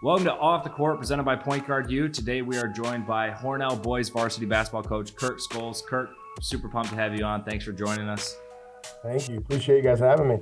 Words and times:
Welcome 0.00 0.24
to 0.24 0.32
Off 0.32 0.64
the 0.64 0.70
Court, 0.70 0.98
presented 0.98 1.24
by 1.24 1.36
Point 1.36 1.66
Guard 1.66 1.90
U. 1.90 2.08
Today 2.08 2.42
we 2.42 2.56
are 2.56 2.66
joined 2.66 3.06
by 3.06 3.30
Hornell 3.30 3.80
boys 3.80 4.08
varsity 4.08 4.46
basketball 4.46 4.82
coach 4.82 5.14
Kirk 5.14 5.38
Scholes. 5.38 5.84
Kirk, 5.84 6.10
super 6.40 6.68
pumped 6.68 6.90
to 6.90 6.96
have 6.96 7.16
you 7.16 7.24
on. 7.24 7.44
Thanks 7.44 7.64
for 7.64 7.72
joining 7.72 8.08
us. 8.08 8.36
Thank 9.02 9.28
you. 9.28 9.38
Appreciate 9.38 9.76
you 9.76 9.82
guys 9.82 10.00
having 10.00 10.28
me. 10.28 10.38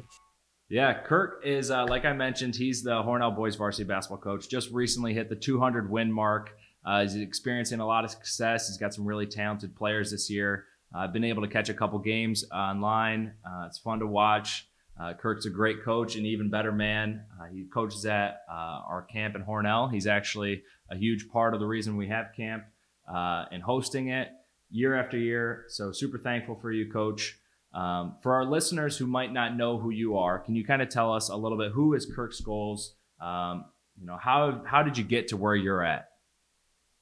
Yeah, 0.68 1.02
Kirk 1.02 1.42
is, 1.44 1.70
uh, 1.70 1.84
like 1.86 2.04
I 2.04 2.12
mentioned, 2.12 2.56
he's 2.56 2.82
the 2.82 3.02
Hornell 3.02 3.34
boys 3.34 3.56
varsity 3.56 3.84
basketball 3.84 4.18
coach. 4.18 4.48
Just 4.48 4.70
recently 4.70 5.12
hit 5.12 5.28
the 5.28 5.36
200 5.36 5.90
win 5.90 6.12
mark. 6.12 6.56
Uh, 6.84 7.02
he's 7.02 7.16
experiencing 7.16 7.80
a 7.80 7.86
lot 7.86 8.04
of 8.04 8.10
success. 8.10 8.68
He's 8.68 8.78
got 8.78 8.94
some 8.94 9.04
really 9.04 9.26
talented 9.26 9.76
players 9.76 10.10
this 10.10 10.30
year. 10.30 10.66
I've 10.94 11.10
uh, 11.10 11.12
been 11.12 11.24
able 11.24 11.42
to 11.42 11.48
catch 11.48 11.68
a 11.68 11.74
couple 11.74 11.98
games 11.98 12.44
online. 12.50 13.34
Uh, 13.44 13.66
it's 13.66 13.78
fun 13.78 13.98
to 14.00 14.06
watch. 14.06 14.69
Uh, 15.00 15.14
Kirk's 15.14 15.46
a 15.46 15.50
great 15.50 15.82
coach, 15.82 16.16
and 16.16 16.26
even 16.26 16.50
better 16.50 16.72
man. 16.72 17.24
Uh, 17.40 17.46
he 17.46 17.64
coaches 17.72 18.04
at 18.04 18.42
uh, 18.50 18.82
our 18.86 19.06
camp 19.10 19.34
in 19.34 19.42
Hornell. 19.42 19.90
He's 19.90 20.06
actually 20.06 20.62
a 20.90 20.96
huge 20.96 21.28
part 21.30 21.54
of 21.54 21.60
the 21.60 21.66
reason 21.66 21.96
we 21.96 22.08
have 22.08 22.32
camp 22.36 22.64
uh, 23.08 23.46
and 23.50 23.62
hosting 23.62 24.08
it 24.08 24.28
year 24.70 24.94
after 24.94 25.16
year. 25.16 25.64
So 25.68 25.90
super 25.92 26.18
thankful 26.18 26.56
for 26.56 26.70
you, 26.70 26.90
Coach. 26.92 27.38
Um, 27.72 28.16
for 28.22 28.34
our 28.34 28.44
listeners 28.44 28.98
who 28.98 29.06
might 29.06 29.32
not 29.32 29.56
know 29.56 29.78
who 29.78 29.90
you 29.90 30.18
are, 30.18 30.38
can 30.38 30.54
you 30.54 30.64
kind 30.64 30.82
of 30.82 30.90
tell 30.90 31.14
us 31.14 31.30
a 31.30 31.36
little 31.36 31.56
bit 31.56 31.72
who 31.72 31.94
is 31.94 32.04
Kirk 32.04 32.32
Scholes? 32.32 32.90
Um, 33.20 33.66
you 33.98 34.06
know 34.06 34.18
how 34.20 34.62
how 34.66 34.82
did 34.82 34.98
you 34.98 35.04
get 35.04 35.28
to 35.28 35.36
where 35.36 35.54
you're 35.54 35.84
at? 35.84 36.08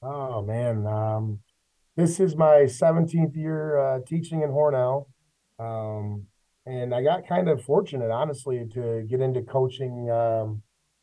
Oh 0.03 0.43
man, 0.43 0.87
um, 0.87 1.41
this 1.97 2.21
is 2.21 2.37
my 2.37 2.67
17th 2.67 3.35
year 3.35 3.79
uh, 3.79 4.01
teaching 4.07 4.43
in 4.43 4.51
Hornell. 4.51 5.07
Um, 5.59 6.28
and 6.69 6.95
I 6.95 7.03
got 7.03 7.27
kind 7.27 7.49
of 7.49 7.65
fortunate, 7.65 8.11
honestly, 8.11 8.67
to 8.75 9.03
get 9.09 9.21
into 9.21 9.41
coaching, 9.41 10.11
um, 10.11 10.63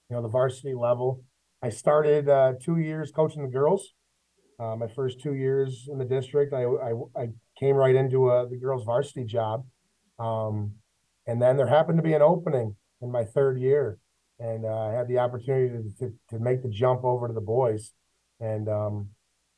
you 0.09 0.15
know, 0.15 0.21
the 0.21 0.27
varsity 0.27 0.75
level. 0.75 1.23
I 1.63 1.69
started 1.69 2.29
uh, 2.29 2.53
two 2.61 2.77
years 2.77 3.11
coaching 3.11 3.41
the 3.41 3.49
girls. 3.49 3.93
Uh, 4.59 4.75
my 4.75 4.87
first 4.87 5.19
two 5.21 5.33
years 5.33 5.89
in 5.91 5.97
the 5.97 6.05
district, 6.05 6.53
I 6.53 6.63
I, 6.63 6.91
I 7.19 7.29
came 7.59 7.75
right 7.75 7.95
into 7.95 8.29
a, 8.29 8.43
uh, 8.43 8.45
the 8.45 8.57
girls' 8.57 8.85
varsity 8.85 9.25
job, 9.25 9.65
um, 10.19 10.73
and 11.25 11.41
then 11.41 11.57
there 11.57 11.67
happened 11.67 11.97
to 11.97 12.03
be 12.03 12.13
an 12.13 12.21
opening 12.21 12.75
in 13.01 13.11
my 13.11 13.23
third 13.25 13.59
year, 13.59 13.97
and 14.39 14.65
uh, 14.65 14.89
I 14.89 14.93
had 14.93 15.07
the 15.07 15.17
opportunity 15.17 15.69
to, 15.69 16.05
to, 16.05 16.13
to 16.29 16.39
make 16.39 16.61
the 16.61 16.69
jump 16.69 17.03
over 17.03 17.27
to 17.27 17.33
the 17.33 17.41
boys, 17.41 17.91
and 18.39 18.69
um, 18.69 19.09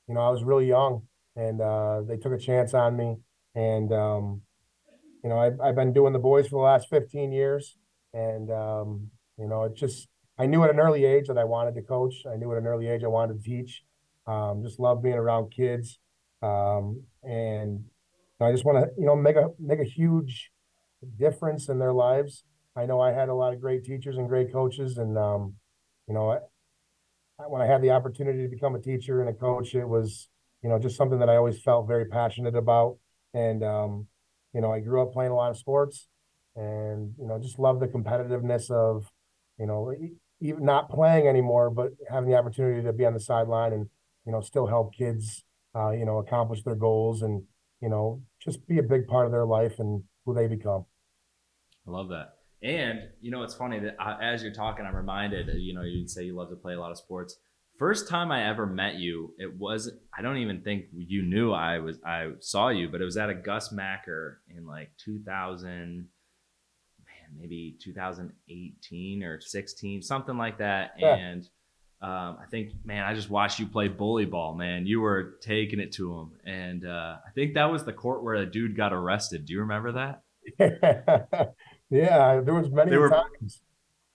you 0.08 0.16
know 0.16 0.22
I 0.22 0.30
was 0.30 0.44
really 0.44 0.68
young, 0.68 1.02
and 1.36 1.62
uh, 1.62 2.02
they 2.08 2.16
took 2.16 2.32
a 2.32 2.40
chance 2.40 2.74
on 2.74 2.96
me, 2.96 3.18
and 3.54 3.92
um, 3.92 4.42
you 5.24 5.30
know, 5.30 5.38
I've, 5.38 5.60
I've 5.60 5.76
been 5.76 5.94
doing 5.94 6.14
the 6.14 6.20
boys 6.20 6.48
for 6.48 6.56
the 6.56 6.66
last 6.66 6.90
15 6.90 7.32
years. 7.32 7.76
And, 8.14 8.52
um, 8.52 9.10
you 9.38 9.48
know, 9.48 9.64
it 9.64 9.76
just, 9.76 10.08
I 10.38 10.46
knew 10.46 10.64
at 10.64 10.70
an 10.70 10.80
early 10.80 11.06
age 11.06 11.28
that 11.28 11.38
I 11.38 11.44
wanted 11.44 11.76
to 11.76 11.82
coach. 11.82 12.14
I 12.32 12.36
knew 12.36 12.52
at 12.52 12.58
an 12.58 12.68
early 12.68 12.88
age 12.88 13.04
I 13.04 13.08
wanted 13.08 13.42
to 13.42 13.44
teach. 13.44 13.84
Um, 14.26 14.64
just 14.64 14.80
love 14.80 15.02
being 15.02 15.16
around 15.16 15.52
kids. 15.52 16.00
Um, 16.42 17.04
and 17.24 17.86
I 18.40 18.52
just 18.52 18.66
want 18.66 18.84
to, 18.84 18.92
you 18.98 19.06
know, 19.06 19.16
make 19.16 19.36
a, 19.36 19.50
make 19.60 19.80
a 19.80 19.84
huge 19.84 20.52
difference 21.18 21.70
in 21.70 21.80
their 21.80 21.94
lives. 21.94 22.44
I 22.76 22.86
know 22.86 23.00
I 23.00 23.12
had 23.12 23.30
a 23.30 23.34
lot 23.34 23.54
of 23.54 23.62
great 23.62 23.84
teachers 23.84 24.18
and 24.18 24.28
great 24.28 24.52
coaches. 24.52 24.98
And, 24.98 25.18
um, 25.18 25.56
you 26.08 26.14
know, 26.14 26.32
I, 26.32 26.40
when 27.48 27.62
I 27.62 27.66
had 27.66 27.82
the 27.82 27.92
opportunity 27.92 28.44
to 28.44 28.50
become 28.50 28.76
a 28.76 28.80
teacher 28.80 29.22
and 29.22 29.30
a 29.30 29.34
coach, 29.34 29.74
it 29.74 29.86
was, 29.86 30.30
you 30.62 30.70
know, 30.70 30.78
just 30.80 30.96
something 30.96 31.20
that 31.20 31.30
I 31.30 31.36
always 31.36 31.60
felt 31.62 31.88
very 31.88 32.06
passionate 32.06 32.56
about. 32.56 32.98
And, 33.34 33.64
um, 33.64 34.08
you 34.58 34.62
know, 34.62 34.74
I 34.74 34.80
grew 34.80 35.04
up 35.04 35.14
playing 35.14 35.30
a 35.32 35.36
lot 35.36 35.52
of 35.52 35.58
sports 35.58 36.08
and, 36.56 37.14
you 37.20 37.28
know, 37.28 37.38
just 37.38 37.60
love 37.60 37.80
the 37.80 37.88
competitiveness 37.88 38.72
of, 38.72 39.12
you 39.60 39.68
know, 39.68 39.94
even 40.42 40.66
not 40.66 40.90
playing 40.90 41.28
anymore, 41.28 41.70
but 41.70 41.92
having 42.10 42.28
the 42.28 42.36
opportunity 42.36 42.82
to 42.82 42.92
be 42.92 43.06
on 43.06 43.14
the 43.14 43.20
sideline 43.20 43.72
and, 43.72 43.88
you 44.26 44.32
know, 44.32 44.42
still 44.42 44.66
help 44.66 44.96
kids, 44.96 45.44
uh, 45.76 45.92
you 45.92 46.06
know, 46.06 46.18
accomplish 46.18 46.64
their 46.64 46.74
goals 46.74 47.22
and, 47.22 47.44
you 47.82 47.90
know, 47.90 48.24
just 48.44 48.68
be 48.68 48.80
a 48.80 48.84
big 48.84 49.06
part 49.06 49.28
of 49.28 49.32
their 49.32 49.46
life 49.46 49.78
and 49.78 50.02
who 50.26 50.34
they 50.34 50.48
become. 50.48 50.86
I 51.88 51.92
love 51.92 52.10
that. 52.10 52.38
And, 52.64 53.10
you 53.22 53.30
know, 53.30 53.44
it's 53.44 53.54
funny 53.54 53.78
that 53.78 53.96
uh, 54.00 54.18
as 54.20 54.42
you're 54.42 54.54
talking, 54.54 54.88
I'm 54.88 54.96
reminded, 54.96 55.50
you 55.54 55.76
know, 55.76 55.84
you 55.84 56.08
say 56.08 56.24
you 56.24 56.36
love 56.36 56.50
to 56.50 56.56
play 56.56 56.74
a 56.74 56.80
lot 56.80 56.90
of 56.90 56.98
sports 56.98 57.38
first 57.78 58.08
time 58.08 58.32
I 58.32 58.50
ever 58.50 58.66
met 58.66 58.96
you, 58.96 59.34
it 59.38 59.58
was 59.58 59.92
I 60.18 60.22
don't 60.22 60.38
even 60.38 60.62
think 60.62 60.86
you 60.96 61.24
knew 61.24 61.52
I 61.52 61.80
was 61.80 62.00
I 62.06 62.32
saw 62.40 62.70
you, 62.70 62.90
but 62.90 63.02
it 63.02 63.06
was 63.06 63.18
at 63.18 63.30
a 63.30 63.36
Gus 63.36 63.72
Macker 63.72 64.42
in 64.56 64.66
like 64.66 64.92
2000 65.04 66.08
man, 67.06 67.40
maybe 67.40 67.78
2018 67.82 69.24
or 69.24 69.40
16, 69.42 70.02
something 70.02 70.38
like 70.38 70.58
that. 70.60 70.96
Yeah. 70.98 71.16
And 71.16 71.50
um, 72.00 72.38
I 72.42 72.46
think, 72.52 72.74
man, 72.86 73.04
I 73.04 73.16
just 73.16 73.30
watched 73.30 73.60
you 73.60 73.66
play 73.66 73.88
bully 73.88 74.26
ball, 74.26 74.54
man. 74.54 74.86
You 74.86 75.02
were 75.02 75.38
taking 75.42 75.80
it 75.80 75.94
to 75.94 76.16
him. 76.16 76.32
And 76.46 76.86
uh, 76.86 77.18
I 77.26 77.32
think 77.34 77.56
that 77.56 77.72
was 77.72 77.86
the 77.86 77.94
court 77.94 78.24
where 78.24 78.36
a 78.36 78.46
dude 78.46 78.78
got 78.78 78.94
arrested. 78.94 79.46
Do 79.46 79.54
you 79.54 79.62
remember 79.62 79.94
that? 79.94 80.22
yeah, 81.90 82.40
there 82.42 82.54
was 82.54 82.70
many 82.70 82.96
were, 82.96 83.10
times. 83.10 83.62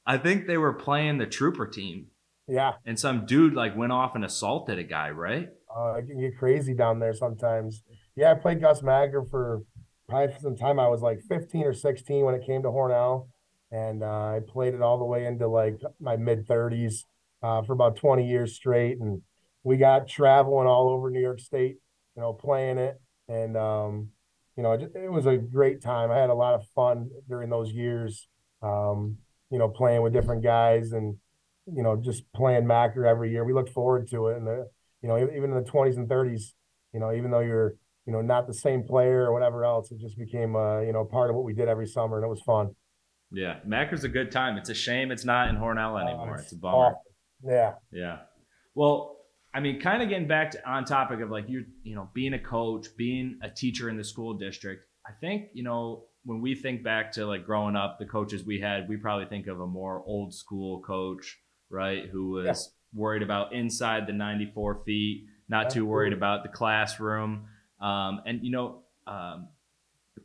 I 0.06 0.17
think 0.17 0.47
they 0.47 0.59
were 0.59 0.73
playing 0.73 1.19
the 1.19 1.27
trooper 1.27 1.67
team 1.67 2.06
yeah. 2.53 2.73
And 2.85 3.01
some 3.01 3.25
dude 3.25 3.55
like 3.55 3.75
went 3.75 3.93
off 3.93 4.15
and 4.15 4.25
assaulted 4.25 4.79
a 4.79 4.83
guy, 4.83 5.09
right? 5.09 5.49
Uh, 5.75 5.93
I 5.93 6.01
can 6.03 6.21
get 6.21 6.37
crazy 6.37 6.75
down 6.75 6.99
there 6.99 7.15
sometimes. 7.15 7.83
Yeah, 8.15 8.31
I 8.31 8.35
played 8.35 8.61
Gus 8.61 8.83
Macker 8.83 9.25
for 9.31 9.63
probably 10.07 10.35
some 10.39 10.55
time. 10.55 10.79
I 10.79 10.87
was 10.89 11.01
like 11.01 11.21
15 11.23 11.65
or 11.65 11.73
16 11.73 12.25
when 12.27 12.35
it 12.35 12.45
came 12.45 12.62
to 12.62 12.69
Hornell, 12.69 13.29
and 13.71 14.03
uh, 14.03 14.37
I 14.37 14.41
played 14.47 14.75
it 14.75 14.83
all 14.83 14.99
the 14.99 15.05
way 15.07 15.25
into 15.25 15.49
like 15.49 15.81
my 15.99 16.17
mid 16.17 16.47
30s 16.47 17.05
uh, 17.43 17.62
for 17.62 17.73
about 17.73 17.97
20 17.97 18.29
years 18.29 18.55
straight. 18.55 18.99
And 19.01 19.23
we 19.65 19.79
got 19.79 20.07
traveling 20.07 20.67
all 20.67 20.91
over 20.91 21.09
New 21.09 21.23
York 21.23 21.41
State, 21.41 21.77
you 22.15 22.21
know, 22.21 22.35
playing 22.35 22.77
it. 22.77 23.01
And, 23.29 23.57
um, 23.57 24.11
you 24.59 24.62
know, 24.62 24.73
it, 24.73 24.93
it, 24.95 25.11
was 25.11 25.25
a 25.25 25.39
great 25.39 25.81
time. 25.81 26.11
I 26.11 26.19
had 26.19 26.29
a 26.29 26.35
lot 26.35 26.53
of 26.53 26.67
fun 26.75 27.09
during 27.31 27.49
those 27.49 27.73
years, 27.73 28.29
um, 28.61 29.17
you 29.51 29.59
know, 29.59 29.71
playing 29.71 30.03
with 30.03 30.12
different 30.12 30.43
guys 30.43 30.93
and, 30.93 31.17
you 31.67 31.83
know, 31.83 31.97
just 31.97 32.25
playing 32.33 32.67
Macker 32.67 33.06
every 33.06 33.31
year. 33.31 33.45
We 33.45 33.53
looked 33.53 33.71
forward 33.71 34.09
to 34.11 34.28
it. 34.28 34.37
And, 34.37 34.47
the, 34.47 34.69
you 35.03 35.09
know, 35.09 35.19
even 35.19 35.45
in 35.45 35.55
the 35.55 35.69
20s 35.71 35.97
and 35.97 36.09
30s, 36.09 36.53
you 36.93 37.00
know, 37.00 37.12
even 37.12 37.31
though 37.31 37.41
you're, 37.41 37.75
you 38.06 38.12
know, 38.12 38.21
not 38.21 38.47
the 38.47 38.55
same 38.55 38.83
player 38.83 39.25
or 39.25 39.33
whatever 39.33 39.65
else, 39.65 39.93
it 39.93 40.00
just 40.00 40.19
became, 40.19 40.56
uh, 40.56 40.81
you 40.81 40.93
know, 40.93 41.05
part 41.05 41.31
of 41.31 41.37
what 41.37 41.45
we 41.45 41.53
did 41.53 41.69
every 41.69 41.87
summer 41.87 42.17
and 42.17 42.25
it 42.25 42.28
was 42.28 42.43
fun. 42.43 42.75
Yeah. 43.31 43.59
Macker's 43.65 44.05
a 44.05 44.09
good 44.09 44.31
time. 44.31 44.56
It's 44.59 44.69
a 44.69 44.75
shame 44.75 45.11
it's 45.11 45.25
not 45.25 45.49
in 45.49 45.56
Hornell 45.56 46.00
anymore. 46.00 46.31
Uh, 46.31 46.34
it's, 46.34 46.45
it's, 46.45 46.53
a 46.53 46.56
bummer. 46.56 46.95
Yeah. 47.45 47.75
Yeah. 47.93 48.19
Well, 48.75 49.17
I 49.55 49.61
mean, 49.61 49.81
kind 49.81 50.03
of 50.03 50.09
getting 50.09 50.29
back 50.29 50.50
to 50.53 50.69
on 50.69 50.84
topic 50.84 51.21
of 51.21 51.31
like 51.31 51.49
you, 51.49 51.65
you 51.83 51.94
know, 51.94 52.09
being 52.15 52.34
a 52.34 52.39
coach, 52.39 52.89
being 52.97 53.39
a 53.43 53.50
teacher 53.50 53.89
in 53.89 53.97
the 53.97 54.05
school 54.05 54.34
district. 54.34 54.84
I 55.06 55.12
think, 55.21 55.49
you 55.53 55.62
know, 55.62 56.05
when 56.25 56.41
we 56.41 56.55
think 56.55 56.83
back 56.83 57.12
to 57.12 57.27
like 57.27 57.44
growing 57.44 57.77
up, 57.77 57.99
the 57.99 58.06
coaches 58.06 58.44
we 58.44 58.61
had, 58.61 58.89
we 58.89 58.97
probably 58.97 59.27
think 59.27 59.47
of 59.47 59.61
a 59.61 59.67
more 59.67 60.03
old 60.06 60.33
school 60.33 60.81
coach, 60.81 61.39
right? 61.72 62.09
Who 62.10 62.31
was 62.31 62.44
yeah. 62.94 63.00
worried 63.00 63.22
about 63.22 63.53
inside 63.53 64.06
the 64.06 64.12
94 64.12 64.83
feet, 64.84 65.27
not 65.49 65.71
too 65.71 65.84
worried 65.84 66.12
about 66.12 66.43
the 66.43 66.49
classroom. 66.49 67.47
Um, 67.81 68.21
and, 68.27 68.44
you 68.44 68.50
know, 68.50 68.83
um, 69.06 69.49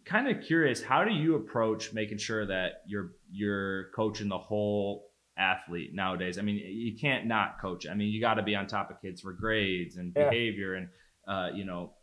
kind 0.06 0.28
of 0.28 0.44
curious, 0.44 0.84
how 0.84 1.03
do 1.03 1.12
you 1.12 1.36
approach 1.36 1.94
making 1.94 2.19
sure 2.19 2.46
that 2.46 2.84
you're, 2.86 3.13
you're 3.31 3.90
coaching 3.96 4.28
the 4.28 4.38
whole 4.38 5.09
athlete 5.38 5.94
nowadays? 5.94 6.38
I 6.38 6.41
mean, 6.44 6.57
you 6.57 6.97
can't 6.97 7.25
not 7.25 7.59
coach. 7.59 7.88
I 7.88 7.94
mean, 7.94 8.09
you 8.09 8.22
got 8.22 8.36
to 8.36 8.44
be 8.44 8.56
on 8.56 8.68
top 8.68 8.91
of 8.91 9.02
kids 9.02 9.22
for 9.22 9.34
grades 9.34 9.97
and 9.97 10.13
yeah. 10.16 10.30
behavior 10.30 10.75
and, 10.75 10.90
uh, 11.28 11.50
you 11.53 11.66
know, 11.66 11.94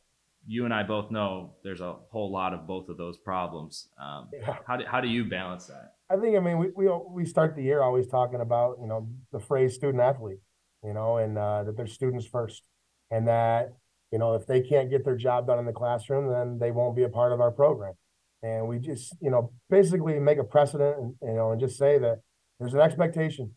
you 0.47 0.65
and 0.65 0.75
I 0.75 0.83
both 0.83 1.10
know 1.10 1.54
there's 1.62 1.81
a 1.81 1.97
whole 2.10 2.31
lot 2.31 2.53
of 2.53 2.66
both 2.66 2.88
of 2.88 2.97
those 2.97 3.16
problems. 3.16 3.88
Um, 3.99 4.28
yeah. 4.33 4.56
How 4.66 4.77
do 4.77 4.84
how 4.87 5.00
do 5.00 5.09
you 5.09 5.25
balance 5.25 5.66
that? 5.66 5.94
I 6.10 6.16
think 6.16 6.37
I 6.37 6.41
mean 6.41 6.59
we 6.59 6.69
we 6.76 6.88
we 7.10 7.25
start 7.25 7.56
the 7.56 7.62
year 7.62 7.82
always 7.82 8.06
talking 8.06 8.41
about 8.41 8.77
you 8.80 8.86
know 8.86 9.09
the 9.33 9.41
phrase 9.41 9.74
student 9.74 10.03
athlete, 10.03 10.39
you 10.83 10.92
know, 10.92 11.16
and 11.16 11.39
uh, 11.39 11.65
that 11.65 11.77
they're 11.77 11.86
students 11.86 12.27
first, 12.27 12.62
and 13.10 13.27
that 13.27 13.72
you 14.12 14.18
know 14.18 14.34
if 14.34 14.47
they 14.47 14.60
can't 14.60 14.91
get 14.91 15.04
their 15.04 15.16
job 15.16 15.47
done 15.47 15.59
in 15.59 15.65
the 15.65 15.72
classroom, 15.72 16.30
then 16.30 16.59
they 16.59 16.71
won't 16.71 16.97
be 16.97 17.04
a 17.04 17.09
part 17.09 17.33
of 17.33 17.41
our 17.41 17.51
program. 17.51 17.95
And 18.42 18.68
we 18.68 18.78
just 18.78 19.16
you 19.21 19.30
know 19.30 19.53
basically 19.71 20.18
make 20.21 20.39
a 20.39 20.45
precedent, 20.45 20.97
and 20.98 21.15
you 21.22 21.34
know, 21.34 21.53
and 21.53 21.60
just 21.60 21.78
say 21.78 21.98
that 21.98 22.21
there's 22.60 22.74
an 22.74 22.80
expectation 22.80 23.53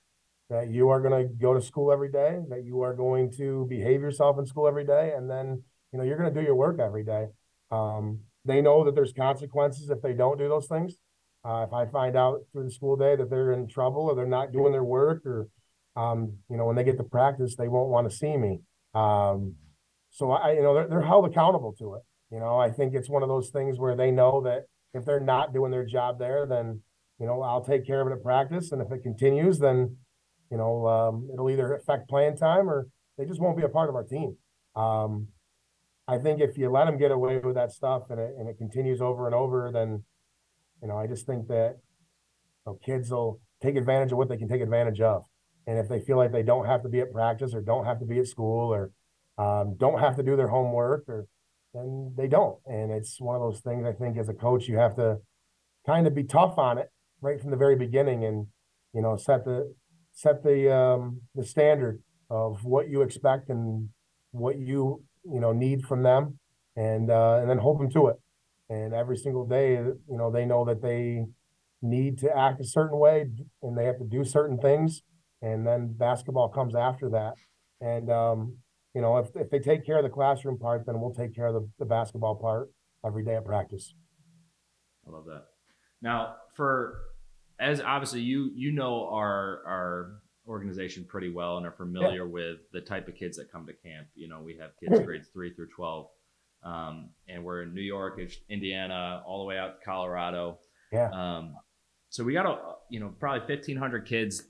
that 0.50 0.70
you 0.70 0.88
are 0.90 1.02
going 1.02 1.28
to 1.28 1.34
go 1.34 1.54
to 1.54 1.62
school 1.62 1.92
every 1.92 2.10
day, 2.10 2.40
that 2.50 2.64
you 2.64 2.82
are 2.82 2.94
going 2.94 3.30
to 3.38 3.66
behave 3.70 4.00
yourself 4.00 4.40
in 4.40 4.46
school 4.46 4.66
every 4.66 4.86
day, 4.86 5.14
and 5.16 5.30
then 5.30 5.62
you 5.92 6.00
know, 6.00 6.06
you're 6.06 6.18
going 6.18 6.34
to 6.34 6.40
do 6.40 6.46
your 6.46 6.56
work 6.56 6.80
every 6.80 7.04
day. 7.04 7.28
Um, 7.72 8.20
they 8.46 8.62
know 8.62 8.86
that 8.86 8.96
there's 8.96 9.14
consequences 9.14 9.90
if 9.90 10.02
they 10.02 10.14
don't 10.14 10.38
do 10.38 10.48
those 10.48 10.68
things. 10.68 10.96
Uh, 11.48 11.64
if 11.64 11.74
I 11.74 11.86
find 11.86 12.18
out 12.18 12.40
through 12.52 12.66
the 12.66 12.72
school 12.72 12.98
day 12.98 13.16
that 13.16 13.30
they're 13.30 13.54
in 13.54 13.68
trouble 13.68 14.02
or 14.02 14.16
they're 14.16 14.26
not 14.26 14.52
doing 14.52 14.72
their 14.72 14.84
work, 14.84 15.26
or 15.26 15.48
um, 15.96 16.34
you 16.50 16.58
know, 16.58 16.66
when 16.66 16.76
they 16.76 16.84
get 16.84 16.98
to 16.98 17.04
practice, 17.04 17.56
they 17.56 17.68
won't 17.70 17.90
want 17.90 18.10
to 18.10 18.16
see 18.16 18.36
me. 18.36 18.60
Um, 18.94 19.56
so 20.10 20.32
I, 20.32 20.54
you 20.54 20.62
know, 20.62 20.74
they're, 20.74 20.88
they're 20.88 21.02
held 21.02 21.26
accountable 21.26 21.74
to 21.80 21.96
it. 21.96 22.02
You 22.32 22.40
know, 22.40 22.60
I 22.60 22.70
think 22.70 22.94
it's 22.94 23.10
one 23.10 23.24
of 23.24 23.30
those 23.30 23.50
things 23.50 23.80
where 23.80 23.96
they 23.96 24.12
know 24.12 24.42
that 24.42 24.64
if 24.94 25.06
they're 25.06 25.22
not 25.22 25.54
doing 25.54 25.72
their 25.72 25.86
job 25.86 26.20
there, 26.20 26.46
then 26.46 26.82
you 27.20 27.26
know 27.26 27.42
I'll 27.42 27.64
take 27.64 27.88
care 27.88 28.02
of 28.02 28.08
it 28.08 28.16
at 28.16 28.24
practice, 28.24 28.72
and 28.72 28.82
if 28.82 28.92
it 28.92 29.02
continues, 29.04 29.60
then 29.60 29.98
you 30.52 30.58
know, 30.58 30.88
um, 30.88 31.30
it'll 31.34 31.50
either 31.50 31.74
affect 31.74 32.10
playing 32.10 32.38
time 32.38 32.70
or 32.70 32.88
they 33.18 33.26
just 33.26 33.42
won't 33.42 33.58
be 33.58 33.64
a 33.64 33.70
part 33.70 33.90
of 33.90 33.96
our 33.96 34.04
team. 34.04 34.38
Um, 34.76 35.28
I 36.08 36.18
think 36.18 36.40
if 36.40 36.58
you 36.58 36.70
let 36.70 36.86
them 36.86 36.98
get 36.98 37.12
away 37.12 37.40
with 37.40 37.56
that 37.56 37.72
stuff 37.72 38.04
and 38.10 38.20
it, 38.20 38.36
and 38.38 38.48
it 38.48 38.58
continues 38.58 39.02
over 39.02 39.26
and 39.26 39.36
over, 39.36 39.72
then, 39.74 40.04
you 40.82 40.88
know, 40.88 40.98
I 40.98 41.08
just 41.08 41.26
think 41.26 41.48
that 41.48 41.78
you 42.66 42.74
know, 42.74 42.80
kids 42.86 43.12
will 43.12 43.40
take 43.62 43.76
advantage 43.76 44.12
of 44.12 44.18
what 44.18 44.30
they 44.30 44.38
can 44.38 44.48
take 44.48 44.62
advantage 44.62 45.02
of. 45.02 45.24
And 45.66 45.78
if 45.78 45.90
they 45.90 46.00
feel 46.00 46.18
like 46.18 46.32
they 46.32 46.44
don't 46.44 46.66
have 46.66 46.84
to 46.84 46.90
be 46.90 47.00
at 47.00 47.12
practice 47.12 47.54
or 47.54 47.62
don't 47.62 47.86
have 47.86 48.00
to 48.00 48.06
be 48.06 48.20
at 48.20 48.28
school 48.28 48.74
or 48.74 48.92
um, 49.38 49.76
don't 49.78 50.00
have 50.00 50.16
to 50.16 50.24
do 50.24 50.36
their 50.36 50.48
homework 50.48 51.04
or 51.08 51.28
then 51.74 52.14
they 52.18 52.28
don't. 52.28 52.58
And 52.66 52.92
it's 52.92 53.20
one 53.20 53.36
of 53.36 53.42
those 53.42 53.60
things 53.60 53.86
I 53.86 53.92
think 53.92 54.18
as 54.18 54.30
a 54.30 54.34
coach, 54.34 54.68
you 54.68 54.78
have 54.78 54.96
to 54.96 55.18
kind 55.86 56.08
of 56.08 56.16
be 56.16 56.24
tough 56.24 56.58
on 56.58 56.78
it 56.78 56.90
right 57.22 57.40
from 57.40 57.52
the 57.52 57.58
very 57.58 57.76
beginning 57.76 58.24
and, 58.24 58.48
you 58.94 59.02
know, 59.02 59.18
set 59.18 59.44
the, 59.44 59.74
set 60.14 60.44
the, 60.44 60.74
um, 60.74 61.22
the 61.36 61.46
standard 61.46 62.02
of 62.30 62.64
what 62.64 62.90
you 62.90 63.02
expect 63.02 63.50
and 63.50 63.90
what 64.32 64.58
you, 64.58 65.04
you 65.26 65.40
know, 65.40 65.52
need 65.52 65.84
from 65.84 66.04
them 66.04 66.40
and, 66.76 67.12
uh, 67.12 67.40
and 67.42 67.50
then 67.50 67.58
hold 67.58 67.80
them 67.80 67.90
to 67.92 68.08
it. 68.08 68.16
And 68.70 68.94
every 68.94 69.18
single 69.18 69.46
day, 69.46 69.74
you 69.74 70.18
know, 70.18 70.32
they 70.32 70.46
know 70.46 70.66
that 70.66 70.82
they 70.82 71.26
need 71.82 72.18
to 72.20 72.36
act 72.36 72.60
a 72.60 72.66
certain 72.66 73.00
way 73.00 73.26
and 73.62 73.78
they 73.78 73.86
have 73.86 73.98
to 74.00 74.06
do 74.06 74.24
certain 74.26 74.58
things. 74.58 75.04
And 75.42 75.66
then 75.66 75.94
basketball 75.98 76.50
comes 76.50 76.76
after 76.76 77.10
that. 77.10 77.34
And, 77.80 78.10
um, 78.12 78.58
you 78.94 79.02
know, 79.02 79.18
if, 79.18 79.30
if 79.36 79.50
they 79.50 79.60
take 79.60 79.86
care 79.86 79.98
of 79.98 80.04
the 80.04 80.10
classroom 80.10 80.58
part, 80.58 80.86
then 80.86 81.00
we'll 81.00 81.14
take 81.14 81.36
care 81.36 81.48
of 81.48 81.54
the, 81.54 81.70
the 81.80 81.86
basketball 81.86 82.36
part 82.36 82.70
every 83.06 83.24
day 83.24 83.36
at 83.36 83.46
practice. 83.46 83.94
I 85.08 85.12
love 85.12 85.26
that. 85.26 85.46
Now, 86.02 86.36
for 86.56 87.00
as 87.60 87.82
obviously 87.82 88.22
you 88.22 88.52
you 88.56 88.72
know 88.72 89.10
our 89.12 89.62
our 89.66 90.12
organization 90.48 91.06
pretty 91.06 91.30
well 91.30 91.58
and 91.58 91.66
are 91.66 91.72
familiar 91.72 92.26
yeah. 92.26 92.32
with 92.32 92.58
the 92.72 92.80
type 92.80 93.08
of 93.08 93.16
kids 93.16 93.38
that 93.38 93.52
come 93.52 93.66
to 93.66 93.74
camp. 93.74 94.08
You 94.16 94.30
know, 94.30 94.42
we 94.42 94.58
have 94.58 94.72
kids 94.80 95.00
grades 95.06 95.28
three 95.34 95.54
through 95.54 95.70
twelve, 95.76 96.08
um, 96.68 97.10
and 97.30 97.44
we're 97.44 97.64
in 97.64 97.74
New 97.74 97.82
York, 97.82 98.20
Indiana, 98.50 99.24
all 99.26 99.40
the 99.40 99.46
way 99.46 99.58
out 99.58 99.80
to 99.80 99.86
Colorado. 99.86 100.60
Yeah. 100.92 101.10
Um, 101.12 101.56
so 102.10 102.24
we 102.24 102.34
got 102.34 102.46
a 102.46 102.58
you 102.90 103.00
know 103.00 103.14
probably 103.20 103.48
fifteen 103.48 103.78
hundred 103.78 104.06
kids 104.06 104.44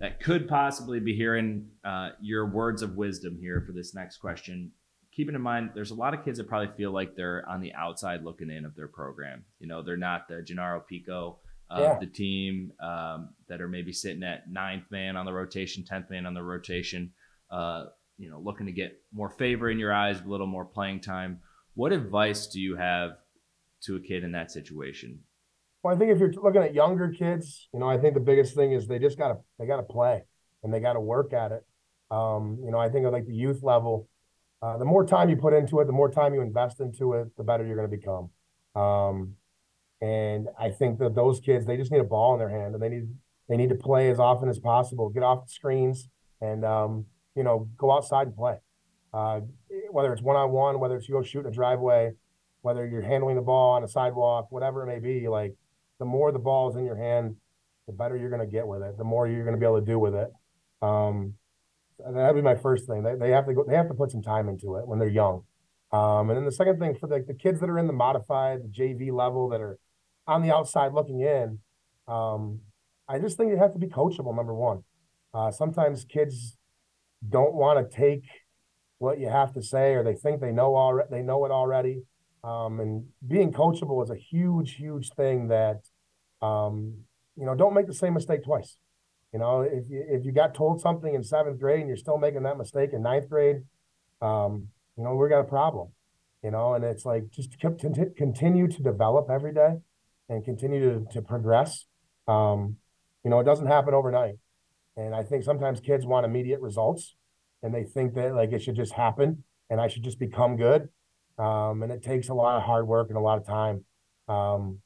that 0.00 0.20
could 0.20 0.48
possibly 0.48 0.98
be 0.98 1.14
hearing 1.14 1.68
uh, 1.84 2.10
your 2.20 2.46
words 2.46 2.82
of 2.82 2.96
wisdom 2.96 3.38
here 3.40 3.62
for 3.66 3.72
this 3.72 3.94
next 3.94 4.16
question. 4.18 4.72
Keeping 5.12 5.34
in 5.34 5.42
mind, 5.42 5.70
there's 5.74 5.90
a 5.90 5.94
lot 5.94 6.14
of 6.14 6.24
kids 6.24 6.38
that 6.38 6.48
probably 6.48 6.74
feel 6.76 6.92
like 6.92 7.14
they're 7.14 7.44
on 7.48 7.60
the 7.60 7.72
outside 7.74 8.24
looking 8.24 8.48
in 8.48 8.64
of 8.64 8.74
their 8.74 8.88
program. 8.88 9.44
You 9.58 9.66
know, 9.66 9.82
they're 9.82 9.96
not 9.96 10.28
the 10.28 10.42
Gennaro 10.42 10.80
Pico 10.80 11.38
of 11.68 11.80
yeah. 11.80 11.98
the 12.00 12.06
team 12.06 12.72
um, 12.80 13.30
that 13.48 13.60
are 13.60 13.68
maybe 13.68 13.92
sitting 13.92 14.22
at 14.22 14.50
ninth 14.50 14.84
man 14.90 15.16
on 15.16 15.26
the 15.26 15.32
rotation, 15.32 15.84
tenth 15.84 16.08
man 16.10 16.26
on 16.26 16.34
the 16.34 16.42
rotation. 16.42 17.12
Uh, 17.50 17.86
you 18.16 18.30
know, 18.30 18.38
looking 18.38 18.66
to 18.66 18.72
get 18.72 19.00
more 19.12 19.30
favor 19.30 19.70
in 19.70 19.78
your 19.78 19.92
eyes, 19.92 20.20
a 20.20 20.28
little 20.28 20.46
more 20.46 20.64
playing 20.64 21.00
time. 21.00 21.40
What 21.80 21.92
advice 21.94 22.46
do 22.46 22.60
you 22.60 22.76
have 22.76 23.12
to 23.84 23.96
a 23.96 24.00
kid 24.00 24.22
in 24.22 24.32
that 24.32 24.50
situation? 24.50 25.20
Well, 25.82 25.94
I 25.94 25.98
think 25.98 26.10
if 26.10 26.18
you're 26.18 26.30
looking 26.30 26.62
at 26.62 26.74
younger 26.74 27.08
kids, 27.08 27.70
you 27.72 27.80
know, 27.80 27.88
I 27.88 27.96
think 27.96 28.12
the 28.12 28.20
biggest 28.20 28.54
thing 28.54 28.72
is 28.72 28.86
they 28.86 28.98
just 28.98 29.16
gotta 29.16 29.38
they 29.58 29.64
gotta 29.64 29.82
play 29.82 30.24
and 30.62 30.74
they 30.74 30.80
gotta 30.80 31.00
work 31.00 31.32
at 31.32 31.52
it. 31.52 31.64
Um, 32.10 32.58
you 32.62 32.70
know, 32.70 32.76
I 32.76 32.90
think 32.90 33.06
at 33.06 33.12
like 33.12 33.24
the 33.24 33.32
youth 33.32 33.62
level, 33.62 34.10
uh, 34.60 34.76
the 34.76 34.84
more 34.84 35.06
time 35.06 35.30
you 35.30 35.36
put 35.36 35.54
into 35.54 35.80
it, 35.80 35.86
the 35.86 35.94
more 35.94 36.10
time 36.10 36.34
you 36.34 36.42
invest 36.42 36.80
into 36.80 37.14
it, 37.14 37.34
the 37.38 37.44
better 37.44 37.64
you're 37.64 37.80
to 37.80 37.88
become. 37.88 38.28
Um, 38.76 39.36
and 40.02 40.48
I 40.58 40.68
think 40.68 40.98
that 40.98 41.14
those 41.14 41.40
kids, 41.40 41.64
they 41.64 41.78
just 41.78 41.90
need 41.90 42.00
a 42.00 42.04
ball 42.04 42.34
in 42.34 42.40
their 42.40 42.50
hand 42.50 42.74
and 42.74 42.82
they 42.82 42.90
need 42.90 43.08
they 43.48 43.56
need 43.56 43.70
to 43.70 43.74
play 43.74 44.10
as 44.10 44.18
often 44.18 44.50
as 44.50 44.58
possible, 44.58 45.08
get 45.08 45.22
off 45.22 45.46
the 45.46 45.50
screens, 45.50 46.10
and 46.42 46.62
um, 46.62 47.06
you 47.34 47.42
know, 47.42 47.70
go 47.78 47.90
outside 47.90 48.26
and 48.26 48.36
play. 48.36 48.56
Uh, 49.14 49.40
whether 49.92 50.12
it's 50.12 50.22
one 50.22 50.36
on 50.36 50.50
one, 50.50 50.80
whether 50.80 50.96
it's 50.96 51.08
you 51.08 51.14
go 51.14 51.22
shoot 51.22 51.40
in 51.40 51.46
a 51.46 51.50
driveway, 51.50 52.12
whether 52.62 52.86
you're 52.86 53.02
handling 53.02 53.36
the 53.36 53.42
ball 53.42 53.72
on 53.72 53.84
a 53.84 53.88
sidewalk, 53.88 54.48
whatever 54.50 54.82
it 54.82 54.86
may 54.86 54.98
be, 54.98 55.28
like 55.28 55.54
the 55.98 56.04
more 56.04 56.32
the 56.32 56.38
ball 56.38 56.70
is 56.70 56.76
in 56.76 56.84
your 56.84 56.96
hand, 56.96 57.36
the 57.86 57.92
better 57.92 58.16
you're 58.16 58.30
going 58.30 58.40
to 58.40 58.50
get 58.50 58.66
with 58.66 58.82
it. 58.82 58.96
The 58.98 59.04
more 59.04 59.26
you're 59.26 59.44
going 59.44 59.54
to 59.54 59.60
be 59.60 59.66
able 59.66 59.80
to 59.80 59.86
do 59.86 59.98
with 59.98 60.14
it. 60.14 60.30
Um, 60.82 61.34
that'd 61.98 62.36
be 62.36 62.42
my 62.42 62.56
first 62.56 62.86
thing. 62.86 63.02
They, 63.02 63.14
they 63.14 63.30
have 63.30 63.46
to 63.46 63.54
go. 63.54 63.64
They 63.66 63.74
have 63.74 63.88
to 63.88 63.94
put 63.94 64.10
some 64.10 64.22
time 64.22 64.48
into 64.48 64.76
it 64.76 64.86
when 64.86 64.98
they're 64.98 65.08
young. 65.08 65.44
Um, 65.92 66.30
and 66.30 66.36
then 66.36 66.44
the 66.44 66.52
second 66.52 66.78
thing 66.78 66.94
for 66.94 67.08
the, 67.08 67.24
the 67.26 67.34
kids 67.34 67.60
that 67.60 67.68
are 67.68 67.78
in 67.78 67.86
the 67.86 67.92
modified 67.92 68.60
the 68.62 68.68
JV 68.68 69.12
level 69.12 69.48
that 69.48 69.60
are 69.60 69.78
on 70.26 70.42
the 70.42 70.54
outside 70.54 70.92
looking 70.92 71.20
in, 71.20 71.58
um, 72.06 72.60
I 73.08 73.18
just 73.18 73.36
think 73.36 73.50
you 73.50 73.58
have 73.58 73.72
to 73.72 73.78
be 73.78 73.88
coachable. 73.88 74.34
Number 74.34 74.54
one, 74.54 74.84
uh, 75.34 75.50
sometimes 75.50 76.04
kids 76.04 76.56
don't 77.28 77.54
want 77.54 77.90
to 77.90 77.96
take 77.96 78.24
what 79.00 79.18
you 79.18 79.30
have 79.30 79.52
to 79.54 79.62
say, 79.62 79.94
or 79.94 80.04
they 80.04 80.14
think 80.14 80.40
they 80.40 80.52
know 80.52 80.76
already. 80.76 81.08
They 81.10 81.22
know 81.22 81.44
it 81.46 81.50
already. 81.50 82.02
Um, 82.44 82.80
and 82.80 83.06
being 83.26 83.50
coachable 83.50 84.04
is 84.04 84.10
a 84.10 84.14
huge, 84.14 84.74
huge 84.74 85.10
thing 85.16 85.48
that, 85.48 85.80
um, 86.42 86.94
you 87.34 87.46
know, 87.46 87.54
don't 87.54 87.72
make 87.72 87.86
the 87.86 87.94
same 87.94 88.12
mistake 88.12 88.44
twice. 88.44 88.76
You 89.32 89.38
know, 89.38 89.62
if 89.62 89.88
you, 89.88 90.04
if 90.06 90.26
you 90.26 90.32
got 90.32 90.54
told 90.54 90.82
something 90.82 91.14
in 91.14 91.22
seventh 91.22 91.58
grade 91.58 91.80
and 91.80 91.88
you're 91.88 91.96
still 91.96 92.18
making 92.18 92.42
that 92.42 92.58
mistake 92.58 92.90
in 92.92 93.02
ninth 93.02 93.28
grade, 93.30 93.62
um, 94.20 94.68
you 94.96 95.04
know, 95.04 95.14
we 95.14 95.28
got 95.30 95.40
a 95.40 95.44
problem, 95.44 95.88
you 96.44 96.50
know, 96.50 96.74
and 96.74 96.84
it's 96.84 97.06
like 97.06 97.30
just 97.30 97.58
continue 97.58 98.68
to 98.68 98.82
develop 98.82 99.30
every 99.30 99.54
day 99.54 99.76
and 100.28 100.44
continue 100.44 100.80
to, 100.80 101.12
to 101.12 101.22
progress. 101.22 101.86
Um, 102.28 102.76
you 103.24 103.30
know, 103.30 103.40
it 103.40 103.44
doesn't 103.44 103.66
happen 103.66 103.94
overnight. 103.94 104.34
And 104.96 105.14
I 105.14 105.22
think 105.22 105.42
sometimes 105.42 105.80
kids 105.80 106.04
want 106.04 106.26
immediate 106.26 106.60
results 106.60 107.16
and 107.62 107.74
they 107.74 107.84
think 107.84 108.14
that 108.14 108.34
like 108.34 108.52
it 108.52 108.62
should 108.62 108.76
just 108.76 108.92
happen 108.92 109.44
and 109.68 109.80
I 109.80 109.88
should 109.88 110.02
just 110.02 110.18
become 110.18 110.56
good. 110.56 110.88
Um, 111.38 111.82
and 111.82 111.90
it 111.90 112.02
takes 112.02 112.28
a 112.28 112.34
lot 112.34 112.56
of 112.56 112.62
hard 112.64 112.86
work 112.86 113.08
and 113.08 113.16
a 113.16 113.20
lot 113.20 113.38
of 113.38 113.46
time. 113.46 113.84
Um, 114.28 114.80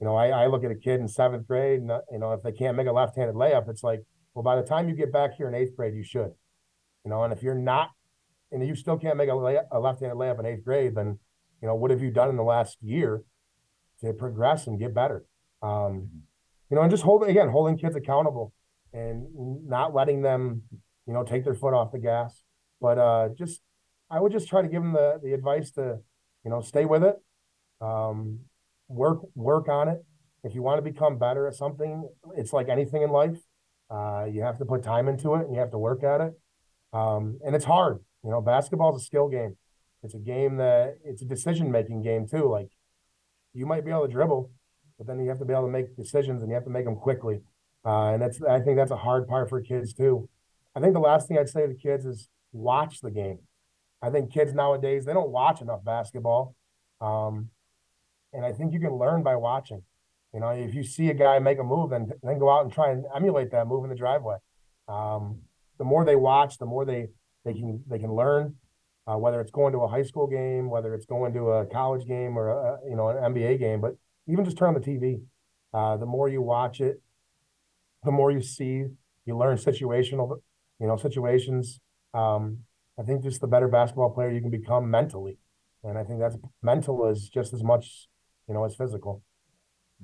you 0.00 0.06
know, 0.06 0.16
I, 0.16 0.28
I 0.28 0.46
look 0.46 0.64
at 0.64 0.70
a 0.70 0.76
kid 0.76 1.00
in 1.00 1.06
seventh 1.06 1.46
grade, 1.46 1.80
and 1.80 1.90
you 2.10 2.18
know, 2.18 2.32
if 2.32 2.42
they 2.42 2.50
can't 2.50 2.76
make 2.76 2.86
a 2.86 2.92
left-handed 2.92 3.36
layup, 3.36 3.68
it's 3.68 3.84
like, 3.84 4.00
well, 4.34 4.42
by 4.42 4.56
the 4.56 4.62
time 4.62 4.88
you 4.88 4.96
get 4.96 5.12
back 5.12 5.34
here 5.34 5.48
in 5.48 5.54
eighth 5.54 5.76
grade, 5.76 5.94
you 5.94 6.02
should. 6.02 6.32
You 7.04 7.10
know, 7.10 7.22
and 7.24 7.32
if 7.32 7.42
you're 7.42 7.54
not, 7.54 7.90
and 8.50 8.66
you 8.66 8.74
still 8.74 8.98
can't 8.98 9.16
make 9.16 9.28
a, 9.28 9.34
lay, 9.34 9.58
a 9.70 9.78
left-handed 9.78 10.16
layup 10.16 10.40
in 10.40 10.46
eighth 10.46 10.64
grade, 10.64 10.94
then 10.94 11.18
you 11.60 11.68
know, 11.68 11.74
what 11.74 11.90
have 11.90 12.02
you 12.02 12.10
done 12.10 12.28
in 12.28 12.36
the 12.36 12.42
last 12.42 12.78
year 12.82 13.22
to 14.00 14.12
progress 14.12 14.66
and 14.66 14.78
get 14.78 14.92
better? 14.92 15.24
Um, 15.62 16.08
you 16.68 16.76
know, 16.76 16.82
and 16.82 16.90
just 16.90 17.04
holding 17.04 17.30
again, 17.30 17.48
holding 17.48 17.78
kids 17.78 17.94
accountable 17.94 18.52
and 18.92 19.26
not 19.68 19.94
letting 19.94 20.22
them, 20.22 20.62
you 21.06 21.12
know, 21.12 21.24
take 21.24 21.44
their 21.44 21.54
foot 21.54 21.74
off 21.74 21.92
the 21.92 21.98
gas, 21.98 22.42
but 22.80 22.98
uh, 22.98 23.28
just 23.36 23.60
I 24.10 24.20
would 24.20 24.32
just 24.32 24.48
try 24.48 24.62
to 24.62 24.68
give 24.68 24.82
them 24.82 24.92
the 24.92 25.18
the 25.22 25.32
advice 25.32 25.70
to, 25.72 25.98
you 26.44 26.50
know, 26.50 26.60
stay 26.60 26.84
with 26.84 27.02
it, 27.02 27.16
um, 27.80 28.40
work 28.88 29.20
work 29.34 29.68
on 29.68 29.88
it. 29.88 30.04
If 30.44 30.54
you 30.54 30.62
want 30.62 30.78
to 30.78 30.82
become 30.82 31.18
better 31.18 31.46
at 31.46 31.54
something, 31.54 32.08
it's 32.36 32.52
like 32.52 32.68
anything 32.68 33.02
in 33.02 33.10
life. 33.10 33.38
Uh, 33.90 34.26
you 34.30 34.42
have 34.42 34.58
to 34.58 34.64
put 34.64 34.82
time 34.82 35.08
into 35.08 35.34
it 35.34 35.42
and 35.46 35.54
you 35.54 35.60
have 35.60 35.70
to 35.70 35.78
work 35.78 36.02
at 36.02 36.20
it. 36.20 36.32
Um, 36.92 37.38
and 37.44 37.54
it's 37.54 37.64
hard. 37.64 38.00
You 38.24 38.30
know, 38.30 38.40
basketball 38.40 38.96
is 38.96 39.02
a 39.02 39.04
skill 39.04 39.28
game. 39.28 39.56
It's 40.02 40.14
a 40.14 40.18
game 40.18 40.56
that 40.56 40.96
it's 41.04 41.22
a 41.22 41.24
decision 41.24 41.70
making 41.70 42.02
game 42.02 42.26
too. 42.26 42.48
Like 42.48 42.68
you 43.54 43.66
might 43.66 43.84
be 43.84 43.90
able 43.90 44.06
to 44.06 44.12
dribble, 44.12 44.50
but 44.98 45.06
then 45.06 45.20
you 45.20 45.28
have 45.28 45.38
to 45.38 45.44
be 45.44 45.52
able 45.52 45.66
to 45.66 45.72
make 45.72 45.96
decisions 45.96 46.42
and 46.42 46.50
you 46.50 46.54
have 46.54 46.64
to 46.64 46.70
make 46.70 46.84
them 46.84 46.96
quickly. 46.96 47.40
Uh, 47.84 48.12
and 48.12 48.22
that's 48.22 48.40
I 48.42 48.60
think 48.60 48.76
that's 48.76 48.90
a 48.90 48.96
hard 48.96 49.28
part 49.28 49.48
for 49.48 49.60
kids 49.60 49.92
too. 49.92 50.28
I 50.74 50.80
think 50.80 50.94
the 50.94 51.00
last 51.00 51.28
thing 51.28 51.38
I'd 51.38 51.48
say 51.48 51.62
to 51.62 51.68
the 51.68 51.74
kids 51.74 52.06
is 52.06 52.28
watch 52.52 53.00
the 53.00 53.10
game. 53.10 53.40
I 54.00 54.10
think 54.10 54.32
kids 54.32 54.54
nowadays 54.54 55.04
they 55.04 55.12
don't 55.12 55.30
watch 55.30 55.60
enough 55.60 55.84
basketball, 55.84 56.56
um, 57.00 57.50
and 58.32 58.44
I 58.44 58.52
think 58.52 58.72
you 58.72 58.80
can 58.80 58.96
learn 58.96 59.22
by 59.22 59.36
watching. 59.36 59.82
You 60.34 60.40
know, 60.40 60.48
if 60.48 60.74
you 60.74 60.82
see 60.82 61.08
a 61.10 61.14
guy 61.14 61.38
make 61.38 61.58
a 61.58 61.64
move, 61.64 61.90
then 61.90 62.10
then 62.22 62.38
go 62.38 62.50
out 62.50 62.64
and 62.64 62.72
try 62.72 62.90
and 62.90 63.04
emulate 63.14 63.50
that 63.52 63.66
move 63.66 63.84
in 63.84 63.90
the 63.90 63.96
driveway. 63.96 64.36
Um, 64.88 65.42
the 65.78 65.84
more 65.84 66.04
they 66.04 66.16
watch, 66.16 66.58
the 66.58 66.66
more 66.66 66.84
they 66.84 67.08
they 67.44 67.52
can 67.52 67.84
they 67.88 67.98
can 67.98 68.12
learn. 68.14 68.56
Uh, 69.04 69.16
whether 69.16 69.40
it's 69.40 69.50
going 69.50 69.72
to 69.72 69.80
a 69.80 69.88
high 69.88 70.04
school 70.04 70.28
game, 70.28 70.70
whether 70.70 70.94
it's 70.94 71.06
going 71.06 71.32
to 71.32 71.50
a 71.50 71.66
college 71.66 72.06
game 72.06 72.38
or 72.38 72.50
a, 72.50 72.78
you 72.88 72.96
know 72.96 73.08
an 73.08 73.34
NBA 73.34 73.58
game, 73.58 73.80
but 73.80 73.96
even 74.28 74.44
just 74.44 74.56
turn 74.56 74.74
on 74.74 74.74
the 74.74 74.80
TV. 74.80 75.20
Uh, 75.74 75.96
the 75.96 76.06
more 76.06 76.28
you 76.28 76.40
watch 76.40 76.80
it, 76.80 77.02
the 78.04 78.12
more 78.12 78.30
you 78.30 78.42
see, 78.42 78.84
you 79.24 79.36
learn 79.36 79.56
situational, 79.56 80.40
you 80.82 80.88
know, 80.88 80.96
situations. 80.96 81.80
Um, 82.12 82.58
I 82.98 83.04
think 83.04 83.22
just 83.22 83.40
the 83.40 83.46
better 83.46 83.68
basketball 83.68 84.10
player 84.10 84.32
you 84.32 84.40
can 84.40 84.50
become 84.50 84.90
mentally. 84.90 85.38
And 85.84 85.96
I 85.96 86.02
think 86.02 86.18
that's 86.18 86.36
mental 86.60 87.08
is 87.08 87.28
just 87.28 87.54
as 87.54 87.62
much, 87.62 88.08
you 88.48 88.54
know, 88.54 88.64
as 88.64 88.74
physical. 88.74 89.22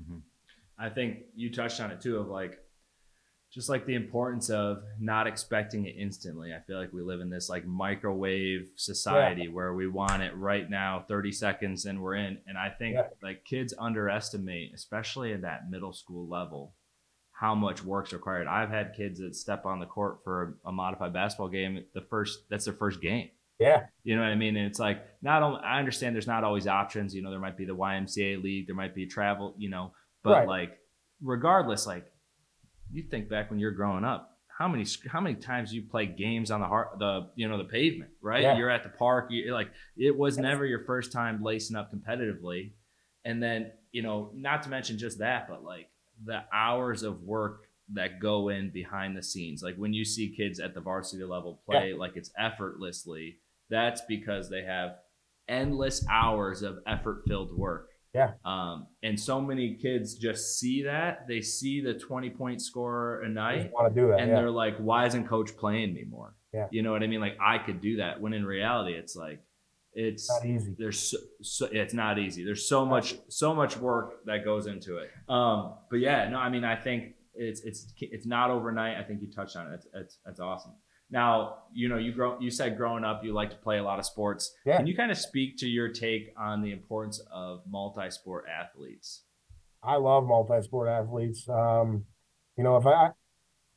Mm-hmm. 0.00 0.18
I 0.78 0.88
think 0.88 1.18
you 1.35 1.52
touched 1.52 1.80
on 1.80 1.90
it 1.90 2.00
too 2.00 2.18
of 2.18 2.28
like, 2.28 2.61
just 3.52 3.68
like 3.68 3.87
the 3.87 3.94
importance 3.94 4.50
of 4.50 4.85
not 5.00 5.26
expecting 5.26 5.87
it 5.87 5.97
instantly. 5.99 6.52
I 6.52 6.61
feel 6.61 6.78
like 6.78 6.92
we 6.92 7.02
live 7.02 7.20
in 7.20 7.30
this 7.30 7.49
like 7.49 7.66
microwave 7.66 8.68
society 8.76 9.44
yeah. 9.44 9.50
where 9.50 9.75
we 9.75 9.88
want 9.88 10.23
it 10.23 10.37
right 10.37 10.68
now, 10.68 11.04
30 11.08 11.32
seconds 11.32 11.87
and 11.87 12.00
we're 12.00 12.14
in. 12.14 12.38
And 12.47 12.56
I 12.56 12.68
think 12.68 12.94
yeah. 12.94 13.08
like 13.23 13.44
kids 13.44 13.75
underestimate, 13.78 14.73
especially 14.75 15.32
at 15.32 15.42
that 15.42 15.70
middle 15.70 15.92
school 15.92 16.28
level, 16.28 16.75
how 17.38 17.54
much 17.54 17.85
work's 17.85 18.12
required. 18.12 18.47
I've 18.49 18.71
had 18.71 18.95
kids 18.97 19.21
that 19.21 19.37
step 19.37 19.64
on 19.64 19.78
the 19.78 19.87
court 19.87 20.18
for 20.25 20.57
a, 20.64 20.68
a 20.71 20.73
modified 20.73 21.12
basketball 21.12 21.49
game. 21.49 21.85
The 21.95 22.00
first 22.00 22.40
that's 22.50 22.64
their 22.64 22.75
first 22.75 23.00
game. 23.00 23.28
Yeah. 23.61 23.87
You 24.04 24.16
know 24.16 24.23
what 24.23 24.30
I 24.30 24.35
mean? 24.37 24.57
And 24.57 24.66
it's 24.66 24.78
like 24.78 25.04
not 25.23 25.42
only 25.42 25.61
I 25.64 25.78
understand 25.78 26.14
there's 26.14 26.26
not 26.26 26.45
always 26.45 26.66
options. 26.66 27.14
You 27.14 27.23
know, 27.23 27.30
there 27.30 27.40
might 27.40 27.57
be 27.57 27.64
the 27.64 27.76
YMCA 27.76 28.42
league, 28.42 28.66
there 28.66 28.75
might 28.76 28.95
be 28.95 29.07
travel. 29.07 29.54
You 29.59 29.71
know, 29.71 29.92
but 30.25 30.30
Right. 30.30 30.49
like 30.49 30.78
regardless, 31.23 31.87
like 31.87 32.07
you 32.90 33.02
think 33.04 33.28
back 33.28 33.50
when 33.50 33.59
you're 33.61 33.71
growing 33.73 34.04
up, 34.04 34.37
how 34.59 34.66
many 34.66 34.85
how 35.09 35.21
many 35.21 35.37
times 35.37 35.73
you 35.73 35.83
play 35.83 36.07
games 36.07 36.50
on 36.50 36.61
the 36.61 36.66
heart 36.66 36.99
the 36.99 37.28
you 37.37 37.49
know 37.49 37.59
the 37.59 37.64
pavement, 37.64 38.11
right? 38.21 38.42
Yeah. 38.42 38.57
You're 38.57 38.71
at 38.71 38.83
the 38.83 38.88
park. 38.88 39.28
You're 39.30 39.54
like 39.54 39.71
it 39.97 40.16
was 40.16 40.38
never 40.38 40.66
your 40.66 40.85
first 40.85 41.12
time 41.12 41.42
lacing 41.42 41.76
up 41.76 41.92
competitively, 41.95 42.73
and 43.25 43.40
then 43.40 43.71
you 43.92 44.02
know 44.02 44.33
not 44.35 44.64
to 44.64 44.68
mention 44.71 44.99
just 44.99 45.18
that, 45.21 45.49
but 45.49 45.62
like 45.62 45.88
the 46.25 46.44
hours 46.52 47.02
of 47.02 47.22
work 47.22 47.68
that 47.92 48.20
go 48.20 48.48
in 48.50 48.70
behind 48.70 49.16
the 49.16 49.22
scenes. 49.22 49.62
Like 49.62 49.76
when 49.76 49.92
you 49.92 50.04
see 50.04 50.34
kids 50.37 50.60
at 50.60 50.75
the 50.75 50.80
varsity 50.80 51.25
level 51.25 51.62
play 51.64 51.94
like 51.94 52.16
it's 52.16 52.30
effortlessly, 52.38 53.38
that's 53.70 54.02
because 54.08 54.50
they 54.50 54.62
have 54.62 54.96
endless 55.48 56.04
hours 56.10 56.62
of 56.62 56.78
effort 56.87 57.22
filled 57.26 57.56
work. 57.56 57.90
Yeah. 58.14 58.32
Um, 58.44 58.87
and 59.02 59.18
so 59.18 59.40
many 59.40 59.75
kids 59.75 60.14
just 60.14 60.58
see 60.58 60.82
that. 60.82 61.26
They 61.28 61.40
see 61.40 61.80
the 61.80 61.94
20 61.94 62.30
point 62.30 62.60
scorer 62.60 63.22
a 63.22 63.28
night 63.28 63.70
want 63.72 63.94
to 63.94 64.00
do 64.00 64.08
that. 64.08 64.20
and 64.20 64.30
yeah. 64.30 64.37
they're 64.37 64.50
like, 64.50 64.76
why 64.78 65.06
isn't 65.06 65.28
coach 65.28 65.56
playing 65.56 65.94
me 65.94 66.04
more? 66.08 66.34
Yeah. 66.52 66.66
You 66.70 66.82
know 66.82 66.92
what 66.92 67.02
I 67.02 67.06
mean? 67.06 67.20
Like 67.20 67.37
I 67.40 67.58
could 67.58 67.80
do 67.80 67.96
that 67.98 68.20
when 68.20 68.32
in 68.32 68.44
reality, 68.44 68.94
it's 68.94 69.14
like, 69.14 69.40
it's 69.99 70.31
Not 70.31 70.47
easy. 70.47 70.76
there's 70.78 71.11
so, 71.11 71.17
so 71.43 71.69
it's 71.73 71.93
not 71.93 72.19
easy. 72.21 72.45
There's 72.45 72.69
so 72.69 72.87
much 72.87 73.17
so 73.28 73.52
much 73.52 73.76
work 73.76 74.25
that 74.26 74.45
goes 74.45 74.67
into 74.67 74.99
it. 74.99 75.11
Um, 75.28 75.75
but 75.90 75.99
yeah, 75.99 76.28
no, 76.28 76.38
I 76.38 76.49
mean, 76.49 76.64
I 76.64 76.76
think 76.76 77.14
it's 77.35 77.62
it's 77.62 77.93
it's 78.00 78.26
not 78.26 78.50
overnight. 78.50 78.97
I 78.97 79.02
think 79.02 79.21
you 79.23 79.28
touched 79.31 79.57
on 79.57 79.73
it. 79.73 79.75
It's 79.75 79.87
it's, 79.93 80.19
it's 80.26 80.40
awesome. 80.40 80.73
Now, 81.11 81.64
you 81.73 81.88
know, 81.88 81.97
you 81.97 82.12
grow. 82.12 82.38
You 82.38 82.50
said 82.50 82.76
growing 82.76 83.05
up, 83.05 83.25
you 83.25 83.33
like 83.33 83.50
to 83.50 83.57
play 83.57 83.78
a 83.78 83.83
lot 83.83 83.99
of 83.99 84.05
sports. 84.05 84.55
Yeah. 84.64 84.76
Can 84.76 84.87
you 84.87 84.95
kind 84.95 85.11
of 85.11 85.19
speak 85.19 85.57
to 85.59 85.67
your 85.67 85.88
take 85.88 86.33
on 86.38 86.62
the 86.62 86.71
importance 86.71 87.21
of 87.33 87.62
multi-sport 87.69 88.45
athletes? 88.49 89.25
I 89.83 89.97
love 89.97 90.25
multi-sport 90.25 90.88
athletes. 90.88 91.49
Um, 91.49 92.05
you 92.57 92.62
know, 92.64 92.76
if 92.76 92.87
I, 92.87 93.11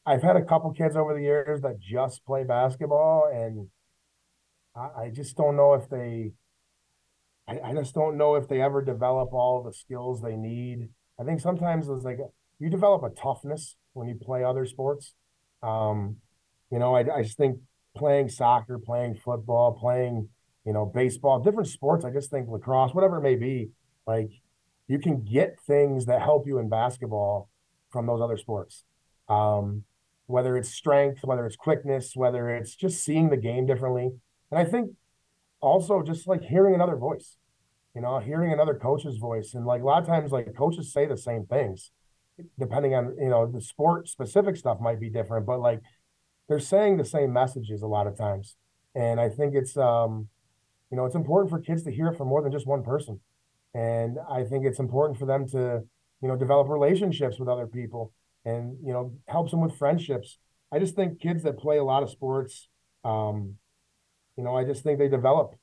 I've 0.06 0.22
had 0.22 0.36
a 0.36 0.44
couple 0.44 0.72
kids 0.74 0.96
over 0.96 1.14
the 1.14 1.22
years 1.22 1.62
that 1.62 1.80
just 1.80 2.26
play 2.26 2.44
basketball, 2.44 3.30
and 3.34 3.70
I, 4.76 5.10
just 5.10 5.36
don't 5.36 5.56
know 5.56 5.74
if 5.74 5.90
they, 5.90 6.32
I, 7.48 7.60
I 7.60 7.74
just 7.74 7.94
don't 7.94 8.18
know 8.18 8.36
if 8.36 8.48
they 8.48 8.62
ever 8.62 8.82
develop 8.82 9.34
all 9.34 9.64
the 9.64 9.74
skills 9.74 10.22
they 10.22 10.36
need. 10.36 10.90
I 11.20 11.24
think 11.24 11.42
sometimes 11.42 11.90
it's 11.90 12.04
like 12.04 12.20
you 12.60 12.70
develop 12.70 13.04
a 13.04 13.10
toughness 13.10 13.76
when 13.94 14.08
you 14.08 14.16
play 14.16 14.44
other 14.44 14.66
sports. 14.66 15.14
Um, 15.62 16.18
you 16.72 16.80
know, 16.80 16.96
I, 16.96 17.00
I 17.14 17.24
just 17.24 17.38
think 17.38 17.60
playing 17.96 18.30
soccer, 18.30 18.80
playing 18.80 19.16
football, 19.16 19.74
playing, 19.74 20.30
you 20.66 20.74
know, 20.74 20.86
baseball, 20.86 21.40
different 21.40 21.68
sports. 21.68 22.06
I 22.06 22.12
just 22.12 22.32
think 22.32 22.48
lacrosse, 22.48 22.94
whatever 22.94 23.18
it 23.18 23.22
may 23.22 23.36
be, 23.36 23.70
like 24.08 24.30
you 24.88 25.00
can 25.00 25.24
get 25.24 25.60
things 25.68 26.06
that 26.06 26.22
help 26.22 26.48
you 26.48 26.60
in 26.60 26.70
basketball 26.70 27.50
from 27.92 28.08
those 28.08 28.22
other 28.22 28.38
sports. 28.38 28.84
Um, 29.28 29.84
whether 30.28 30.56
it's 30.56 30.70
strength, 30.70 31.24
whether 31.24 31.46
it's 31.46 31.58
quickness, 31.58 32.16
whether 32.16 32.50
it's 32.50 32.76
just 32.76 33.04
seeing 33.04 33.30
the 33.30 33.38
game 33.38 33.66
differently. 33.66 34.12
And 34.52 34.60
I 34.60 34.66
think 34.66 34.92
also 35.62 36.02
just 36.02 36.28
like 36.28 36.44
hearing 36.44 36.76
another 36.76 36.96
voice, 36.96 37.38
you 37.96 38.02
know, 38.02 38.20
hearing 38.20 38.52
another 38.52 38.76
coach's 38.76 39.18
voice. 39.18 39.54
And 39.54 39.66
like 39.66 39.82
a 39.82 39.86
lot 39.86 40.02
of 40.02 40.08
times, 40.08 40.32
like 40.32 40.54
coaches 40.56 40.92
say 40.92 41.06
the 41.06 41.18
same 41.18 41.46
things, 41.46 41.92
depending 42.60 42.94
on, 42.94 43.16
you 43.20 43.30
know, 43.30 43.46
the 43.46 43.62
sport 43.62 44.08
specific 44.08 44.58
stuff 44.58 44.80
might 44.80 45.00
be 45.00 45.10
different, 45.10 45.46
but 45.46 45.60
like 45.60 45.82
they're 46.50 46.60
saying 46.60 46.98
the 46.98 47.06
same 47.06 47.32
messages 47.32 47.82
a 47.82 47.88
lot 47.88 48.08
of 48.08 48.18
times. 48.18 48.56
And 48.94 49.20
I 49.22 49.30
think 49.30 49.56
it's, 49.56 49.78
um, 49.78 50.28
you 50.90 50.98
know, 50.98 51.06
it's 51.06 51.16
important 51.16 51.50
for 51.50 51.60
kids 51.60 51.84
to 51.84 51.92
hear 51.92 52.08
it 52.08 52.18
from 52.18 52.28
more 52.28 52.42
than 52.42 52.52
just 52.52 52.68
one 52.68 52.84
person. 52.84 53.22
And 53.74 54.18
I 54.30 54.44
think 54.44 54.66
it's 54.66 54.80
important 54.80 55.18
for 55.18 55.26
them 55.26 55.48
to, 55.50 55.82
you 56.22 56.28
know, 56.28 56.36
develop 56.36 56.68
relationships 56.68 57.40
with 57.40 57.48
other 57.48 57.68
people 57.68 58.12
and, 58.44 58.76
you 58.84 58.92
know, 58.92 59.14
helps 59.28 59.52
them 59.52 59.62
with 59.62 59.78
friendships. 59.78 60.38
I 60.74 60.80
just 60.80 60.96
think 60.96 61.22
kids 61.22 61.44
that 61.44 61.58
play 61.58 61.78
a 61.78 61.84
lot 61.84 62.04
of 62.04 62.10
sports, 62.10 62.68
um, 63.06 63.56
you 64.42 64.46
know, 64.46 64.58
I 64.58 64.64
just 64.64 64.82
think 64.84 64.98
they 64.98 65.08
develop. 65.08 65.54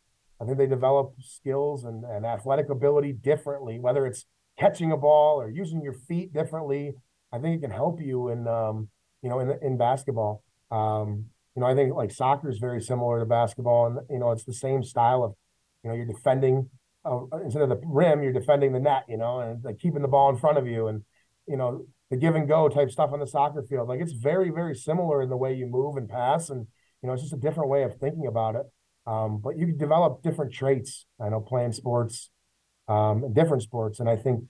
I 0.40 0.44
think 0.44 0.56
they 0.56 0.68
develop 0.68 1.14
skills 1.18 1.82
and, 1.82 2.04
and 2.04 2.24
athletic 2.24 2.68
ability 2.70 3.12
differently, 3.12 3.80
whether 3.80 4.06
it's 4.06 4.24
catching 4.56 4.92
a 4.92 4.96
ball 4.96 5.40
or 5.40 5.50
using 5.50 5.82
your 5.82 5.94
feet 5.94 6.32
differently. 6.32 6.94
I 7.32 7.40
think 7.40 7.56
it 7.56 7.62
can 7.62 7.72
help 7.72 8.00
you 8.00 8.28
in, 8.28 8.46
um, 8.46 8.88
you 9.20 9.30
know, 9.30 9.40
in 9.40 9.52
in 9.62 9.78
basketball. 9.78 10.44
Um, 10.70 11.24
you 11.56 11.60
know, 11.60 11.66
I 11.66 11.74
think 11.74 11.92
like 11.92 12.12
soccer 12.12 12.48
is 12.48 12.58
very 12.58 12.80
similar 12.80 13.18
to 13.18 13.26
basketball, 13.26 13.86
and 13.86 13.98
you 14.08 14.20
know, 14.20 14.30
it's 14.30 14.44
the 14.44 14.54
same 14.54 14.84
style 14.84 15.24
of, 15.24 15.34
you 15.82 15.90
know, 15.90 15.96
you're 15.96 16.06
defending 16.06 16.70
uh, 17.04 17.22
instead 17.42 17.62
of 17.62 17.70
the 17.70 17.80
rim, 17.84 18.22
you're 18.22 18.32
defending 18.32 18.72
the 18.72 18.78
net. 18.78 19.06
You 19.08 19.16
know, 19.16 19.40
and 19.40 19.64
like 19.64 19.80
keeping 19.80 20.02
the 20.02 20.08
ball 20.08 20.30
in 20.30 20.36
front 20.36 20.56
of 20.56 20.68
you, 20.68 20.86
and 20.86 21.02
you 21.48 21.56
know, 21.56 21.84
the 22.10 22.16
give 22.16 22.36
and 22.36 22.46
go 22.46 22.68
type 22.68 22.92
stuff 22.92 23.10
on 23.12 23.18
the 23.18 23.26
soccer 23.26 23.64
field. 23.68 23.88
Like 23.88 24.00
it's 24.00 24.12
very, 24.12 24.50
very 24.50 24.76
similar 24.76 25.20
in 25.20 25.30
the 25.30 25.36
way 25.36 25.52
you 25.52 25.66
move 25.66 25.96
and 25.96 26.08
pass, 26.08 26.48
and 26.48 26.68
you 27.02 27.06
know, 27.06 27.12
it's 27.12 27.22
just 27.22 27.34
a 27.34 27.38
different 27.38 27.70
way 27.70 27.82
of 27.82 27.96
thinking 27.98 28.26
about 28.26 28.56
it. 28.56 28.66
Um, 29.06 29.38
but 29.38 29.56
you 29.56 29.66
can 29.66 29.78
develop 29.78 30.22
different 30.22 30.52
traits. 30.52 31.06
I 31.20 31.28
know 31.30 31.40
playing 31.40 31.72
sports, 31.72 32.30
um, 32.88 33.32
different 33.32 33.62
sports, 33.62 34.00
and 34.00 34.08
I 34.08 34.16
think, 34.16 34.44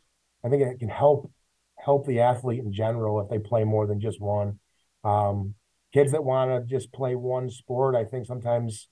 I 0.45 0.49
think 0.49 0.63
it 0.63 0.79
can 0.79 0.89
help 0.89 1.31
help 1.79 2.07
the 2.07 2.21
athlete 2.21 2.59
in 2.59 2.73
general 2.73 3.21
if 3.21 3.29
they 3.29 3.39
play 3.39 3.63
more 3.63 3.87
than 3.87 4.01
just 4.01 4.21
one. 4.21 4.59
Um, 5.05 5.55
kids 5.95 6.11
that 6.13 6.25
want 6.25 6.51
to 6.51 6.69
just 6.69 6.93
play 6.93 7.15
one 7.15 7.51
sport, 7.51 7.95
I 7.95 8.05
think 8.05 8.27
sometimes, 8.27 8.89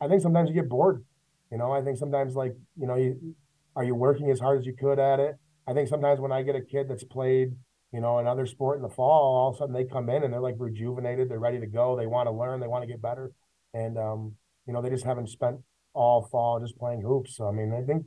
I 0.00 0.08
think 0.08 0.22
sometimes 0.22 0.48
you 0.48 0.54
get 0.54 0.68
bored. 0.68 1.04
You 1.52 1.58
know, 1.58 1.72
I 1.72 1.82
think 1.82 1.98
sometimes 1.98 2.34
like 2.34 2.54
you 2.78 2.86
know, 2.86 2.96
you 2.96 3.34
are 3.74 3.84
you 3.84 3.94
working 3.94 4.30
as 4.30 4.40
hard 4.40 4.60
as 4.60 4.66
you 4.66 4.74
could 4.74 4.98
at 4.98 5.20
it. 5.20 5.36
I 5.68 5.74
think 5.74 5.88
sometimes 5.88 6.20
when 6.20 6.32
I 6.32 6.42
get 6.42 6.56
a 6.56 6.62
kid 6.62 6.88
that's 6.88 7.04
played, 7.04 7.52
you 7.92 8.00
know, 8.00 8.18
another 8.18 8.46
sport 8.46 8.76
in 8.76 8.82
the 8.82 8.88
fall, 8.88 9.36
all 9.36 9.48
of 9.50 9.54
a 9.54 9.58
sudden 9.58 9.74
they 9.74 9.84
come 9.84 10.10
in 10.10 10.22
and 10.24 10.32
they're 10.32 10.40
like 10.40 10.56
rejuvenated, 10.58 11.28
they're 11.28 11.38
ready 11.38 11.60
to 11.60 11.66
go, 11.66 11.96
they 11.96 12.06
want 12.06 12.26
to 12.26 12.32
learn, 12.32 12.60
they 12.60 12.66
want 12.66 12.82
to 12.82 12.88
get 12.88 13.00
better, 13.00 13.32
and 13.74 13.96
um, 13.98 14.34
you 14.66 14.72
know, 14.72 14.82
they 14.82 14.90
just 14.90 15.04
haven't 15.04 15.28
spent 15.28 15.56
all 15.94 16.28
fall 16.30 16.60
just 16.60 16.76
playing 16.78 17.00
hoops. 17.00 17.36
So 17.36 17.48
I 17.48 17.52
mean, 17.52 17.72
I 17.72 17.82
think 17.82 18.04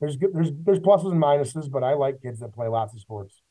there's 0.00 0.16
good, 0.16 0.30
there's 0.34 0.50
there's 0.64 0.78
pluses 0.80 1.10
and 1.12 1.22
minuses, 1.22 1.70
but 1.70 1.82
I 1.82 1.94
like 1.94 2.20
kids 2.22 2.40
that 2.40 2.54
play 2.54 2.68
lots 2.68 2.94
of 2.94 3.00
sports. 3.00 3.42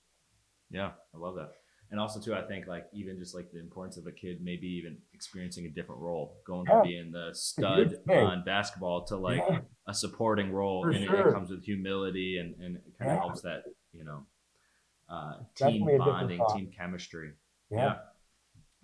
Yeah, 0.70 0.92
I 1.14 1.18
love 1.18 1.36
that. 1.36 1.52
And 1.92 2.00
also 2.00 2.20
too, 2.20 2.34
I 2.34 2.42
think 2.42 2.66
like 2.66 2.86
even 2.94 3.20
just 3.20 3.36
like 3.36 3.52
the 3.52 3.60
importance 3.60 3.98
of 3.98 4.08
a 4.08 4.12
kid 4.12 4.40
maybe 4.42 4.66
even 4.68 4.98
experiencing 5.14 5.66
a 5.66 5.70
different 5.70 6.02
role, 6.02 6.38
going 6.48 6.66
Yeah. 6.68 6.80
from 6.82 6.88
being 6.88 7.12
the 7.12 7.30
stud 7.34 7.96
on 8.10 8.44
basketball 8.46 9.06
to 9.06 9.18
like 9.18 9.44
Yeah. 9.48 9.60
a 9.88 9.94
supporting 9.94 10.52
role, 10.52 10.84
For 10.84 10.90
and 10.92 11.04
it- 11.04 11.08
sure. 11.08 11.30
it 11.30 11.34
comes 11.34 11.50
with 11.52 11.64
humility 11.64 12.38
and 12.38 12.56
and 12.64 12.78
it 12.78 12.98
kind 12.98 13.12
of 13.12 13.16
Yeah. 13.18 13.20
helps 13.22 13.42
that 13.42 13.64
you 13.92 14.04
know 14.04 14.26
uh, 15.10 15.34
team 15.56 15.86
Definitely 15.86 15.96
a 15.96 15.98
different 15.98 16.30
bonding, 16.30 16.46
team 16.54 16.72
chemistry. 16.76 17.32
Yeah. 17.70 17.96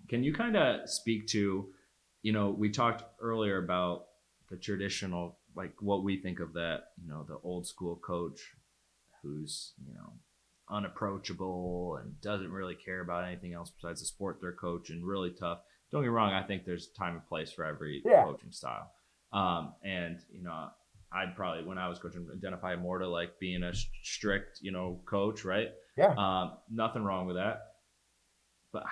Can 0.08 0.24
you 0.24 0.32
kind 0.32 0.56
of 0.56 0.88
speak 0.88 1.26
to, 1.28 1.68
you 2.22 2.32
know, 2.32 2.50
we 2.50 2.70
talked 2.70 3.04
earlier 3.20 3.62
about 3.62 4.06
the 4.48 4.56
traditional, 4.56 5.38
like 5.54 5.72
what 5.80 6.02
we 6.02 6.20
think 6.20 6.40
of 6.40 6.52
that, 6.54 6.88
you 7.00 7.08
know, 7.08 7.24
the 7.28 7.38
old 7.44 7.66
school 7.66 7.96
coach 7.96 8.40
who's, 9.22 9.74
you 9.86 9.94
know, 9.94 10.12
unapproachable 10.68 11.98
and 12.00 12.20
doesn't 12.20 12.50
really 12.50 12.74
care 12.74 13.00
about 13.00 13.24
anything 13.24 13.52
else 13.52 13.70
besides 13.70 14.00
the 14.00 14.06
sport 14.06 14.38
they're 14.40 14.52
coaching, 14.52 15.04
really 15.04 15.30
tough. 15.30 15.60
Don't 15.90 16.02
get 16.02 16.08
me 16.08 16.14
wrong, 16.14 16.32
I 16.32 16.42
think 16.42 16.64
there's 16.64 16.88
time 16.88 17.14
and 17.14 17.26
place 17.26 17.52
for 17.52 17.64
every 17.64 18.02
Yeah. 18.04 18.24
coaching 18.24 18.52
style. 18.52 18.92
Um, 19.32 19.74
and, 19.84 20.20
you 20.32 20.42
know, 20.42 20.70
I'd 21.12 21.34
probably, 21.34 21.64
when 21.64 21.78
I 21.78 21.88
was 21.88 21.98
coaching, 21.98 22.26
identify 22.34 22.76
more 22.76 22.98
to 22.98 23.08
like 23.08 23.38
being 23.40 23.62
a 23.62 23.72
strict, 24.02 24.58
you 24.62 24.70
know, 24.72 25.00
coach, 25.06 25.44
right? 25.44 25.68
Yeah. 25.96 26.14
Um, 26.16 26.52
nothing 26.70 27.02
wrong 27.02 27.26
with 27.26 27.36
that. 27.36 27.62
But, 28.72 28.84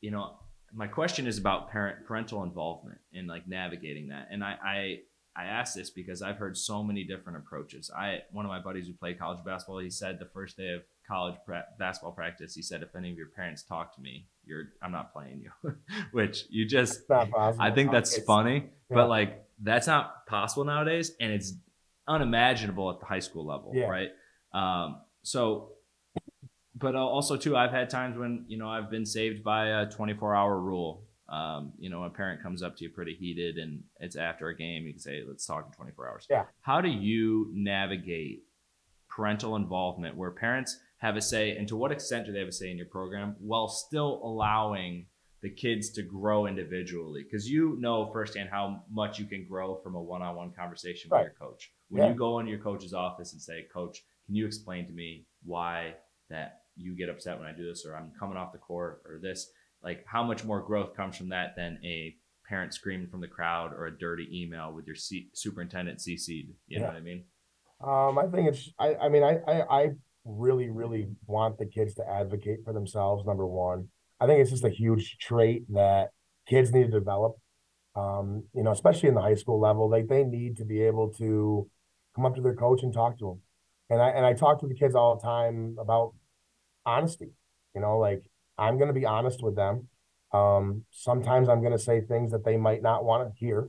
you 0.00 0.10
know, 0.10 0.38
my 0.72 0.86
question 0.86 1.26
is 1.26 1.38
about 1.38 1.70
parent 1.70 2.06
parental 2.06 2.42
involvement 2.42 2.98
and 3.12 3.26
like 3.26 3.48
navigating 3.48 4.08
that. 4.08 4.28
And 4.30 4.44
I, 4.44 4.56
I, 4.64 4.98
I 5.36 5.44
ask 5.46 5.74
this 5.74 5.90
because 5.90 6.22
I've 6.22 6.36
heard 6.38 6.56
so 6.56 6.82
many 6.82 7.04
different 7.04 7.38
approaches. 7.38 7.90
I 7.96 8.20
one 8.32 8.44
of 8.46 8.48
my 8.48 8.60
buddies 8.60 8.86
who 8.86 8.94
played 8.94 9.18
college 9.18 9.44
basketball, 9.44 9.80
he 9.80 9.90
said 9.90 10.18
the 10.18 10.28
first 10.32 10.56
day 10.56 10.72
of 10.72 10.82
college 11.06 11.34
pra- 11.44 11.64
basketball 11.78 12.12
practice, 12.12 12.54
he 12.54 12.62
said 12.62 12.82
if 12.82 12.94
any 12.96 13.10
of 13.10 13.16
your 13.18 13.28
parents 13.36 13.62
talk 13.62 13.94
to 13.96 14.00
me, 14.00 14.28
you're 14.44 14.64
I'm 14.82 14.92
not 14.92 15.12
playing 15.12 15.42
you, 15.42 15.74
which 16.12 16.44
you 16.48 16.66
just. 16.66 17.00
I 17.10 17.70
think 17.70 17.90
that's 17.90 18.12
It's- 18.14 18.26
funny, 18.26 18.70
yeah. 18.90 18.94
but 18.96 19.08
like 19.10 19.44
that's 19.62 19.86
not 19.86 20.26
possible 20.26 20.64
nowadays, 20.64 21.12
and 21.20 21.32
it's 21.32 21.54
unimaginable 22.08 22.90
at 22.90 23.00
the 23.00 23.06
high 23.06 23.18
school 23.20 23.44
level, 23.46 23.72
Yeah. 23.74 23.86
right? 23.86 24.10
Um, 24.52 25.00
so, 25.22 25.72
but 26.74 26.94
also 26.94 27.36
too, 27.36 27.56
I've 27.56 27.70
had 27.72 27.88
times 27.90 28.16
when 28.18 28.44
you 28.48 28.58
know 28.58 28.68
I've 28.68 28.90
been 28.90 29.06
saved 29.06 29.42
by 29.42 29.80
a 29.82 29.86
24 29.90 30.34
hour 30.36 30.60
rule. 30.60 31.04
Um, 31.28 31.72
you 31.78 31.90
know, 31.90 32.04
a 32.04 32.10
parent 32.10 32.40
comes 32.42 32.62
up 32.62 32.76
to 32.76 32.84
you 32.84 32.90
pretty 32.90 33.14
heated, 33.14 33.56
and 33.56 33.82
it's 33.98 34.14
after 34.14 34.48
a 34.48 34.56
game. 34.56 34.86
You 34.86 34.92
can 34.92 35.00
say, 35.00 35.22
"Let's 35.26 35.44
talk 35.46 35.66
in 35.66 35.72
24 35.72 36.08
hours." 36.08 36.26
Yeah. 36.30 36.44
How 36.60 36.80
do 36.80 36.88
you 36.88 37.50
navigate 37.54 38.44
parental 39.08 39.56
involvement 39.56 40.16
where 40.16 40.30
parents 40.30 40.78
have 40.98 41.16
a 41.16 41.20
say 41.22 41.56
and 41.56 41.66
to 41.68 41.76
what 41.76 41.90
extent 41.92 42.26
do 42.26 42.32
they 42.32 42.38
have 42.40 42.48
a 42.48 42.52
say 42.52 42.70
in 42.70 42.76
your 42.76 42.86
program 42.86 43.36
while 43.38 43.68
still 43.68 44.20
allowing 44.22 45.06
the 45.46 45.54
kids 45.54 45.90
to 45.90 46.02
grow 46.02 46.46
individually 46.46 47.22
because 47.22 47.48
you 47.48 47.76
know 47.78 48.10
firsthand 48.12 48.48
how 48.50 48.82
much 48.90 49.16
you 49.20 49.26
can 49.26 49.46
grow 49.46 49.76
from 49.76 49.94
a 49.94 50.02
one-on-one 50.02 50.50
conversation 50.58 51.08
with 51.08 51.22
your 51.22 51.34
coach. 51.38 51.70
When 51.88 52.02
Yeah. 52.02 52.08
you 52.08 52.14
go 52.16 52.40
into 52.40 52.50
your 52.50 52.58
coach's 52.58 52.92
office 52.92 53.32
and 53.32 53.40
say 53.40 53.68
coach 53.72 54.02
can 54.26 54.34
you 54.34 54.44
explain 54.44 54.88
to 54.88 54.92
me 54.92 55.24
why 55.44 55.94
that 56.30 56.62
you 56.74 56.96
get 56.96 57.08
upset 57.08 57.38
when 57.38 57.46
i 57.46 57.52
do 57.52 57.64
this 57.64 57.86
or 57.86 57.96
i'm 57.96 58.10
coming 58.18 58.36
off 58.36 58.50
the 58.50 58.58
court 58.58 59.02
or 59.06 59.20
this? 59.22 59.48
Like 59.84 60.04
how 60.04 60.24
much 60.24 60.42
more 60.42 60.60
growth 60.62 60.96
comes 60.96 61.16
from 61.16 61.28
that 61.28 61.54
than 61.56 61.78
a 61.84 62.16
parent 62.48 62.74
screaming 62.74 63.06
from 63.06 63.20
the 63.20 63.28
crowd 63.28 63.72
or 63.72 63.86
a 63.86 63.96
dirty 63.96 64.26
email 64.32 64.72
with 64.74 64.84
your 64.88 64.96
C- 64.96 65.30
superintendent 65.32 66.00
cc'd 66.00 66.56
you 66.66 66.80
know 66.80 66.86
what 66.86 66.96
i 66.96 67.00
mean? 67.00 67.24
Um, 67.80 68.18
I 68.18 68.26
think 68.26 68.48
it's, 68.48 68.72
I, 68.80 68.96
I 68.96 69.08
mean, 69.10 69.22
I, 69.22 69.38
I, 69.46 69.82
I 69.82 69.90
really, 70.24 70.70
really 70.70 71.06
want 71.26 71.58
the 71.58 71.66
kids 71.66 71.94
to 71.94 72.08
advocate 72.08 72.64
for 72.64 72.72
themselves, 72.72 73.24
number 73.26 73.46
one. 73.46 73.88
I 74.20 74.26
think 74.26 74.40
it's 74.40 74.50
just 74.50 74.64
a 74.64 74.70
huge 74.70 75.18
trait 75.18 75.64
that 75.72 76.10
kids 76.48 76.72
need 76.72 76.84
to 76.84 76.90
develop. 76.90 77.36
Um, 77.94 78.44
you 78.54 78.62
know, 78.62 78.72
especially 78.72 79.08
in 79.08 79.14
the 79.14 79.22
high 79.22 79.34
school 79.34 79.60
level, 79.60 79.88
like 79.88 80.08
they 80.08 80.24
need 80.24 80.58
to 80.58 80.64
be 80.64 80.82
able 80.82 81.12
to 81.14 81.68
come 82.14 82.26
up 82.26 82.34
to 82.34 82.42
their 82.42 82.54
coach 82.54 82.82
and 82.82 82.92
talk 82.92 83.18
to 83.18 83.26
them. 83.26 83.40
And 83.88 84.02
I, 84.02 84.10
and 84.10 84.26
I 84.26 84.34
talk 84.34 84.60
to 84.60 84.66
the 84.66 84.74
kids 84.74 84.94
all 84.94 85.16
the 85.16 85.22
time 85.22 85.76
about 85.80 86.14
honesty, 86.84 87.30
you 87.74 87.80
know, 87.80 87.98
like 87.98 88.22
I'm 88.58 88.76
going 88.76 88.88
to 88.88 88.98
be 88.98 89.06
honest 89.06 89.42
with 89.42 89.56
them. 89.56 89.88
Um, 90.32 90.84
sometimes 90.90 91.48
I'm 91.48 91.60
going 91.60 91.72
to 91.72 91.78
say 91.78 92.00
things 92.00 92.32
that 92.32 92.44
they 92.44 92.56
might 92.56 92.82
not 92.82 93.04
want 93.04 93.28
to 93.28 93.38
hear. 93.38 93.68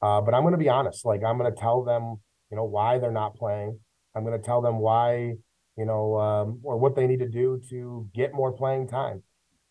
Uh, 0.00 0.20
but 0.20 0.32
I'm 0.32 0.42
going 0.42 0.52
to 0.52 0.58
be 0.58 0.68
honest. 0.68 1.04
Like 1.04 1.22
I'm 1.24 1.38
going 1.38 1.52
to 1.52 1.60
tell 1.60 1.82
them 1.82 2.18
you 2.50 2.56
know, 2.56 2.64
why 2.64 2.98
they're 2.98 3.10
not 3.10 3.36
playing. 3.36 3.78
I'm 4.14 4.24
going 4.24 4.38
to 4.38 4.44
tell 4.44 4.60
them 4.60 4.78
why, 4.78 5.34
you 5.76 5.84
know, 5.84 6.18
um, 6.18 6.60
or 6.62 6.78
what 6.78 6.96
they 6.96 7.06
need 7.06 7.20
to 7.20 7.28
do 7.28 7.60
to 7.70 8.08
get 8.14 8.34
more 8.34 8.52
playing 8.52 8.88
time. 8.88 9.22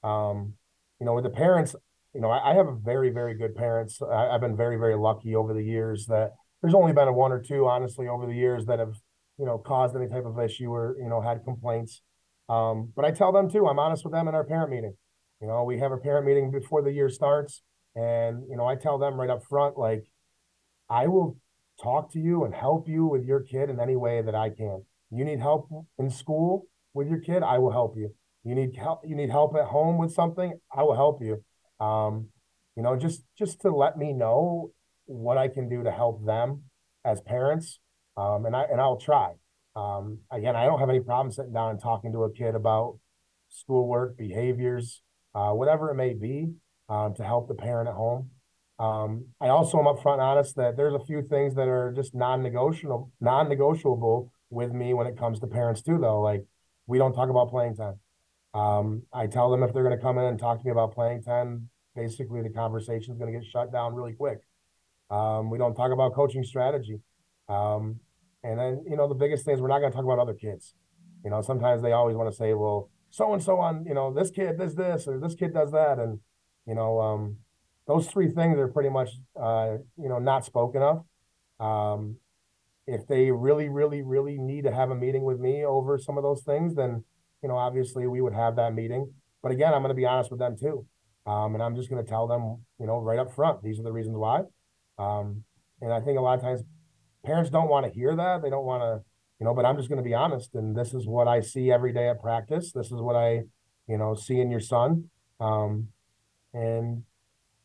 Um, 0.03 0.53
you 0.99 1.05
know, 1.05 1.13
with 1.13 1.23
the 1.23 1.29
parents, 1.29 1.75
you 2.13 2.21
know, 2.21 2.29
I, 2.29 2.51
I 2.51 2.55
have 2.55 2.67
very, 2.83 3.09
very 3.09 3.35
good 3.35 3.55
parents. 3.55 3.99
I, 4.01 4.29
I've 4.29 4.41
been 4.41 4.57
very, 4.57 4.77
very 4.77 4.95
lucky 4.95 5.35
over 5.35 5.53
the 5.53 5.63
years 5.63 6.05
that 6.07 6.31
there's 6.61 6.73
only 6.73 6.93
been 6.93 7.07
a 7.07 7.13
one 7.13 7.31
or 7.31 7.41
two, 7.41 7.67
honestly, 7.67 8.07
over 8.07 8.25
the 8.25 8.33
years 8.33 8.65
that 8.65 8.79
have, 8.79 8.95
you 9.37 9.45
know, 9.45 9.57
caused 9.57 9.95
any 9.95 10.07
type 10.07 10.25
of 10.25 10.39
issue 10.39 10.71
or, 10.71 10.95
you 10.99 11.09
know, 11.09 11.21
had 11.21 11.43
complaints. 11.43 12.01
Um, 12.49 12.91
but 12.95 13.05
I 13.05 13.11
tell 13.11 13.31
them 13.31 13.49
too, 13.49 13.67
I'm 13.67 13.79
honest 13.79 14.03
with 14.03 14.13
them 14.13 14.27
in 14.27 14.35
our 14.35 14.43
parent 14.43 14.71
meeting. 14.71 14.95
You 15.41 15.47
know, 15.47 15.63
we 15.63 15.79
have 15.79 15.91
a 15.91 15.97
parent 15.97 16.25
meeting 16.25 16.49
before 16.49 16.81
the 16.81 16.91
year 16.91 17.09
starts. 17.09 17.61
And, 17.95 18.43
you 18.49 18.55
know, 18.57 18.65
I 18.65 18.75
tell 18.75 18.97
them 18.97 19.19
right 19.19 19.29
up 19.29 19.43
front, 19.43 19.77
like, 19.77 20.05
I 20.89 21.07
will 21.07 21.37
talk 21.81 22.11
to 22.13 22.19
you 22.19 22.43
and 22.43 22.53
help 22.53 22.87
you 22.87 23.05
with 23.05 23.23
your 23.25 23.41
kid 23.41 23.69
in 23.69 23.79
any 23.79 23.95
way 23.95 24.21
that 24.21 24.35
I 24.35 24.49
can. 24.49 24.83
You 25.11 25.25
need 25.25 25.39
help 25.39 25.69
in 25.99 26.09
school 26.09 26.67
with 26.93 27.07
your 27.07 27.19
kid, 27.19 27.43
I 27.43 27.59
will 27.59 27.71
help 27.71 27.95
you. 27.95 28.13
You 28.47 28.55
need 28.55 28.77
help 28.77 29.01
you 29.05 29.15
need 29.15 29.29
help 29.29 29.55
at 29.57 29.65
home 29.65 29.97
with 29.97 30.13
something, 30.13 30.53
I 30.73 30.83
will 30.83 30.95
help 30.95 31.21
you. 31.21 31.43
Um, 31.85 32.29
you 32.77 32.83
know, 32.83 32.95
just 32.95 33.23
just 33.37 33.59
to 33.61 33.69
let 33.69 33.97
me 33.97 34.13
know 34.13 34.71
what 35.05 35.37
I 35.37 35.49
can 35.49 35.67
do 35.67 35.83
to 35.83 35.91
help 35.91 36.25
them 36.25 36.63
as 37.03 37.19
parents. 37.19 37.79
Um, 38.15 38.45
and 38.45 38.55
I 38.55 38.63
and 38.63 38.79
I'll 38.79 38.97
try. 38.97 39.33
Um, 39.75 40.19
again, 40.31 40.55
I 40.55 40.63
don't 40.63 40.79
have 40.79 40.89
any 40.89 41.01
problem 41.01 41.31
sitting 41.31 41.51
down 41.51 41.71
and 41.71 41.81
talking 41.81 42.13
to 42.13 42.23
a 42.23 42.31
kid 42.31 42.55
about 42.55 42.97
schoolwork, 43.49 44.17
behaviors, 44.17 45.01
uh, 45.35 45.51
whatever 45.51 45.91
it 45.91 45.95
may 45.95 46.13
be, 46.13 46.53
um, 46.87 47.13
to 47.15 47.23
help 47.23 47.49
the 47.49 47.53
parent 47.53 47.89
at 47.89 47.95
home. 47.95 48.29
Um, 48.79 49.25
I 49.41 49.49
also 49.49 49.77
am 49.77 49.85
upfront 49.85 50.19
honest 50.19 50.55
that 50.55 50.77
there's 50.77 50.93
a 50.93 51.03
few 51.05 51.21
things 51.21 51.55
that 51.55 51.67
are 51.67 51.91
just 51.91 52.15
non-negotiable, 52.15 53.11
non-negotiable 53.19 54.31
with 54.49 54.71
me 54.71 54.93
when 54.93 55.05
it 55.05 55.17
comes 55.17 55.39
to 55.41 55.47
parents 55.47 55.81
too, 55.81 55.97
though. 55.99 56.21
Like 56.21 56.45
we 56.85 56.97
don't 56.97 57.13
talk 57.13 57.29
about 57.29 57.49
playing 57.49 57.75
time. 57.75 57.99
Um, 58.53 59.03
I 59.13 59.27
tell 59.27 59.51
them 59.51 59.63
if 59.63 59.73
they're 59.73 59.83
going 59.83 59.95
to 59.95 60.01
come 60.01 60.17
in 60.17 60.25
and 60.25 60.39
talk 60.39 60.59
to 60.59 60.65
me 60.65 60.71
about 60.71 60.93
playing 60.93 61.23
time, 61.23 61.69
basically 61.95 62.41
the 62.41 62.49
conversation 62.49 63.13
is 63.13 63.19
going 63.19 63.31
to 63.31 63.39
get 63.39 63.47
shut 63.47 63.71
down 63.71 63.93
really 63.93 64.13
quick. 64.13 64.39
Um, 65.09 65.49
we 65.49 65.57
don't 65.57 65.75
talk 65.75 65.91
about 65.91 66.13
coaching 66.13 66.43
strategy. 66.43 66.99
Um, 67.49 67.99
and 68.43 68.59
then, 68.59 68.83
you 68.89 68.97
know, 68.97 69.07
the 69.07 69.15
biggest 69.15 69.45
thing 69.45 69.55
is 69.55 69.61
we're 69.61 69.67
not 69.67 69.79
going 69.79 69.91
to 69.91 69.95
talk 69.95 70.05
about 70.05 70.19
other 70.19 70.33
kids. 70.33 70.73
You 71.23 71.29
know, 71.29 71.41
sometimes 71.41 71.81
they 71.81 71.91
always 71.91 72.15
want 72.15 72.29
to 72.29 72.35
say, 72.35 72.53
well, 72.53 72.89
so 73.09 73.33
and 73.33 73.41
so 73.41 73.59
on, 73.59 73.85
you 73.85 73.93
know, 73.93 74.13
this 74.13 74.31
kid 74.31 74.57
does 74.57 74.75
this 74.75 75.07
or 75.07 75.19
this 75.19 75.35
kid 75.35 75.53
does 75.53 75.71
that. 75.71 75.97
And, 75.99 76.19
you 76.65 76.75
know, 76.75 76.99
um, 76.99 77.37
those 77.87 78.07
three 78.07 78.29
things 78.29 78.59
are 78.59 78.67
pretty 78.67 78.89
much 78.89 79.11
uh, 79.39 79.77
you 79.97 80.09
know 80.09 80.19
not 80.19 80.45
spoken 80.45 80.81
of. 80.81 81.05
Um, 81.59 82.17
if 82.85 83.07
they 83.07 83.31
really, 83.31 83.67
really, 83.67 84.01
really 84.01 84.37
need 84.37 84.63
to 84.63 84.71
have 84.71 84.91
a 84.91 84.95
meeting 84.95 85.23
with 85.23 85.39
me 85.39 85.65
over 85.65 85.97
some 85.97 86.17
of 86.17 86.23
those 86.23 86.43
things, 86.43 86.75
then 86.75 87.03
you 87.41 87.49
know 87.49 87.55
obviously 87.55 88.07
we 88.07 88.21
would 88.21 88.33
have 88.33 88.55
that 88.55 88.73
meeting. 88.73 89.11
But 89.41 89.51
again, 89.51 89.73
I'm 89.73 89.81
going 89.81 89.89
to 89.89 89.95
be 89.95 90.05
honest 90.05 90.31
with 90.31 90.39
them 90.39 90.55
too, 90.57 90.85
um, 91.25 91.53
and 91.53 91.63
I'm 91.63 91.75
just 91.75 91.89
going 91.89 92.03
to 92.03 92.09
tell 92.09 92.27
them 92.27 92.63
you 92.79 92.87
know 92.87 92.99
right 92.99 93.19
up 93.19 93.33
front 93.33 93.61
these 93.63 93.79
are 93.79 93.83
the 93.83 93.91
reasons 93.91 94.17
why. 94.17 94.41
Um, 94.97 95.43
and 95.81 95.93
I 95.93 96.01
think 96.01 96.17
a 96.17 96.21
lot 96.21 96.37
of 96.37 96.41
times 96.41 96.63
parents 97.23 97.49
don't 97.49 97.69
want 97.69 97.85
to 97.85 97.91
hear 97.91 98.15
that. 98.15 98.41
They 98.41 98.49
don't 98.49 98.65
want 98.65 98.81
to 98.81 99.05
you 99.39 99.45
know. 99.45 99.53
But 99.53 99.65
I'm 99.65 99.77
just 99.77 99.89
going 99.89 100.03
to 100.03 100.07
be 100.07 100.13
honest, 100.13 100.55
and 100.55 100.75
this 100.75 100.93
is 100.93 101.05
what 101.07 101.27
I 101.27 101.41
see 101.41 101.71
every 101.71 101.93
day 101.93 102.09
at 102.09 102.21
practice. 102.21 102.71
This 102.71 102.87
is 102.87 103.01
what 103.01 103.15
I 103.15 103.43
you 103.87 103.97
know 103.97 104.15
see 104.15 104.39
in 104.39 104.51
your 104.51 104.59
son. 104.59 105.09
Um, 105.39 105.89
and 106.53 107.03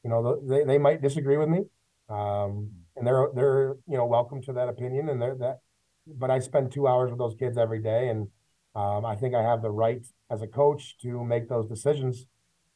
you 0.04 0.10
know 0.10 0.40
they, 0.46 0.64
they 0.64 0.78
might 0.78 1.02
disagree 1.02 1.36
with 1.36 1.48
me 1.48 1.60
um, 2.08 2.70
and 2.96 3.06
they're 3.06 3.28
they're 3.34 3.76
you 3.88 3.96
know 3.96 4.06
welcome 4.06 4.42
to 4.42 4.52
that 4.52 4.68
opinion 4.68 5.08
and 5.08 5.20
they're 5.20 5.36
that 5.36 5.58
but 6.06 6.30
i 6.30 6.38
spend 6.38 6.72
two 6.72 6.86
hours 6.86 7.10
with 7.10 7.18
those 7.18 7.34
kids 7.38 7.56
every 7.56 7.80
day 7.80 8.08
and 8.08 8.28
um, 8.74 9.04
i 9.04 9.14
think 9.14 9.34
i 9.34 9.42
have 9.42 9.62
the 9.62 9.70
right 9.70 10.04
as 10.30 10.42
a 10.42 10.46
coach 10.46 10.96
to 10.98 11.24
make 11.24 11.48
those 11.48 11.68
decisions 11.68 12.26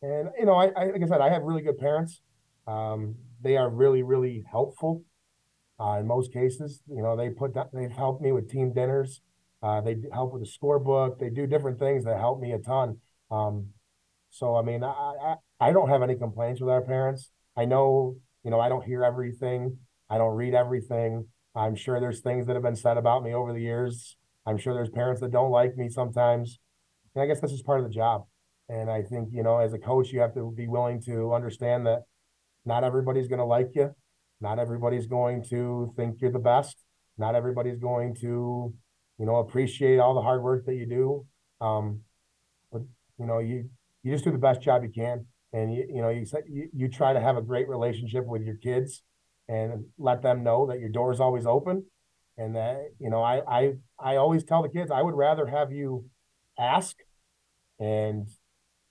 and 0.02 0.28
you 0.38 0.46
know 0.46 0.54
i, 0.54 0.66
I 0.76 0.86
like 0.92 1.02
i 1.02 1.06
said 1.06 1.20
i 1.20 1.30
have 1.30 1.42
really 1.42 1.62
good 1.62 1.78
parents 1.78 2.20
um, 2.66 3.14
they 3.42 3.56
are 3.56 3.70
really 3.70 4.02
really 4.02 4.44
helpful 4.50 5.02
uh, 5.78 5.98
in 6.00 6.06
most 6.06 6.32
cases 6.32 6.82
you 6.88 7.02
know 7.02 7.16
they 7.16 7.30
put 7.30 7.54
that 7.54 7.68
they've 7.72 7.90
helped 7.90 8.22
me 8.22 8.32
with 8.32 8.50
team 8.50 8.72
dinners 8.72 9.20
uh, 9.62 9.80
they 9.80 9.96
help 10.12 10.32
with 10.32 10.42
the 10.42 10.48
scorebook 10.48 11.18
they 11.18 11.30
do 11.30 11.46
different 11.46 11.78
things 11.78 12.04
that 12.04 12.18
help 12.18 12.40
me 12.40 12.52
a 12.52 12.58
ton 12.58 12.98
um, 13.30 13.68
so 14.36 14.54
I 14.54 14.62
mean, 14.62 14.84
I, 14.84 14.88
I 14.90 15.34
I 15.60 15.72
don't 15.72 15.88
have 15.88 16.02
any 16.02 16.14
complaints 16.14 16.60
with 16.60 16.70
our 16.70 16.82
parents. 16.82 17.30
I 17.56 17.64
know, 17.64 18.16
you 18.44 18.50
know, 18.50 18.60
I 18.60 18.68
don't 18.68 18.84
hear 18.84 19.02
everything. 19.02 19.78
I 20.10 20.18
don't 20.18 20.36
read 20.36 20.54
everything. 20.54 21.26
I'm 21.54 21.74
sure 21.74 22.00
there's 22.00 22.20
things 22.20 22.46
that 22.46 22.54
have 22.54 22.62
been 22.62 22.76
said 22.76 22.98
about 22.98 23.24
me 23.24 23.32
over 23.32 23.54
the 23.54 23.60
years. 23.60 24.16
I'm 24.46 24.58
sure 24.58 24.74
there's 24.74 24.90
parents 24.90 25.20
that 25.20 25.32
don't 25.32 25.50
like 25.50 25.76
me 25.76 25.88
sometimes. 25.88 26.58
And 27.14 27.22
I 27.22 27.26
guess 27.26 27.40
this 27.40 27.52
is 27.52 27.62
part 27.62 27.80
of 27.80 27.86
the 27.86 27.92
job. 27.92 28.24
And 28.68 28.90
I 28.90 29.02
think, 29.02 29.28
you 29.32 29.42
know, 29.42 29.58
as 29.58 29.72
a 29.72 29.78
coach, 29.78 30.12
you 30.12 30.20
have 30.20 30.34
to 30.34 30.52
be 30.56 30.68
willing 30.68 31.00
to 31.02 31.34
understand 31.34 31.86
that 31.86 32.02
not 32.64 32.84
everybody's 32.84 33.28
going 33.28 33.38
to 33.38 33.44
like 33.44 33.70
you. 33.74 33.94
Not 34.40 34.58
everybody's 34.58 35.06
going 35.06 35.44
to 35.50 35.92
think 35.96 36.20
you're 36.20 36.32
the 36.32 36.38
best. 36.38 36.76
Not 37.16 37.34
everybody's 37.34 37.78
going 37.78 38.14
to, 38.16 38.74
you 39.18 39.26
know, 39.26 39.36
appreciate 39.36 39.98
all 39.98 40.14
the 40.14 40.20
hard 40.20 40.42
work 40.42 40.66
that 40.66 40.74
you 40.74 40.86
do. 40.86 41.26
Um, 41.64 42.00
but 42.70 42.82
you 43.18 43.26
know, 43.26 43.38
you 43.38 43.70
you 44.02 44.12
just 44.12 44.24
do 44.24 44.30
the 44.30 44.38
best 44.38 44.60
job 44.60 44.82
you 44.82 44.90
can, 44.90 45.26
and 45.52 45.72
you 45.72 45.86
you 45.88 46.02
know 46.02 46.10
you 46.10 46.26
you, 46.46 46.68
you 46.74 46.88
try 46.88 47.12
to 47.12 47.20
have 47.20 47.36
a 47.36 47.42
great 47.42 47.68
relationship 47.68 48.26
with 48.26 48.42
your 48.42 48.56
kids, 48.56 49.02
and 49.48 49.86
let 49.96 50.22
them 50.22 50.42
know 50.42 50.66
that 50.66 50.80
your 50.80 50.90
door 50.90 51.12
is 51.12 51.20
always 51.20 51.46
open, 51.46 51.84
and 52.38 52.54
that 52.56 52.90
you 52.98 53.10
know 53.10 53.22
I 53.22 53.40
I 53.48 53.72
I 53.98 54.16
always 54.16 54.44
tell 54.44 54.62
the 54.62 54.68
kids 54.68 54.90
I 54.90 55.02
would 55.02 55.14
rather 55.14 55.46
have 55.46 55.72
you 55.72 56.06
ask, 56.58 56.96
and 57.78 58.28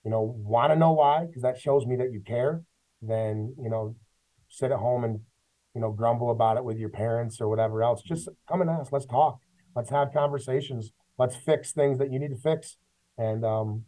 you 0.04 0.12
know 0.12 0.36
want 0.38 0.72
to 0.72 0.76
know 0.76 0.94
why 0.94 1.26
because 1.26 1.44
that 1.44 1.60
shows 1.60 1.86
me 1.86 1.96
that 1.98 2.12
you 2.12 2.22
care, 2.26 2.64
than 3.02 3.54
you 3.62 3.70
know 3.70 3.96
sit 4.50 4.72
at 4.72 4.80
home 4.80 5.04
and 5.04 5.20
you 5.74 5.82
know 5.82 5.92
grumble 5.92 6.32
about 6.32 6.58
it 6.58 6.64
with 6.64 6.78
your 6.78 6.90
parents 6.90 7.40
or 7.40 7.48
whatever 7.48 7.84
else. 7.84 8.02
Just 8.02 8.30
come 8.50 8.62
and 8.62 8.70
ask. 8.70 8.92
Let's 8.92 9.06
talk. 9.06 9.40
Let's 9.76 9.90
have 9.90 10.14
conversations. 10.14 10.92
Let's 11.18 11.36
fix 11.36 11.72
things 11.72 11.98
that 12.00 12.12
you 12.12 12.20
need 12.20 12.32
to 12.32 12.38
fix. 12.38 12.78
And 13.18 13.46
um, 13.46 13.84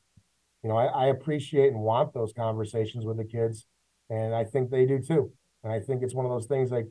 you 0.63 0.69
know, 0.69 0.77
I, 0.77 0.85
I 0.85 1.05
appreciate 1.07 1.71
and 1.71 1.81
want 1.81 2.13
those 2.13 2.33
conversations 2.33 3.05
with 3.05 3.17
the 3.17 3.25
kids, 3.25 3.65
and 4.09 4.33
I 4.33 4.43
think 4.43 4.69
they 4.69 4.85
do 4.85 4.99
too. 4.99 5.31
And 5.63 5.73
I 5.73 5.79
think 5.79 6.03
it's 6.03 6.15
one 6.15 6.25
of 6.25 6.31
those 6.31 6.47
things 6.47 6.71
like 6.71 6.87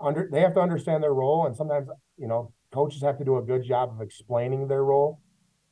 under 0.00 0.28
they 0.30 0.40
have 0.40 0.54
to 0.54 0.60
understand 0.60 1.02
their 1.02 1.14
role, 1.14 1.46
and 1.46 1.56
sometimes 1.56 1.88
you 2.16 2.26
know 2.26 2.52
coaches 2.72 3.02
have 3.02 3.18
to 3.18 3.24
do 3.24 3.38
a 3.38 3.42
good 3.42 3.64
job 3.64 3.90
of 3.90 4.00
explaining 4.00 4.68
their 4.68 4.84
role. 4.84 5.20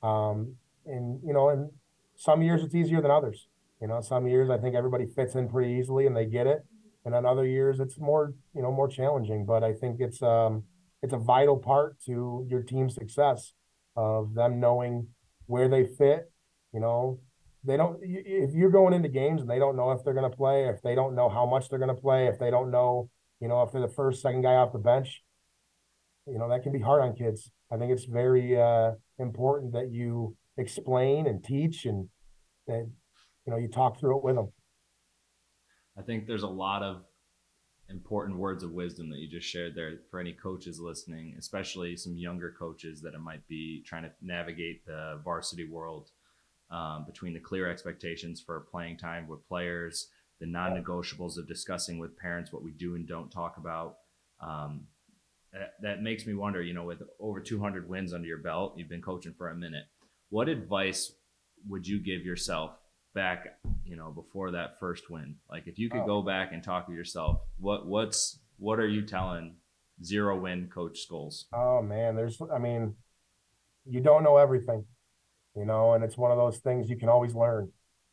Um, 0.02 0.56
and 0.86 1.20
you 1.24 1.32
know, 1.32 1.48
and 1.50 1.70
some 2.16 2.42
years 2.42 2.62
it's 2.62 2.74
easier 2.74 3.00
than 3.00 3.10
others. 3.10 3.48
You 3.80 3.88
know, 3.88 4.00
some 4.00 4.26
years 4.28 4.50
I 4.50 4.58
think 4.58 4.74
everybody 4.74 5.06
fits 5.06 5.34
in 5.34 5.48
pretty 5.48 5.72
easily 5.72 6.06
and 6.06 6.16
they 6.16 6.26
get 6.26 6.46
it, 6.46 6.64
and 7.04 7.14
then 7.14 7.26
other 7.26 7.46
years 7.46 7.80
it's 7.80 7.98
more 7.98 8.34
you 8.54 8.62
know 8.62 8.72
more 8.72 8.88
challenging. 8.88 9.44
But 9.44 9.64
I 9.64 9.72
think 9.74 10.00
it's 10.00 10.22
um 10.22 10.64
it's 11.02 11.12
a 11.12 11.18
vital 11.18 11.58
part 11.58 12.00
to 12.06 12.46
your 12.48 12.62
team's 12.62 12.94
success 12.94 13.54
of 13.96 14.34
them 14.34 14.60
knowing 14.60 15.08
where 15.46 15.68
they 15.68 15.84
fit 15.84 16.32
you 16.72 16.80
know, 16.80 17.20
they 17.64 17.76
don't. 17.76 17.98
If 18.02 18.54
you're 18.54 18.70
going 18.70 18.94
into 18.94 19.08
games 19.08 19.42
and 19.42 19.50
they 19.50 19.58
don't 19.58 19.76
know 19.76 19.92
if 19.92 20.02
they're 20.04 20.14
going 20.14 20.30
to 20.30 20.36
play, 20.36 20.68
if 20.68 20.82
they 20.82 20.94
don't 20.94 21.14
know 21.14 21.28
how 21.28 21.46
much 21.46 21.68
they're 21.68 21.78
going 21.78 21.94
to 21.94 22.00
play, 22.00 22.26
if 22.26 22.38
they 22.38 22.50
don't 22.50 22.70
know, 22.70 23.10
you 23.42 23.48
know, 23.48 23.62
if 23.62 23.72
they're 23.72 23.82
the 23.82 23.88
first, 23.88 24.22
second 24.22 24.42
guy 24.42 24.54
off 24.54 24.72
the 24.72 24.78
bench, 24.78 25.22
you 26.26 26.38
know, 26.38 26.48
that 26.48 26.62
can 26.62 26.72
be 26.72 26.80
hard 26.80 27.02
on 27.02 27.14
kids. 27.14 27.50
I 27.70 27.76
think 27.76 27.92
it's 27.92 28.04
very, 28.04 28.58
uh, 28.58 28.92
important 29.18 29.72
that 29.72 29.90
you 29.90 30.36
explain 30.58 31.26
and 31.26 31.42
teach 31.42 31.86
and 31.86 32.08
that 32.66 32.86
you 33.46 33.50
know 33.50 33.56
you 33.56 33.68
talk 33.68 33.98
through 33.98 34.18
it 34.18 34.24
with 34.24 34.36
them. 34.36 34.48
I 35.98 36.02
think 36.02 36.26
there's 36.26 36.42
a 36.42 36.48
lot 36.48 36.82
of 36.82 37.02
important 37.88 38.38
words 38.38 38.62
of 38.62 38.72
wisdom 38.72 39.10
that 39.10 39.18
you 39.18 39.28
just 39.28 39.46
shared 39.46 39.74
there 39.74 40.00
for 40.10 40.20
any 40.20 40.32
coaches 40.32 40.80
listening, 40.80 41.34
especially 41.38 41.96
some 41.96 42.16
younger 42.16 42.54
coaches 42.58 43.02
that 43.02 43.18
might 43.20 43.46
be 43.48 43.82
trying 43.86 44.04
to 44.04 44.10
navigate 44.22 44.84
the 44.86 45.20
varsity 45.24 45.68
world 45.68 46.10
um, 46.70 47.04
between 47.06 47.34
the 47.34 47.40
clear 47.40 47.70
expectations 47.70 48.40
for 48.40 48.66
playing 48.70 48.96
time 48.96 49.28
with 49.28 49.46
players, 49.46 50.08
the 50.42 50.48
non-negotiables 50.48 51.38
of 51.38 51.46
discussing 51.46 52.00
with 52.00 52.18
parents 52.18 52.52
what 52.52 52.64
we 52.64 52.72
do 52.72 52.96
and 52.96 53.06
don't 53.06 53.30
talk 53.30 53.58
about. 53.58 53.98
Um, 54.40 54.88
that, 55.52 55.74
that 55.82 56.02
makes 56.02 56.26
me 56.26 56.34
wonder, 56.34 56.60
you 56.60 56.74
know, 56.74 56.82
with 56.82 57.00
over 57.20 57.38
200 57.38 57.88
wins 57.88 58.12
under 58.12 58.26
your 58.26 58.38
belt, 58.38 58.74
you've 58.76 58.88
been 58.88 59.00
coaching 59.00 59.34
for 59.38 59.50
a 59.50 59.54
minute. 59.54 59.84
What 60.30 60.48
advice 60.48 61.12
would 61.68 61.86
you 61.86 62.00
give 62.00 62.24
yourself 62.24 62.72
back, 63.14 63.60
you 63.84 63.94
know, 63.96 64.10
before 64.10 64.50
that 64.50 64.80
first 64.80 65.08
win? 65.08 65.36
Like 65.48 65.68
if 65.68 65.78
you 65.78 65.88
could 65.88 66.00
oh. 66.00 66.06
go 66.06 66.22
back 66.22 66.52
and 66.52 66.60
talk 66.60 66.88
to 66.88 66.92
yourself, 66.92 67.38
what 67.60 67.86
what's 67.86 68.40
what 68.58 68.80
are 68.80 68.88
you 68.88 69.02
telling 69.02 69.54
zero 70.02 70.40
win 70.40 70.68
coach 70.74 71.06
Scholes? 71.08 71.44
Oh 71.54 71.82
man, 71.82 72.16
there's 72.16 72.42
I 72.52 72.58
mean, 72.58 72.96
you 73.88 74.00
don't 74.00 74.24
know 74.24 74.38
everything, 74.38 74.86
you 75.54 75.66
know, 75.66 75.92
and 75.92 76.02
it's 76.02 76.16
one 76.16 76.32
of 76.32 76.36
those 76.36 76.58
things 76.58 76.90
you 76.90 76.96
can 76.96 77.08
always 77.08 77.32
learn. 77.32 77.70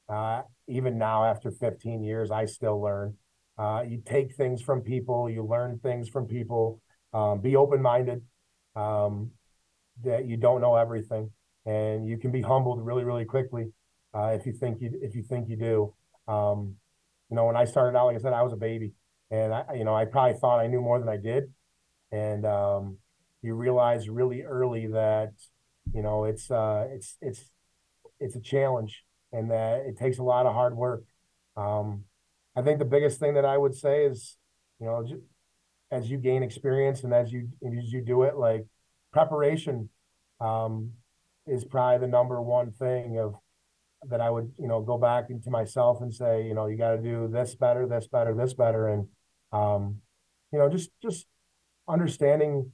Uh, 0.09 0.41
even 0.67 0.97
now 0.97 1.23
after 1.25 1.51
15 1.51 2.03
years, 2.03 2.31
I 2.31 2.45
still 2.45 2.81
learn. 2.81 3.15
Uh, 3.57 3.83
you 3.87 4.01
take 4.05 4.35
things 4.35 4.61
from 4.61 4.81
people, 4.81 5.29
you 5.29 5.43
learn 5.43 5.79
things 5.79 6.09
from 6.09 6.25
people. 6.25 6.81
Um, 7.13 7.41
be 7.41 7.55
open 7.55 7.81
minded. 7.81 8.21
Um, 8.75 9.31
that 10.03 10.25
you 10.25 10.37
don't 10.37 10.61
know 10.61 10.75
everything, 10.75 11.31
and 11.65 12.07
you 12.07 12.17
can 12.17 12.31
be 12.31 12.41
humbled 12.41 12.85
really, 12.85 13.03
really 13.03 13.25
quickly 13.25 13.71
uh, 14.13 14.27
if 14.27 14.45
you 14.45 14.53
think 14.53 14.81
you 14.81 14.91
if 15.01 15.15
you 15.15 15.23
think 15.23 15.49
you 15.49 15.57
do. 15.57 15.93
Um, 16.31 16.75
you 17.29 17.35
know, 17.35 17.45
when 17.45 17.55
I 17.55 17.65
started 17.65 17.97
out, 17.97 18.07
like 18.07 18.15
I 18.15 18.19
said, 18.19 18.33
I 18.33 18.43
was 18.43 18.53
a 18.53 18.57
baby, 18.57 18.93
and 19.29 19.53
I, 19.53 19.65
you 19.75 19.83
know, 19.83 19.95
I 19.95 20.05
probably 20.05 20.37
thought 20.39 20.59
I 20.59 20.67
knew 20.67 20.81
more 20.81 20.99
than 20.99 21.09
I 21.09 21.17
did, 21.17 21.51
and 22.11 22.45
um, 22.45 22.97
you 23.41 23.55
realize 23.55 24.09
really 24.09 24.41
early 24.41 24.87
that, 24.87 25.33
you 25.93 26.01
know, 26.01 26.25
it's 26.25 26.49
uh, 26.49 26.87
it's 26.91 27.17
it's 27.21 27.49
it's 28.19 28.35
a 28.35 28.41
challenge, 28.41 29.03
and 29.31 29.51
that 29.51 29.85
it 29.85 29.97
takes 29.97 30.17
a 30.17 30.23
lot 30.23 30.45
of 30.45 30.53
hard 30.53 30.75
work. 30.75 31.03
Um, 31.55 32.05
I 32.55 32.61
think 32.61 32.79
the 32.79 32.85
biggest 32.85 33.19
thing 33.19 33.35
that 33.35 33.45
I 33.45 33.57
would 33.57 33.75
say 33.75 34.05
is, 34.05 34.37
you 34.79 34.87
know, 34.87 35.05
as 35.91 36.09
you 36.09 36.17
gain 36.17 36.43
experience 36.43 37.03
and 37.03 37.13
as 37.13 37.31
you 37.31 37.49
as 37.65 37.91
you 37.91 38.01
do 38.01 38.23
it, 38.23 38.35
like 38.35 38.65
preparation 39.11 39.89
um, 40.39 40.91
is 41.47 41.65
probably 41.65 41.99
the 41.99 42.11
number 42.11 42.41
one 42.41 42.71
thing 42.71 43.17
of 43.19 43.35
that 44.07 44.21
I 44.21 44.29
would, 44.29 44.51
you 44.57 44.67
know, 44.67 44.81
go 44.81 44.97
back 44.97 45.29
into 45.29 45.49
myself 45.49 46.01
and 46.01 46.13
say, 46.13 46.45
you 46.45 46.53
know, 46.53 46.67
you 46.67 46.77
got 46.77 46.91
to 46.91 47.01
do 47.01 47.27
this 47.27 47.55
better, 47.55 47.85
this 47.85 48.07
better, 48.07 48.33
this 48.33 48.53
better, 48.53 48.87
and, 48.87 49.07
um, 49.51 49.97
you 50.53 50.59
know, 50.59 50.69
just 50.69 50.89
just 51.01 51.25
understanding, 51.87 52.71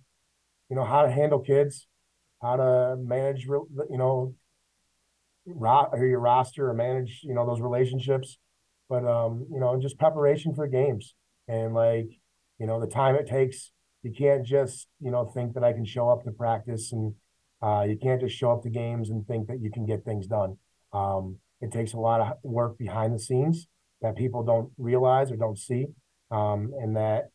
you 0.70 0.76
know, 0.76 0.84
how 0.84 1.02
to 1.04 1.12
handle 1.12 1.40
kids, 1.40 1.88
how 2.42 2.58
to 2.58 2.96
manage, 2.98 3.46
you 3.46 3.68
know, 3.90 4.36
ro- 5.46 5.90
or 5.92 6.06
your 6.06 6.20
roster 6.20 6.70
or 6.70 6.74
manage, 6.74 7.22
you 7.24 7.34
know, 7.34 7.46
those 7.46 7.62
relationships, 7.62 8.38
but 8.90 9.06
um, 9.06 9.46
you 9.52 9.60
know, 9.60 9.80
just 9.80 9.98
preparation 9.98 10.54
for 10.54 10.68
games 10.68 11.16
and 11.48 11.74
like, 11.74 12.10
you 12.60 12.68
know, 12.68 12.80
the 12.80 12.88
time 12.88 13.16
it 13.16 13.28
takes. 13.28 13.72
You 14.04 14.12
can't 14.12 14.46
just, 14.46 14.88
you 15.00 15.10
know, 15.10 15.26
think 15.26 15.56
that 15.56 15.64
I 15.64 15.74
can 15.74 15.86
show 15.86 16.10
up 16.10 16.24
to 16.26 16.32
practice 16.32 16.92
and 16.92 17.16
uh, 17.64 17.86
you 17.88 17.98
can't 17.98 18.22
just 18.22 18.36
show 18.36 18.52
up 18.52 18.62
to 18.64 18.70
games 18.70 19.10
and 19.10 19.26
think 19.26 19.48
that 19.48 19.60
you 19.62 19.72
can 19.72 19.86
get 19.86 20.06
things 20.06 20.28
done. 20.28 20.58
Um, 20.94 21.38
it 21.62 21.72
takes 21.72 21.94
a 21.94 21.98
lot 21.98 22.22
of 22.22 22.34
work 22.44 22.78
behind 22.78 23.14
the 23.14 23.20
scenes 23.20 23.68
that 24.02 24.16
people 24.16 24.44
don't 24.44 24.72
realize 24.78 25.32
or 25.32 25.38
don't 25.38 25.58
see, 25.58 25.88
um, 26.30 26.72
and 26.80 26.96
that 26.96 27.30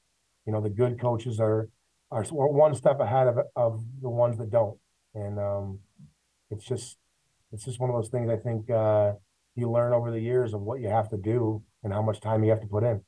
you 0.47 0.53
know 0.53 0.61
the 0.61 0.71
good 0.71 1.01
coaches 1.01 1.41
are 1.41 1.69
are 2.13 2.23
one 2.31 2.75
step 2.75 3.01
ahead 3.01 3.27
of 3.27 3.39
of 3.57 3.83
the 4.01 4.09
ones 4.09 4.39
that 4.39 4.51
don't, 4.51 4.79
and 5.15 5.39
um, 5.39 5.79
it's 6.51 6.65
just 6.65 6.99
it's 7.53 7.65
just 7.65 7.81
one 7.81 7.91
of 7.91 7.97
those 7.97 8.09
things 8.09 8.31
I 8.31 8.37
think 8.37 8.71
uh, 8.71 9.13
you 9.55 9.71
learn 9.71 9.93
over 9.93 10.11
the 10.11 10.21
years 10.21 10.55
of 10.55 10.61
what 10.63 10.81
you 10.81 10.89
have 10.89 11.09
to 11.11 11.17
do 11.17 11.63
and 11.83 11.93
how 11.93 12.03
much 12.03 12.21
time 12.21 12.45
you 12.45 12.51
have 12.51 12.61
to 12.61 12.67
put 12.67 12.85
in. 12.85 13.01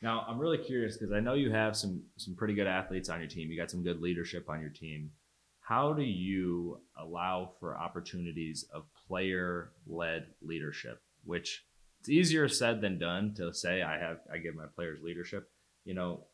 Now 0.00 0.24
I'm 0.26 0.38
really 0.38 0.58
curious 0.58 0.96
because 0.96 1.12
I 1.12 1.20
know 1.20 1.34
you 1.34 1.50
have 1.52 1.76
some 1.76 2.02
some 2.16 2.34
pretty 2.34 2.54
good 2.54 2.66
athletes 2.66 3.08
on 3.08 3.20
your 3.20 3.28
team. 3.28 3.50
You 3.50 3.58
got 3.58 3.70
some 3.70 3.82
good 3.84 4.00
leadership 4.00 4.48
on 4.48 4.60
your 4.60 4.70
team 4.70 5.10
how 5.62 5.92
do 5.92 6.02
you 6.02 6.80
allow 6.98 7.52
for 7.60 7.78
opportunities 7.78 8.66
of 8.74 8.82
player 9.06 9.70
led 9.86 10.26
leadership 10.42 11.00
which 11.24 11.64
it's 12.00 12.08
easier 12.08 12.48
said 12.48 12.80
than 12.80 12.98
done 12.98 13.32
to 13.34 13.54
say 13.54 13.80
i 13.80 13.96
have 13.96 14.18
i 14.32 14.36
give 14.36 14.54
my 14.54 14.66
players 14.74 15.00
leadership 15.02 15.50
you 15.84 15.94
know 15.94 16.24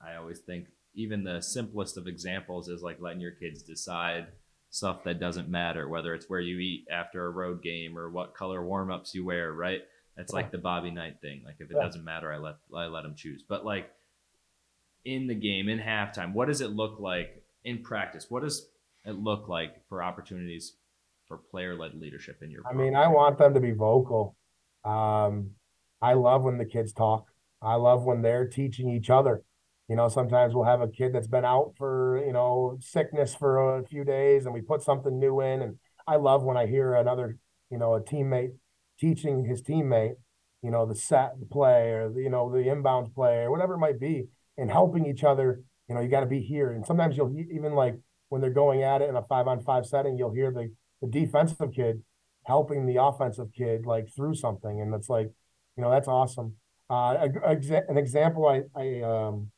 i 0.00 0.16
always 0.16 0.40
think 0.40 0.66
even 0.94 1.22
the 1.22 1.40
simplest 1.40 1.96
of 1.96 2.06
examples 2.06 2.68
is 2.68 2.82
like 2.82 3.00
letting 3.00 3.20
your 3.20 3.32
kids 3.32 3.62
decide 3.62 4.26
stuff 4.70 5.04
that 5.04 5.20
doesn't 5.20 5.48
matter 5.48 5.88
whether 5.88 6.14
it's 6.14 6.28
where 6.28 6.40
you 6.40 6.58
eat 6.58 6.86
after 6.90 7.26
a 7.26 7.30
road 7.30 7.62
game 7.62 7.96
or 7.96 8.10
what 8.10 8.34
color 8.34 8.64
warm-ups 8.64 9.14
you 9.14 9.24
wear 9.24 9.52
right 9.52 9.80
that's 10.16 10.32
like 10.32 10.50
the 10.50 10.58
bobby 10.58 10.90
knight 10.90 11.20
thing 11.20 11.40
like 11.44 11.56
if 11.58 11.70
it 11.70 11.74
doesn't 11.74 12.04
matter 12.04 12.32
i 12.32 12.36
let 12.36 12.56
i 12.76 12.86
let 12.86 13.02
them 13.02 13.14
choose 13.16 13.42
but 13.48 13.64
like 13.64 13.90
in 15.04 15.26
the 15.26 15.34
game 15.34 15.68
in 15.68 15.78
halftime 15.78 16.34
what 16.34 16.48
does 16.48 16.60
it 16.60 16.70
look 16.70 17.00
like 17.00 17.42
in 17.64 17.82
practice 17.82 18.26
what 18.28 18.42
does 18.42 18.68
it 19.06 19.12
look 19.12 19.48
like 19.48 19.86
for 19.88 20.02
opportunities 20.02 20.74
for 21.28 21.36
player 21.36 21.76
led 21.76 21.94
leadership 21.94 22.42
in 22.42 22.50
your? 22.50 22.62
I 22.68 22.72
mean, 22.72 22.96
I 22.96 23.06
want 23.08 23.38
them 23.38 23.54
to 23.54 23.60
be 23.60 23.72
vocal. 23.72 24.34
Um, 24.84 25.50
I 26.00 26.14
love 26.14 26.42
when 26.42 26.58
the 26.58 26.64
kids 26.64 26.92
talk. 26.92 27.26
I 27.60 27.74
love 27.74 28.04
when 28.04 28.22
they're 28.22 28.48
teaching 28.48 28.88
each 28.88 29.10
other. 29.10 29.42
You 29.88 29.96
know, 29.96 30.08
sometimes 30.08 30.54
we'll 30.54 30.64
have 30.64 30.82
a 30.82 30.88
kid 30.88 31.14
that's 31.14 31.26
been 31.26 31.46
out 31.46 31.72
for, 31.76 32.22
you 32.24 32.32
know, 32.32 32.78
sickness 32.80 33.34
for 33.34 33.78
a 33.78 33.84
few 33.84 34.04
days 34.04 34.44
and 34.44 34.52
we 34.52 34.60
put 34.60 34.82
something 34.82 35.18
new 35.18 35.40
in. 35.40 35.62
And 35.62 35.78
I 36.06 36.16
love 36.16 36.42
when 36.42 36.58
I 36.58 36.66
hear 36.66 36.94
another, 36.94 37.38
you 37.70 37.78
know, 37.78 37.94
a 37.94 38.00
teammate 38.00 38.52
teaching 39.00 39.46
his 39.46 39.62
teammate, 39.62 40.16
you 40.62 40.70
know, 40.70 40.84
the 40.84 40.94
set 40.94 41.40
the 41.40 41.46
play 41.46 41.90
or 41.92 42.10
the, 42.10 42.20
you 42.20 42.28
know, 42.28 42.50
the 42.50 42.58
inbounds 42.58 43.14
play 43.14 43.38
or 43.38 43.50
whatever 43.50 43.74
it 43.74 43.78
might 43.78 43.98
be 43.98 44.26
and 44.58 44.70
helping 44.70 45.06
each 45.06 45.24
other. 45.24 45.62
You 45.88 45.94
know, 45.94 46.02
you 46.02 46.08
got 46.08 46.20
to 46.20 46.26
be 46.26 46.40
here. 46.40 46.70
And 46.72 46.84
sometimes 46.84 47.16
you'll 47.16 47.34
even 47.50 47.74
like 47.74 47.94
when 48.28 48.42
they're 48.42 48.50
going 48.50 48.82
at 48.82 49.00
it 49.00 49.08
in 49.08 49.16
a 49.16 49.22
five 49.22 49.48
on 49.48 49.60
five 49.60 49.86
setting, 49.86 50.18
you'll 50.18 50.34
hear 50.34 50.50
the, 50.50 50.70
the 51.00 51.08
defensive 51.08 51.72
kid 51.74 52.02
helping 52.44 52.84
the 52.84 53.02
offensive 53.02 53.52
kid 53.56 53.86
like 53.86 54.08
through 54.14 54.34
something. 54.34 54.80
And 54.82 54.94
it's 54.94 55.08
like, 55.08 55.30
you 55.76 55.82
know, 55.82 55.90
that's 55.90 56.08
awesome. 56.08 56.56
Uh, 56.90 57.28
a, 57.44 57.52
a, 57.52 57.82
an 57.88 57.96
example 57.96 58.46
I, 58.46 58.62
I, 58.78 59.02
um, 59.02 59.50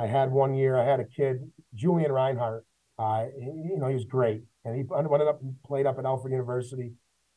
I 0.00 0.06
had 0.06 0.32
one 0.32 0.54
year, 0.54 0.78
I 0.78 0.84
had 0.84 0.98
a 0.98 1.04
kid, 1.04 1.50
Julian 1.74 2.10
Reinhart. 2.10 2.64
Uh, 2.98 3.26
you 3.38 3.76
know, 3.76 3.88
he 3.88 3.94
was 3.94 4.06
great. 4.06 4.42
And 4.64 4.74
he 4.74 4.80
ended 4.96 5.28
up 5.28 5.40
played 5.66 5.84
up 5.84 5.98
at 5.98 6.06
Alfred 6.06 6.32
University. 6.32 6.92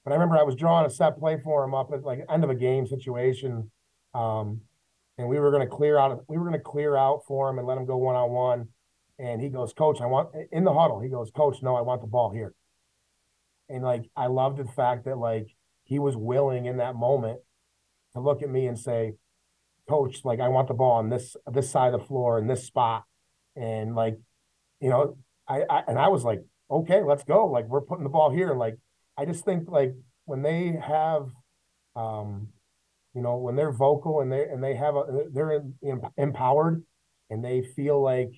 But 0.05 0.11
I 0.11 0.15
remember 0.15 0.37
I 0.37 0.43
was 0.43 0.55
drawing 0.55 0.85
a 0.85 0.89
set 0.89 1.17
play 1.17 1.41
for 1.43 1.65
him 1.65 1.73
up 1.73 1.91
at 1.93 2.03
like 2.03 2.21
end 2.29 2.45
of 2.45 2.49
a 2.49 2.55
game 2.55 2.87
situation. 2.87 3.69
Um, 4.13 4.61
and 5.17 5.27
we 5.27 5.39
were 5.39 5.51
going 5.51 5.67
to 5.67 5.75
clear 5.75 5.97
out, 5.97 6.23
we 6.29 6.37
were 6.37 6.51
to 6.51 6.59
clear 6.59 6.95
out 6.95 7.23
for 7.27 7.49
him 7.49 7.57
and 7.57 7.67
let 7.67 7.77
him 7.77 7.85
go 7.85 7.97
one 7.97 8.15
on 8.15 8.31
one. 8.31 8.69
And 9.19 9.41
he 9.41 9.49
goes, 9.49 9.73
Coach, 9.73 9.99
I 9.99 10.05
want 10.05 10.29
in 10.53 10.63
the 10.63 10.73
huddle. 10.73 11.01
He 11.01 11.09
goes, 11.09 11.31
Coach, 11.31 11.57
no, 11.61 11.75
I 11.75 11.81
want 11.81 11.99
the 11.99 12.07
ball 12.07 12.31
here. 12.31 12.53
And 13.67 13.83
like, 13.83 14.09
I 14.15 14.27
loved 14.27 14.57
the 14.57 14.71
fact 14.71 15.03
that 15.03 15.17
like 15.17 15.47
he 15.83 15.99
was 15.99 16.15
willing 16.15 16.65
in 16.65 16.77
that 16.77 16.95
moment 16.95 17.39
to 18.13 18.21
look 18.21 18.41
at 18.41 18.49
me 18.49 18.67
and 18.67 18.79
say, 18.79 19.15
Coach, 19.89 20.21
like 20.23 20.39
I 20.39 20.47
want 20.47 20.67
the 20.67 20.73
ball 20.73 20.93
on 20.93 21.09
this 21.09 21.35
this 21.51 21.69
side 21.69 21.93
of 21.93 21.99
the 21.99 22.05
floor 22.05 22.39
in 22.39 22.47
this 22.47 22.65
spot. 22.65 23.03
And 23.55 23.95
like, 23.95 24.17
you 24.79 24.89
know, 24.89 25.17
I, 25.47 25.63
I 25.69 25.83
and 25.87 25.99
I 25.99 26.07
was 26.07 26.23
like, 26.23 26.41
okay, 26.69 27.03
let's 27.03 27.23
go. 27.23 27.47
Like 27.47 27.65
we're 27.67 27.81
putting 27.81 28.03
the 28.03 28.09
ball 28.09 28.31
here. 28.31 28.53
Like, 28.53 28.77
I 29.17 29.25
just 29.25 29.45
think 29.45 29.69
like 29.69 29.93
when 30.25 30.41
they 30.41 30.77
have, 30.81 31.29
um, 31.95 32.47
you 33.13 33.21
know, 33.21 33.37
when 33.37 33.55
they're 33.55 33.71
vocal 33.71 34.21
and 34.21 34.31
they 34.31 34.45
and 34.45 34.63
they 34.63 34.75
have 34.75 34.95
a 34.95 35.25
they're 35.31 35.51
in, 35.51 35.75
in, 35.81 36.01
empowered 36.17 36.83
and 37.29 37.43
they 37.43 37.61
feel 37.61 38.01
like 38.01 38.31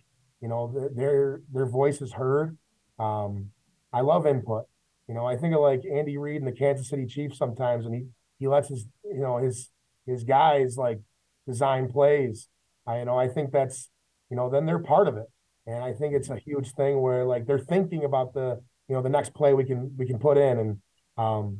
you 0.45 0.49
know, 0.49 0.91
their 0.95 1.41
their 1.51 1.65
voice 1.65 2.01
is 2.01 2.13
heard. 2.13 2.55
Um, 2.99 3.49
I 3.91 4.01
love 4.01 4.27
input. 4.27 4.65
You 5.07 5.15
know, 5.15 5.25
I 5.25 5.37
think 5.37 5.55
of 5.55 5.61
like 5.61 5.81
Andy 5.91 6.19
Reid 6.19 6.41
and 6.41 6.47
the 6.47 6.55
Kansas 6.55 6.89
City 6.89 7.07
Chiefs 7.07 7.39
sometimes, 7.39 7.85
and 7.85 7.95
he 7.95 8.03
he 8.37 8.47
lets 8.47 8.67
his 8.69 8.85
you 9.03 9.21
know 9.21 9.37
his 9.37 9.71
his 10.05 10.23
guys 10.23 10.77
like 10.77 10.99
design 11.47 11.91
plays. 11.91 12.47
I 12.87 12.99
you 12.99 13.05
know 13.05 13.17
I 13.17 13.27
think 13.27 13.51
that's 13.51 13.89
you 14.29 14.37
know 14.37 14.49
then 14.49 14.65
they're 14.65 14.79
part 14.79 15.07
of 15.07 15.17
it, 15.17 15.27
and 15.65 15.83
I 15.83 15.93
think 15.93 16.13
it's 16.13 16.29
a 16.29 16.37
huge 16.37 16.71
thing 16.73 17.01
where 17.01 17.25
like 17.25 17.45
they're 17.45 17.59
thinking 17.59 18.03
about 18.03 18.33
the 18.33 18.61
you 18.87 18.95
know 18.95 19.01
the 19.01 19.09
next 19.09 19.33
play 19.33 19.53
we 19.53 19.65
can 19.65 19.91
we 19.97 20.05
can 20.05 20.19
put 20.19 20.37
in, 20.37 20.57
and 20.57 20.77
um, 21.17 21.59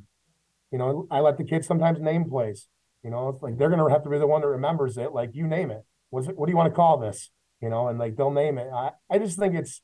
you 0.71 0.77
know 0.77 1.07
I 1.09 1.19
let 1.19 1.37
the 1.37 1.43
kids 1.43 1.67
sometimes 1.67 1.99
name 1.99 2.29
plays. 2.29 2.67
You 3.03 3.11
know, 3.11 3.29
it's 3.29 3.41
like 3.41 3.57
they're 3.57 3.69
gonna 3.69 3.89
have 3.89 4.03
to 4.03 4.09
be 4.09 4.17
the 4.17 4.27
one 4.27 4.41
that 4.41 4.47
remembers 4.47 4.97
it. 4.97 5.13
Like 5.13 5.31
you 5.33 5.47
name 5.47 5.71
it. 5.71 5.83
What's 6.09 6.27
it, 6.27 6.37
what 6.37 6.47
do 6.47 6.51
you 6.51 6.57
want 6.57 6.71
to 6.71 6.75
call 6.75 6.97
this? 6.97 7.29
you 7.61 7.69
know, 7.69 7.87
and 7.87 7.97
like 7.97 8.15
they'll 8.15 8.31
name 8.31 8.57
it. 8.57 8.67
I, 8.73 8.91
I 9.09 9.17
just 9.17 9.39
think 9.39 9.55
it's, 9.55 9.81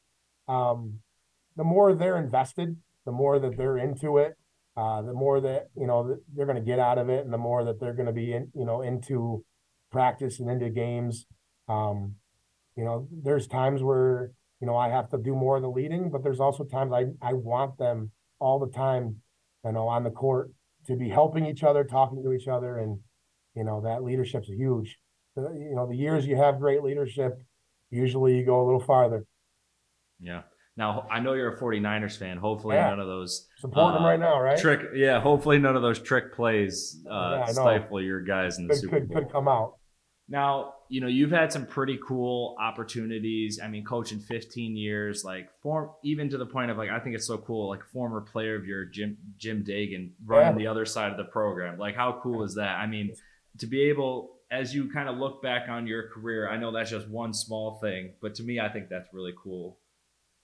um, 0.47 0.99
the 1.55 1.63
more 1.63 1.93
they're 1.93 2.17
invested, 2.17 2.77
the 3.05 3.11
more 3.11 3.39
that 3.39 3.57
they're 3.57 3.77
into 3.77 4.17
it, 4.17 4.35
uh, 4.77 5.01
the 5.01 5.13
more 5.13 5.41
that 5.41 5.69
you 5.75 5.85
know 5.85 6.07
that 6.07 6.19
they're 6.33 6.45
going 6.45 6.57
to 6.57 6.63
get 6.63 6.79
out 6.79 6.97
of 6.97 7.09
it, 7.09 7.25
and 7.25 7.33
the 7.33 7.37
more 7.37 7.63
that 7.65 7.79
they're 7.79 7.93
going 7.93 8.05
to 8.05 8.13
be 8.13 8.33
in, 8.33 8.51
you 8.53 8.65
know, 8.65 8.81
into 8.81 9.43
practice 9.91 10.39
and 10.39 10.49
into 10.49 10.69
games. 10.69 11.25
Um, 11.67 12.15
you 12.75 12.83
know, 12.83 13.07
there's 13.11 13.47
times 13.47 13.83
where 13.83 14.31
you 14.59 14.67
know 14.67 14.75
I 14.75 14.89
have 14.89 15.09
to 15.09 15.17
do 15.17 15.35
more 15.35 15.57
of 15.57 15.61
the 15.61 15.69
leading, 15.69 16.09
but 16.09 16.23
there's 16.23 16.39
also 16.39 16.63
times 16.63 16.91
I 16.93 17.05
I 17.21 17.33
want 17.33 17.77
them 17.77 18.11
all 18.39 18.59
the 18.59 18.71
time, 18.71 19.17
you 19.65 19.71
know, 19.73 19.87
on 19.87 20.03
the 20.03 20.09
court 20.11 20.51
to 20.87 20.95
be 20.95 21.09
helping 21.09 21.45
each 21.45 21.63
other, 21.63 21.83
talking 21.83 22.23
to 22.23 22.31
each 22.33 22.47
other, 22.47 22.77
and 22.77 22.99
you 23.55 23.63
know 23.63 23.81
that 23.81 24.03
leadership's 24.03 24.47
huge. 24.49 24.97
You 25.37 25.73
know, 25.75 25.87
the 25.87 25.95
years 25.95 26.25
you 26.25 26.35
have 26.37 26.59
great 26.59 26.83
leadership, 26.83 27.33
usually 27.89 28.37
you 28.37 28.45
go 28.45 28.61
a 28.61 28.65
little 28.65 28.81
farther. 28.81 29.25
Yeah. 30.19 30.41
Now 30.77 31.05
I 31.11 31.19
know 31.19 31.33
you're 31.33 31.53
a 31.55 31.59
49ers 31.59 32.17
fan. 32.17 32.37
Hopefully 32.37 32.75
Yeah. 32.75 32.89
none 32.89 32.99
of 32.99 33.07
those 33.07 33.47
Supporting 33.57 33.95
them 33.95 34.03
Uh, 34.03 34.07
right 34.09 34.19
now, 34.19 34.39
right? 34.39 34.57
trick 34.57 34.81
yeah, 34.95 35.19
hopefully 35.19 35.57
none 35.59 35.75
of 35.75 35.81
those 35.81 35.99
trick 35.99 36.33
plays 36.33 37.01
uh 37.09 37.43
know. 37.45 37.51
stifle 37.51 38.01
your 38.01 38.21
guys 38.21 38.57
in 38.57 38.67
the 38.67 38.73
could, 38.73 38.81
Super 38.81 38.99
could, 38.99 39.09
Bowl. 39.09 39.17
could 39.23 39.31
come 39.31 39.47
out. 39.47 39.77
Now, 40.31 40.75
you 40.87 41.01
know, 41.01 41.07
you've 41.07 41.31
had 41.31 41.51
some 41.51 41.65
pretty 41.65 41.99
cool 42.07 42.55
opportunities. 42.57 43.59
I 43.61 43.67
mean, 43.67 43.83
coaching 43.83 44.19
15 44.19 44.77
years, 44.77 45.25
like 45.25 45.49
form 45.61 45.89
even 46.03 46.29
to 46.29 46.37
the 46.37 46.45
point 46.45 46.71
of 46.71 46.77
like 46.77 46.89
I 46.89 46.99
think 46.99 47.15
it's 47.15 47.27
so 47.27 47.37
cool, 47.37 47.67
like 47.67 47.83
former 47.91 48.21
player 48.21 48.55
of 48.55 48.65
your 48.65 48.85
Jim 48.85 49.17
Jim 49.37 49.65
Dagan 49.67 50.11
running 50.25 50.53
Yeah. 50.57 50.63
the 50.63 50.67
other 50.67 50.85
side 50.85 51.11
of 51.11 51.17
the 51.17 51.25
program. 51.25 51.77
Like 51.77 51.95
how 51.97 52.19
cool 52.23 52.43
is 52.43 52.55
that? 52.55 52.77
I 52.79 52.87
mean, 52.87 53.13
to 53.59 53.67
be 53.67 53.81
able 53.89 54.37
as 54.49 54.73
you 54.73 54.89
kind 54.89 55.09
of 55.09 55.17
look 55.17 55.41
back 55.43 55.67
on 55.67 55.85
your 55.85 56.07
career, 56.07 56.49
I 56.49 56.55
know 56.55 56.71
that's 56.71 56.91
just 56.91 57.09
one 57.09 57.33
small 57.33 57.79
thing, 57.81 58.13
but 58.21 58.33
to 58.35 58.43
me 58.43 58.59
I 58.61 58.69
think 58.69 58.87
that's 58.87 59.13
really 59.13 59.33
cool. 59.43 59.79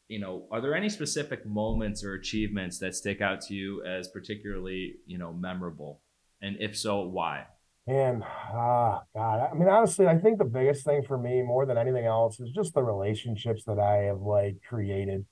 You 0.10 0.19
know, 0.19 0.47
are 0.52 0.60
there 0.60 0.76
any 0.76 0.89
specific 0.89 1.45
moments 1.45 2.04
or 2.04 2.13
achievements 2.13 2.78
that 2.80 2.93
stick 2.93 3.21
out 3.21 3.39
to 3.43 3.54
you 3.54 3.84
as 3.86 4.10
particularly, 4.10 4.95
you 5.06 5.17
know, 5.17 5.32
memorable? 5.32 6.02
And 6.41 6.58
if 6.60 6.78
so, 6.78 7.02
why? 7.02 7.47
And 7.88 8.21
ah, 8.23 9.02
God, 9.15 9.50
I 9.50 9.54
mean, 9.56 9.69
honestly, 9.69 10.08
I 10.08 10.17
think 10.17 10.38
the 10.38 10.45
biggest 10.45 10.84
thing 10.86 11.04
for 11.04 11.17
me, 11.17 11.41
more 11.41 11.65
than 11.65 11.78
anything 11.78 12.06
else, 12.06 12.39
is 12.39 12.52
just 12.52 12.73
the 12.73 12.84
relationships 12.84 13.63
that 13.65 13.80
I 13.80 14.08
have 14.08 14.19
like 14.19 14.58
created. 14.67 15.26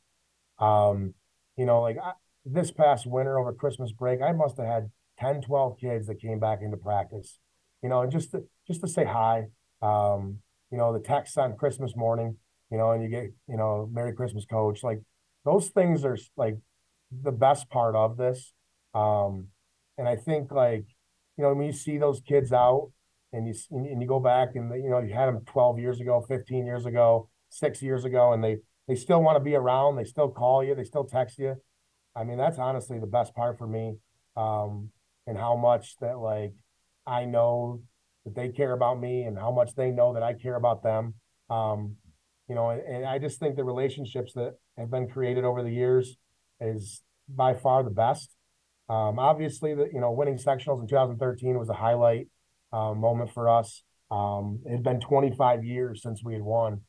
Um, 0.58 1.14
you 1.58 1.66
know, 1.66 1.82
like 1.82 1.98
I, 2.02 2.14
this 2.46 2.72
past 2.72 3.06
winter 3.06 3.38
over 3.38 3.52
Christmas 3.52 3.92
break, 3.92 4.22
I 4.22 4.32
must 4.32 4.56
have 4.58 4.68
had 4.68 4.92
10, 5.20 5.42
12 5.42 5.78
kids 5.80 6.08
that 6.08 6.22
came 6.22 6.40
back 6.40 6.60
into 6.62 6.78
practice. 6.78 7.40
You 7.84 7.90
know, 7.90 8.02
and 8.02 8.12
just 8.12 8.32
to, 8.32 8.46
just 8.68 8.82
to 8.82 8.88
say 8.88 9.04
hi. 9.04 9.48
Um, 9.82 10.40
you 10.72 10.78
know, 10.78 10.94
the 10.94 11.00
text 11.00 11.38
on 11.38 11.58
Christmas 11.58 11.94
morning, 11.96 12.38
you 12.72 12.78
know, 12.78 12.92
and 12.92 13.04
you 13.04 13.10
get, 13.10 13.32
you 13.48 13.58
know, 13.58 13.90
Merry 13.92 14.14
Christmas, 14.14 14.46
Coach. 14.46 14.82
Like 14.82 15.02
those 15.44 15.70
things 15.70 16.06
are 16.06 16.18
like 16.38 16.58
the 17.12 17.32
best 17.34 17.70
part 17.70 17.96
of 17.96 18.16
this. 18.16 18.54
Um, 18.94 19.48
and 19.98 20.08
I 20.08 20.16
think 20.16 20.52
like 20.52 20.86
you 21.38 21.44
know, 21.44 21.54
when 21.54 21.66
you 21.66 21.74
see 21.74 21.98
those 21.98 22.22
kids 22.22 22.52
out 22.52 22.92
and 23.34 23.48
you 23.48 23.54
and 23.72 24.02
you 24.02 24.08
go 24.08 24.20
back 24.20 24.50
and 24.56 24.72
you 24.84 24.90
know 24.90 25.00
you 25.00 25.14
had 25.14 25.28
them 25.28 25.42
12 25.46 25.80
years 25.80 26.00
ago, 26.00 26.24
15 26.28 26.66
years 26.66 26.86
ago, 26.86 27.30
six 27.50 27.82
years 27.82 28.06
ago, 28.06 28.34
and 28.34 28.44
they 28.44 28.58
they 28.88 28.96
still 28.96 29.22
want 29.22 29.36
to 29.38 29.44
be 29.44 29.56
around. 29.56 29.96
They 29.96 30.04
still 30.04 30.30
call 30.30 30.64
you. 30.64 30.76
They 30.76 30.84
still 30.84 31.06
text 31.06 31.38
you. 31.40 31.56
I 32.16 32.24
mean, 32.24 32.38
that's 32.38 32.60
honestly 32.60 33.00
the 33.00 33.08
best 33.08 33.36
part 33.36 33.58
for 33.58 33.68
me. 33.68 33.96
Um, 34.38 34.90
and 35.28 35.38
how 35.38 35.56
much 35.56 35.96
that 36.02 36.20
like 36.20 36.54
I 37.06 37.26
know 37.26 37.82
that 38.26 38.36
they 38.36 38.50
care 38.50 38.74
about 38.74 39.00
me 39.00 39.24
and 39.24 39.38
how 39.38 39.52
much 39.52 39.76
they 39.76 39.92
know 39.92 40.14
that 40.14 40.24
I 40.24 40.34
care 40.34 40.56
about 40.56 40.84
them. 40.84 41.16
Um, 41.50 41.96
you 42.48 42.56
know, 42.56 42.70
and, 42.70 42.82
and 42.82 43.06
I 43.06 43.20
just 43.20 43.40
think 43.40 43.56
the 43.56 43.64
relationships 43.64 44.34
that 44.34 44.56
have 44.78 44.92
been 44.92 45.08
created 45.08 45.46
over 45.46 45.64
the 45.64 45.72
years 45.72 46.18
is 46.60 47.02
by 47.28 47.54
far 47.54 47.84
the 47.84 47.90
best. 47.90 48.35
Um, 48.88 49.18
obviously, 49.20 49.74
the 49.74 49.90
you 49.92 50.00
know 50.00 50.12
winning 50.12 50.38
sectionals 50.38 50.82
in 50.82 50.88
2013 50.88 51.58
was 51.58 51.70
a 51.70 51.74
highlight 51.74 52.28
uh, 52.72 52.94
moment 52.94 53.32
for 53.34 53.50
us. 53.50 53.84
Um, 54.12 54.62
it 54.66 54.72
had 54.72 54.84
been 54.84 55.00
25 55.00 55.64
years 55.64 56.02
since 56.04 56.24
we 56.24 56.34
had 56.34 56.44
won, 56.44 56.82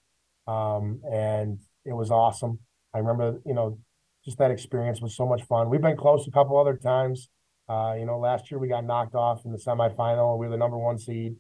um, 0.46 1.00
and 1.10 1.58
it 1.84 1.94
was 1.94 2.10
awesome. 2.10 2.58
I 2.94 2.98
remember, 2.98 3.40
you 3.46 3.54
know, 3.54 3.78
just 4.24 4.38
that 4.38 4.50
experience 4.50 5.00
was 5.00 5.16
so 5.16 5.26
much 5.26 5.42
fun. 5.44 5.70
We've 5.70 5.80
been 5.80 5.96
close 5.96 6.26
a 6.26 6.30
couple 6.30 6.58
other 6.58 6.76
times. 6.76 7.28
Uh, 7.68 7.94
you 7.98 8.06
know, 8.06 8.18
last 8.18 8.50
year 8.50 8.58
we 8.58 8.68
got 8.68 8.84
knocked 8.84 9.14
off 9.14 9.44
in 9.44 9.52
the 9.52 9.58
semifinal. 9.58 10.38
We 10.38 10.46
were 10.46 10.52
the 10.52 10.58
number 10.58 10.78
one 10.78 10.98
seed. 10.98 11.36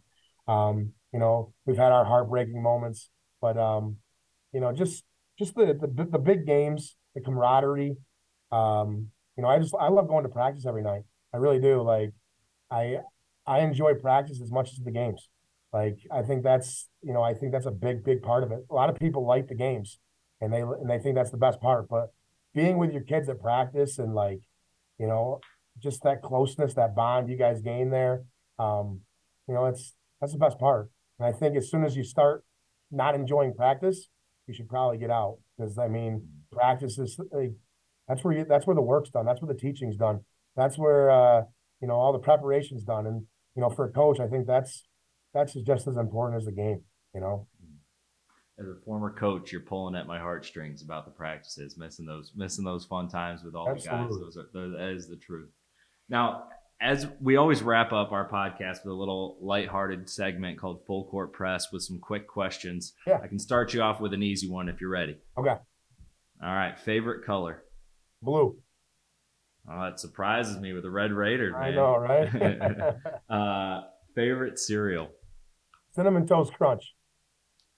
Um, 0.48 0.92
you 1.12 1.18
know, 1.18 1.52
we've 1.66 1.76
had 1.76 1.92
our 1.92 2.04
heartbreaking 2.04 2.62
moments, 2.62 3.10
but 3.40 3.58
um, 3.58 3.96
you 4.52 4.60
know, 4.60 4.72
just 4.72 5.04
just 5.38 5.54
the 5.54 5.66
the, 5.66 6.08
the 6.10 6.18
big 6.18 6.46
games, 6.46 6.96
the 7.14 7.20
camaraderie. 7.20 7.96
Um, 8.52 9.10
you 9.36 9.42
know, 9.42 9.48
I 9.48 9.58
just 9.58 9.74
I 9.78 9.88
love 9.88 10.08
going 10.08 10.24
to 10.24 10.28
practice 10.28 10.66
every 10.66 10.82
night. 10.82 11.02
I 11.32 11.36
really 11.38 11.60
do. 11.60 11.82
Like, 11.82 12.12
I 12.70 12.98
I 13.46 13.60
enjoy 13.60 13.94
practice 13.94 14.40
as 14.40 14.50
much 14.50 14.72
as 14.72 14.78
the 14.78 14.90
games. 14.90 15.28
Like, 15.72 15.98
I 16.10 16.22
think 16.22 16.42
that's 16.42 16.88
you 17.02 17.12
know 17.12 17.22
I 17.22 17.34
think 17.34 17.52
that's 17.52 17.66
a 17.66 17.70
big 17.70 18.04
big 18.04 18.22
part 18.22 18.42
of 18.42 18.52
it. 18.52 18.64
A 18.70 18.74
lot 18.74 18.88
of 18.88 18.96
people 18.96 19.26
like 19.26 19.48
the 19.48 19.54
games, 19.54 19.98
and 20.40 20.52
they 20.52 20.60
and 20.60 20.88
they 20.88 20.98
think 20.98 21.14
that's 21.14 21.30
the 21.30 21.36
best 21.36 21.60
part. 21.60 21.88
But 21.88 22.12
being 22.54 22.78
with 22.78 22.92
your 22.92 23.02
kids 23.02 23.28
at 23.28 23.40
practice 23.40 23.98
and 23.98 24.14
like, 24.14 24.40
you 24.98 25.06
know, 25.06 25.40
just 25.82 26.02
that 26.04 26.22
closeness, 26.22 26.74
that 26.74 26.94
bond 26.94 27.28
you 27.28 27.36
guys 27.36 27.60
gain 27.60 27.90
there, 27.90 28.22
um, 28.58 29.00
you 29.46 29.54
know, 29.54 29.66
it's 29.66 29.94
that's 30.20 30.32
the 30.32 30.38
best 30.38 30.58
part. 30.58 30.90
And 31.18 31.26
I 31.26 31.38
think 31.38 31.56
as 31.56 31.70
soon 31.70 31.84
as 31.84 31.96
you 31.96 32.04
start 32.04 32.44
not 32.90 33.14
enjoying 33.14 33.54
practice, 33.54 34.08
you 34.46 34.54
should 34.54 34.68
probably 34.68 34.98
get 34.98 35.10
out 35.10 35.38
because 35.56 35.76
I 35.78 35.88
mean, 35.88 36.26
practice 36.50 36.98
is 36.98 37.18
like 37.30 37.52
that's 38.08 38.24
where 38.24 38.38
you 38.38 38.44
that's 38.48 38.66
where 38.66 38.76
the 38.76 38.82
work's 38.82 39.10
done. 39.10 39.26
That's 39.26 39.40
where 39.40 39.52
the 39.52 39.58
teaching's 39.58 39.96
done. 39.96 40.20
That's 40.56 40.78
where 40.78 41.10
uh, 41.10 41.42
you 41.80 41.88
know 41.88 41.94
all 41.94 42.12
the 42.12 42.18
preparation's 42.18 42.84
done. 42.84 43.06
And 43.06 43.22
you 43.54 43.62
know, 43.62 43.70
for 43.70 43.86
a 43.86 43.92
coach, 43.92 44.20
I 44.20 44.28
think 44.28 44.46
that's 44.46 44.84
that's 45.34 45.54
just 45.54 45.86
as 45.86 45.96
important 45.96 46.40
as 46.40 46.46
the 46.46 46.52
game. 46.52 46.82
You 47.14 47.20
know, 47.20 47.46
as 48.58 48.66
a 48.66 48.76
former 48.84 49.10
coach, 49.10 49.52
you're 49.52 49.60
pulling 49.60 49.94
at 49.94 50.06
my 50.06 50.18
heartstrings 50.18 50.82
about 50.82 51.04
the 51.04 51.10
practices, 51.10 51.76
missing 51.76 52.06
those, 52.06 52.32
missing 52.34 52.64
those 52.64 52.84
fun 52.84 53.08
times 53.08 53.42
with 53.44 53.54
all 53.54 53.66
the 53.66 53.80
guys. 53.80 54.08
Those 54.08 54.36
are, 54.36 54.46
those, 54.52 54.72
that 54.72 54.90
is 54.90 55.08
the 55.08 55.16
truth. 55.16 55.50
Now, 56.08 56.44
as 56.80 57.06
we 57.20 57.36
always 57.36 57.62
wrap 57.62 57.92
up 57.92 58.12
our 58.12 58.28
podcast 58.28 58.84
with 58.84 58.92
a 58.92 58.94
little 58.94 59.38
lighthearted 59.40 60.08
segment 60.08 60.58
called 60.58 60.84
Full 60.86 61.06
Court 61.06 61.32
Press 61.32 61.72
with 61.72 61.82
some 61.82 61.98
quick 61.98 62.26
questions. 62.26 62.92
Yeah. 63.06 63.18
I 63.22 63.26
can 63.26 63.38
start 63.38 63.72
you 63.72 63.82
off 63.82 64.00
with 64.00 64.12
an 64.12 64.22
easy 64.22 64.48
one 64.48 64.68
if 64.68 64.80
you're 64.80 64.90
ready. 64.90 65.16
Okay. 65.38 65.54
All 66.42 66.54
right. 66.54 66.78
Favorite 66.78 67.24
color? 67.24 67.62
Blue. 68.22 68.56
Oh, 69.68 69.82
that 69.82 69.98
surprises 69.98 70.58
me 70.58 70.72
with 70.72 70.84
a 70.84 70.90
Red 70.90 71.12
Raider. 71.12 71.52
man. 71.52 71.62
I 71.62 71.70
know, 71.72 71.96
right? 71.96 72.94
uh, 73.30 73.82
favorite 74.14 74.58
cereal? 74.58 75.08
Cinnamon 75.90 76.26
toast 76.26 76.52
crunch. 76.52 76.94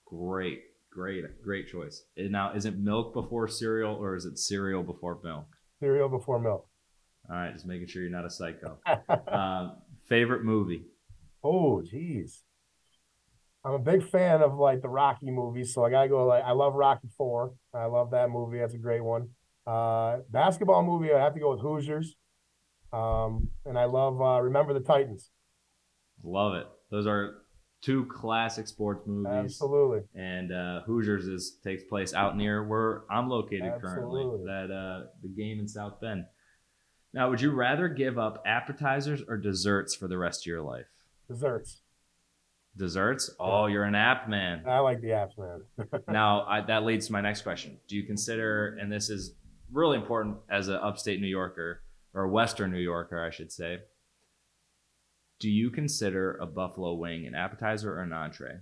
Great, 0.05 0.61
great, 0.91 1.25
great 1.43 1.69
choice. 1.69 2.05
And 2.17 2.33
now, 2.33 2.53
is 2.53 2.67
it 2.67 2.79
milk 2.79 3.15
before 3.15 3.49
cereal 3.49 3.95
or 3.95 4.17
is 4.17 4.27
it 4.27 4.39
cereal 4.39 4.83
before 4.83 5.19
milk? 5.23 5.47
Cereal 5.81 6.09
before 6.09 6.39
milk. 6.39 6.67
All 7.31 7.37
right, 7.37 7.53
just 7.53 7.67
making 7.67 7.89
sure 7.89 8.03
you're 8.03 8.11
not 8.11 8.25
a 8.25 8.31
psycho. 8.31 8.79
um, 9.29 9.77
favorite 10.09 10.45
movie? 10.45 10.85
oh, 11.45 11.81
geez. 11.83 12.43
I'm 13.65 13.75
a 13.75 13.79
big 13.79 14.09
fan 14.09 14.41
of 14.41 14.59
like 14.59 14.83
the 14.83 14.89
Rocky 14.89 15.31
movies, 15.31 15.75
so 15.75 15.85
I 15.85 15.91
gotta 15.91 16.09
go. 16.09 16.27
Like, 16.27 16.45
I 16.45 16.53
love 16.53 16.75
Rocky 16.75 17.09
Four. 17.17 17.53
I 17.75 17.85
love 17.87 18.13
that 18.13 18.31
movie. 18.31 18.59
That's 18.59 18.75
a 18.75 18.79
great 18.79 19.03
one. 19.03 19.29
Uh, 19.69 20.21
basketball 20.31 20.83
movie, 20.83 21.13
I 21.13 21.23
have 21.23 21.35
to 21.35 21.41
go 21.41 21.51
with 21.51 21.61
Hoosiers. 21.61 22.17
Um, 22.91 23.51
and 23.67 23.79
I 23.79 23.85
love 23.85 24.21
uh, 24.21 24.41
Remember 24.41 24.73
the 24.73 24.81
Titans. 24.81 25.31
Love 26.23 26.55
it. 26.55 26.67
Those 26.91 27.07
are 27.07 27.43
two 27.83 28.07
classic 28.07 28.67
sports 28.67 29.07
movies. 29.07 29.29
Absolutely. 29.31 30.01
And 30.15 30.53
uh, 30.53 30.81
Hoosiers 30.87 31.27
is 31.27 31.59
takes 31.63 31.85
place 31.85 32.15
out 32.15 32.35
near 32.35 32.65
where 32.65 33.03
I'm 33.11 33.29
located 33.29 33.73
currently. 33.83 34.23
Absolutely. 34.23 34.47
That 34.47 34.71
uh, 34.75 35.07
the 35.23 35.29
game 35.29 35.61
in 35.61 35.69
South 35.69 36.01
Bend. 36.01 36.25
Now, 37.13 37.29
would 37.29 37.41
you 37.43 37.51
rather 37.51 37.89
give 37.89 38.19
up 38.19 38.43
appetizers 38.47 39.23
or 39.29 39.37
desserts 39.37 39.95
for 39.95 40.09
the 40.09 40.17
rest 40.17 40.43
of 40.43 40.47
your 40.47 40.63
life? 40.63 40.87
Desserts. 41.29 41.83
Desserts? 42.75 43.31
Oh, 43.39 43.67
you're 43.67 43.85
an 43.85 43.95
app 43.95 44.29
man. 44.31 44.63
I 44.67 44.79
like 44.79 45.03
the 45.03 45.09
apps, 45.09 45.37
man. 45.37 46.01
now 46.09 46.47
I, 46.47 46.63
that 46.63 46.85
leads 46.85 47.09
to 47.09 47.13
my 47.13 47.21
next 47.21 47.43
question 47.43 47.79
do 47.87 47.97
you 47.97 48.05
consider 48.05 48.79
and 48.81 48.91
this 48.91 49.11
is 49.11 49.35
really 49.73 49.97
important 49.99 50.37
as 50.51 50.69
an 50.69 50.77
upstate 50.77 51.21
new 51.21 51.27
yorker 51.27 51.83
or 52.15 52.25
a 52.25 52.29
western 52.29 52.71
new 52.71 52.79
yorker 52.79 53.23
i 53.25 53.31
should 53.31 53.53
say 53.53 53.79
do 55.41 55.49
you 55.51 55.71
consider 55.71 56.37
a 56.37 56.47
buffalo 56.47 56.95
wing 56.95 57.27
an 57.27 57.35
appetizer 57.35 57.95
or 57.99 58.03
an 58.03 58.13
entree 58.13 58.59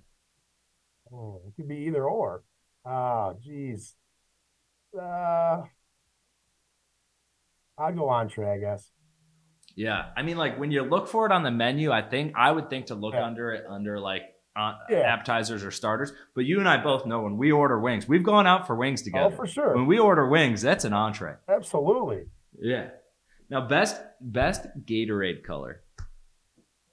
Oh, 1.12 1.40
it 1.46 1.54
could 1.54 1.68
be 1.68 1.76
either 1.86 2.04
or. 2.04 2.42
Oh, 2.84 3.38
geez. 3.40 3.94
Uh, 5.00 5.62
I'll 7.78 7.94
go 7.94 8.08
entree, 8.08 8.50
I 8.50 8.58
guess. 8.58 8.90
yeah 9.76 10.06
i 10.16 10.22
mean 10.22 10.36
like 10.36 10.58
when 10.58 10.70
you 10.72 10.82
look 10.82 11.06
for 11.06 11.26
it 11.26 11.32
on 11.32 11.42
the 11.44 11.50
menu 11.50 11.92
i 11.92 12.00
think 12.02 12.32
i 12.36 12.50
would 12.50 12.68
think 12.70 12.86
to 12.86 12.94
look 12.94 13.14
Yeah. 13.14 13.24
under 13.26 13.52
it 13.52 13.64
under 13.68 14.00
like 14.00 14.22
uh, 14.56 14.74
Yeah. 14.88 14.98
appetizers 15.00 15.62
or 15.64 15.70
starters. 15.70 16.12
But 16.34 16.44
you 16.44 16.58
and 16.58 16.68
I 16.68 16.82
both 16.82 17.04
know 17.06 17.22
when 17.22 17.36
we 17.36 17.52
order 17.52 17.78
wings, 17.78 18.08
we've 18.08 18.22
gone 18.22 18.46
out 18.46 18.66
for 18.66 18.74
wings 18.74 19.02
together. 19.02 19.32
Oh, 19.32 19.36
for 19.36 19.46
sure. 19.46 19.74
When 19.74 19.86
we 19.86 19.98
order 19.98 20.28
wings, 20.28 20.62
that's 20.62 20.84
an 20.84 20.92
entree. 20.92 21.34
Absolutely. 21.48 22.26
Yeah. 22.58 22.90
Now, 23.50 23.66
best 23.68 24.00
best 24.20 24.66
Gatorade 24.84 25.44
color. 25.44 25.82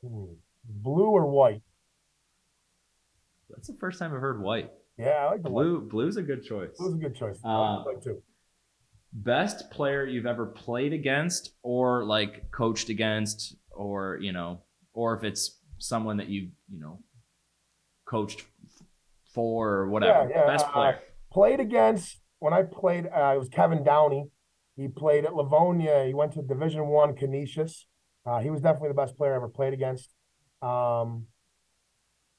Hmm. 0.01 0.25
Blue 0.65 1.05
or 1.09 1.25
white? 1.25 1.61
That's 3.49 3.67
the 3.67 3.75
first 3.79 3.99
time 3.99 4.13
I've 4.13 4.19
heard 4.21 4.41
white. 4.41 4.71
Yeah, 4.97 5.09
I 5.09 5.31
like 5.31 5.43
the 5.43 5.49
white. 5.49 5.63
Blue 5.63 5.81
blue's 5.81 6.17
a 6.17 6.21
good 6.21 6.43
choice. 6.43 6.71
Blue's 6.77 6.95
a 6.95 6.97
good 6.97 7.15
choice. 7.15 7.39
I 7.43 7.49
Uh, 7.53 7.83
like 7.85 8.01
too. 8.01 8.21
Best 9.11 9.69
player 9.71 10.05
you've 10.05 10.25
ever 10.25 10.45
played 10.45 10.91
against, 10.93 11.53
or 11.61 12.03
like 12.03 12.51
coached 12.51 12.89
against, 12.89 13.55
or 13.71 14.17
you 14.21 14.31
know, 14.31 14.61
or 14.93 15.15
if 15.15 15.23
it's 15.23 15.59
someone 15.77 16.17
that 16.17 16.29
you 16.29 16.49
you 16.71 16.79
know 16.79 16.99
coached 18.13 18.45
for 19.33 19.69
or 19.69 19.89
whatever. 19.89 20.29
Yeah, 20.29 20.41
yeah, 20.41 20.45
Best 20.45 20.67
player. 20.67 20.99
Played 21.31 21.59
against 21.59 22.21
when 22.39 22.53
I 22.53 22.61
played. 22.61 23.07
Uh, 23.07 23.33
it 23.35 23.39
was 23.39 23.49
Kevin 23.49 23.83
Downey. 23.83 24.25
He 24.75 24.87
played 24.87 25.25
at 25.25 25.33
Livonia. 25.33 26.05
He 26.05 26.13
went 26.13 26.33
to 26.33 26.41
Division 26.43 26.87
One 26.87 27.15
Canisius. 27.15 27.87
Uh, 28.25 28.39
he 28.39 28.49
was 28.49 28.61
definitely 28.61 28.89
the 28.89 29.01
best 29.03 29.17
player 29.17 29.33
I 29.33 29.37
ever 29.37 29.49
played 29.49 29.73
against. 29.73 30.13
Um, 30.61 31.25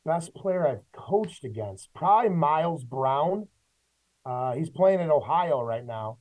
best 0.05 0.35
player 0.35 0.67
I've 0.67 0.85
coached 0.93 1.45
against, 1.45 1.93
probably 1.93 2.31
Miles 2.31 2.85
Brown. 2.85 3.49
Uh, 4.25 4.55
he's 4.55 4.71
playing 4.71 5.01
in 5.01 5.11
Ohio 5.11 5.61
right 5.63 5.85
now, 5.85 6.19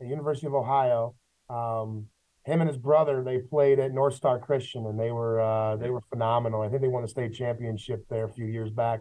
at 0.00 0.04
the 0.04 0.10
University 0.10 0.46
of 0.46 0.54
Ohio. 0.54 1.14
Um, 1.48 2.08
him 2.46 2.60
and 2.60 2.68
his 2.68 2.78
brother, 2.78 3.24
they 3.24 3.38
played 3.38 3.80
at 3.80 3.92
North 3.92 4.14
Star 4.14 4.38
Christian, 4.38 4.86
and 4.86 4.98
they 4.98 5.10
were 5.10 5.40
uh, 5.40 5.76
they 5.76 5.90
were 5.90 6.00
phenomenal. 6.08 6.62
I 6.62 6.68
think 6.68 6.80
they 6.80 6.88
won 6.88 7.02
a 7.02 7.08
state 7.08 7.34
championship 7.34 8.06
there 8.08 8.24
a 8.24 8.32
few 8.32 8.46
years 8.46 8.70
back. 8.70 9.00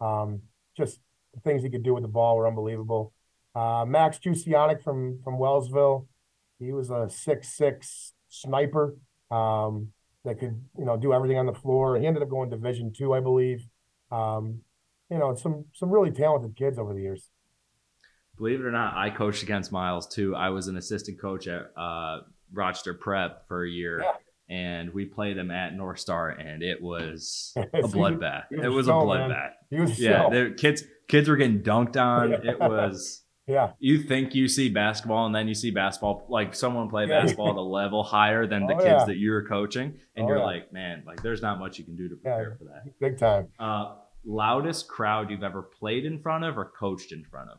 Um, 0.00 0.42
just 0.76 1.00
the 1.32 1.40
things 1.40 1.62
he 1.62 1.70
could 1.70 1.82
do 1.82 1.94
with 1.94 2.02
the 2.02 2.08
ball 2.08 2.36
were 2.36 2.46
unbelievable. 2.46 3.14
Uh, 3.54 3.86
Max 3.88 4.18
Jusianic 4.18 4.82
from 4.82 5.20
from 5.24 5.38
Wellsville, 5.38 6.06
he 6.58 6.72
was 6.72 6.90
a 6.90 7.08
six 7.08 7.56
six 7.56 8.12
sniper 8.28 8.94
um, 9.30 9.88
that 10.26 10.38
could 10.38 10.62
you 10.78 10.84
know 10.84 10.98
do 10.98 11.14
everything 11.14 11.38
on 11.38 11.46
the 11.46 11.54
floor. 11.54 11.98
He 11.98 12.06
ended 12.06 12.22
up 12.22 12.28
going 12.28 12.50
Division 12.50 12.92
two, 12.94 13.14
I 13.14 13.20
believe. 13.20 13.66
Um, 14.10 14.60
you 15.10 15.18
know, 15.18 15.34
some 15.34 15.64
some 15.72 15.90
really 15.90 16.10
talented 16.10 16.56
kids 16.56 16.78
over 16.78 16.92
the 16.92 17.00
years. 17.00 17.30
Believe 18.36 18.60
it 18.60 18.66
or 18.66 18.70
not, 18.70 18.96
I 18.96 19.08
coached 19.08 19.42
against 19.42 19.72
Miles 19.72 20.06
too. 20.08 20.34
I 20.34 20.50
was 20.50 20.66
an 20.66 20.76
assistant 20.76 21.18
coach 21.18 21.48
at 21.48 21.70
uh, 21.74 22.20
Rochester 22.52 22.94
Prep 22.94 23.46
for 23.48 23.64
a 23.64 23.68
year. 23.70 24.00
Yeah. 24.02 24.12
And 24.48 24.92
we 24.92 25.06
played 25.06 25.38
them 25.38 25.50
at 25.50 25.74
North 25.74 25.98
Star, 25.98 26.28
and 26.28 26.62
it 26.62 26.82
was 26.82 27.52
a 27.56 27.62
bloodbath. 27.88 28.44
It 28.50 28.68
was 28.68 28.86
a 28.88 28.92
bloodbath. 28.92 29.52
Yeah, 29.70 30.28
the 30.28 30.54
kids 30.58 30.84
kids 31.08 31.28
were 31.28 31.36
getting 31.36 31.62
dunked 31.62 31.96
on. 31.96 32.32
It 32.44 32.58
was 32.60 33.24
yeah, 33.46 33.72
you 33.78 34.02
think 34.02 34.34
you 34.34 34.46
see 34.48 34.68
basketball 34.68 35.26
and 35.26 35.34
then 35.34 35.48
you 35.48 35.54
see 35.54 35.70
basketball 35.70 36.26
like 36.28 36.54
someone 36.54 36.88
play 36.90 37.06
Yeah. 37.06 37.20
basketball 37.22 37.50
at 37.50 37.56
a 37.56 37.60
level 37.60 38.02
higher 38.04 38.46
than 38.46 38.66
the 38.68 38.74
Oh, 38.74 38.78
kids 38.78 38.86
yeah. 38.86 39.04
that 39.06 39.16
you're 39.16 39.46
coaching 39.48 39.98
and 40.16 40.26
Oh, 40.26 40.28
you're 40.28 40.38
yeah. 40.38 40.44
like 40.44 40.72
man 40.72 41.02
like 41.06 41.22
there's 41.22 41.42
not 41.42 41.58
much 41.58 41.78
you 41.78 41.84
can 41.84 41.96
do 41.96 42.08
to 42.08 42.14
prepare 42.16 42.56
for 42.58 42.64
that 42.64 42.84
big 43.00 43.18
time. 43.18 43.48
uh 43.58 43.96
loudest 44.24 44.86
crowd 44.86 45.30
you've 45.30 45.42
ever 45.42 45.62
played 45.62 46.04
in 46.04 46.20
front 46.20 46.44
of 46.44 46.56
or 46.56 46.66
coached 46.78 47.10
in 47.10 47.24
front 47.24 47.50
of 47.50 47.58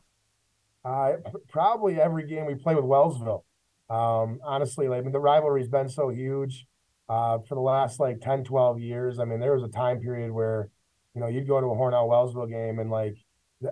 Uh, 0.86 1.18
probably 1.50 2.00
every 2.00 2.28
game 2.28 2.46
we 2.46 2.56
play 2.56 2.76
with 2.76 2.86
Wellsville. 2.86 3.44
Um, 3.90 4.40
honestly, 4.44 4.88
like 4.88 5.00
I 5.00 5.02
mean, 5.02 5.12
the 5.12 5.20
rivalry's 5.20 5.68
been 5.68 5.90
so 5.90 6.10
huge 6.10 6.66
uh, 7.10 7.40
for 7.48 7.56
the 7.56 7.62
last 7.62 8.00
like 8.00 8.22
10, 8.22 8.44
12 8.44 8.80
years. 8.80 9.20
I 9.20 9.26
mean, 9.26 9.40
there 9.40 9.54
was 9.54 9.64
a 9.64 9.68
time 9.68 10.00
period 10.00 10.32
where, 10.32 10.70
you 11.14 11.22
know, 11.22 11.28
you'd 11.28 11.48
go 11.48 11.60
to 11.60 11.68
a 11.68 11.76
Hornell 11.76 12.08
Wellsville 12.08 12.50
game 12.50 12.80
and 12.80 12.90
like, 12.90 13.16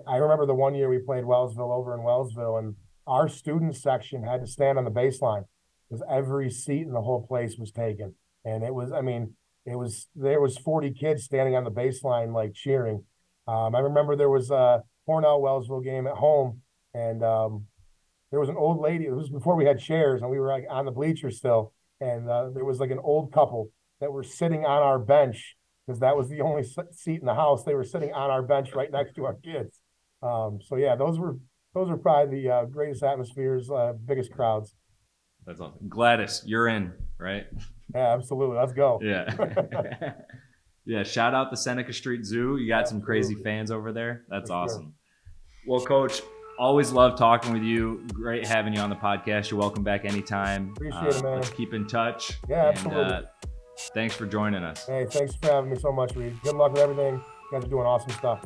I 0.06 0.16
remember 0.16 0.46
the 0.46 0.54
one 0.54 0.74
year 0.74 0.88
we 0.88 0.98
played 0.98 1.24
Wellsville 1.24 1.72
over 1.72 1.94
in 1.94 2.00
Wellsville 2.00 2.58
and 2.58 2.76
our 3.06 3.28
student 3.28 3.76
section 3.76 4.22
had 4.22 4.40
to 4.40 4.46
stand 4.46 4.78
on 4.78 4.84
the 4.84 4.90
baseline 4.90 5.44
because 5.88 6.04
every 6.08 6.50
seat 6.50 6.82
in 6.82 6.92
the 6.92 7.02
whole 7.02 7.26
place 7.26 7.56
was 7.58 7.72
taken. 7.72 8.14
And 8.44 8.62
it 8.64 8.74
was, 8.74 8.92
I 8.92 9.00
mean, 9.00 9.34
it 9.66 9.76
was, 9.76 10.08
there 10.14 10.40
was 10.40 10.56
40 10.58 10.92
kids 10.92 11.24
standing 11.24 11.56
on 11.56 11.64
the 11.64 11.70
baseline, 11.70 12.34
like 12.34 12.54
cheering. 12.54 13.04
Um, 13.46 13.74
I 13.74 13.80
remember 13.80 14.16
there 14.16 14.30
was 14.30 14.50
a 14.50 14.82
Hornell 15.08 15.40
Wellsville 15.40 15.84
game 15.84 16.06
at 16.06 16.14
home 16.14 16.62
and 16.94 17.22
um, 17.24 17.66
there 18.32 18.40
was 18.40 18.48
an 18.48 18.56
old 18.56 18.80
lady. 18.80 19.04
It 19.06 19.14
was 19.14 19.28
before 19.30 19.54
we 19.54 19.64
had 19.64 19.78
chairs, 19.78 20.20
and 20.22 20.30
we 20.30 20.40
were 20.40 20.48
like 20.48 20.64
on 20.68 20.84
the 20.86 20.90
bleachers 20.90 21.36
still. 21.38 21.72
And 22.00 22.28
uh, 22.28 22.50
there 22.50 22.64
was 22.64 22.80
like 22.80 22.90
an 22.90 22.98
old 22.98 23.32
couple 23.32 23.70
that 24.00 24.10
were 24.10 24.24
sitting 24.24 24.64
on 24.64 24.82
our 24.82 24.98
bench 24.98 25.54
because 25.86 26.00
that 26.00 26.16
was 26.16 26.28
the 26.28 26.40
only 26.40 26.64
seat 26.90 27.20
in 27.20 27.26
the 27.26 27.34
house. 27.34 27.62
They 27.62 27.74
were 27.76 27.84
sitting 27.84 28.12
on 28.12 28.30
our 28.30 28.42
bench 28.42 28.72
right 28.74 28.90
next 28.90 29.14
to 29.14 29.24
our 29.26 29.34
kids. 29.34 29.78
Um, 30.22 30.58
so 30.60 30.74
yeah, 30.76 30.96
those 30.96 31.18
were 31.20 31.36
those 31.74 31.88
are 31.90 31.96
probably 31.96 32.42
the 32.42 32.50
uh, 32.50 32.64
greatest 32.64 33.02
atmospheres, 33.04 33.70
uh, 33.70 33.92
biggest 34.04 34.32
crowds. 34.32 34.74
that's 35.46 35.60
awesome 35.60 35.88
gladys 35.88 36.42
you're 36.46 36.68
in 36.68 36.92
right 37.18 37.46
Yeah, 37.94 38.14
absolutely. 38.14 38.56
Let's 38.56 38.72
go. 38.72 39.00
yeah 39.02 39.24
yeah 40.86 41.02
shout 41.02 41.34
out 41.34 41.50
the 41.50 41.56
seneca 41.56 41.92
street 41.92 42.24
zoo 42.24 42.56
you 42.56 42.68
got 42.68 42.88
some 42.88 43.00
crazy 43.00 43.34
fans 43.36 43.70
over 43.70 43.92
there 43.92 44.24
that's 44.28 44.50
For 44.50 44.54
sure. 44.54 44.56
awesome 44.56 44.94
well 45.66 45.80
coach 45.84 46.20
always 46.58 46.92
love 46.92 47.18
talking 47.18 47.52
with 47.52 47.62
you 47.62 48.04
great 48.12 48.46
having 48.46 48.72
you 48.74 48.80
on 48.80 48.90
the 48.90 48.96
podcast 48.96 49.50
you're 49.50 49.58
welcome 49.60 49.82
back 49.82 50.04
anytime 50.04 50.68
Uh, 50.68 50.72
Appreciate 50.72 51.16
it, 51.16 51.22
man. 51.22 51.34
let's 51.36 51.50
keep 51.50 51.74
in 51.74 51.86
touch 51.86 52.38
Yeah, 52.48 52.68
and, 52.68 52.76
absolutely. 52.78 53.02
uh, 53.14 53.22
thanks 53.94 54.14
for 54.14 54.26
joining 54.26 54.62
us 54.62 54.86
Hey, 54.86 55.06
thanks 55.08 55.34
for 55.36 55.50
having 55.50 55.70
me 55.70 55.78
so 55.78 55.90
much, 55.92 56.14
Reed. 56.14 56.36
Good 56.42 56.54
luck 56.54 56.72
with 56.72 56.82
everything. 56.82 57.14
You 57.14 57.58
guys 57.58 57.64
are 57.64 57.68
doing 57.70 57.86
awesome 57.86 58.10
stuff. 58.12 58.44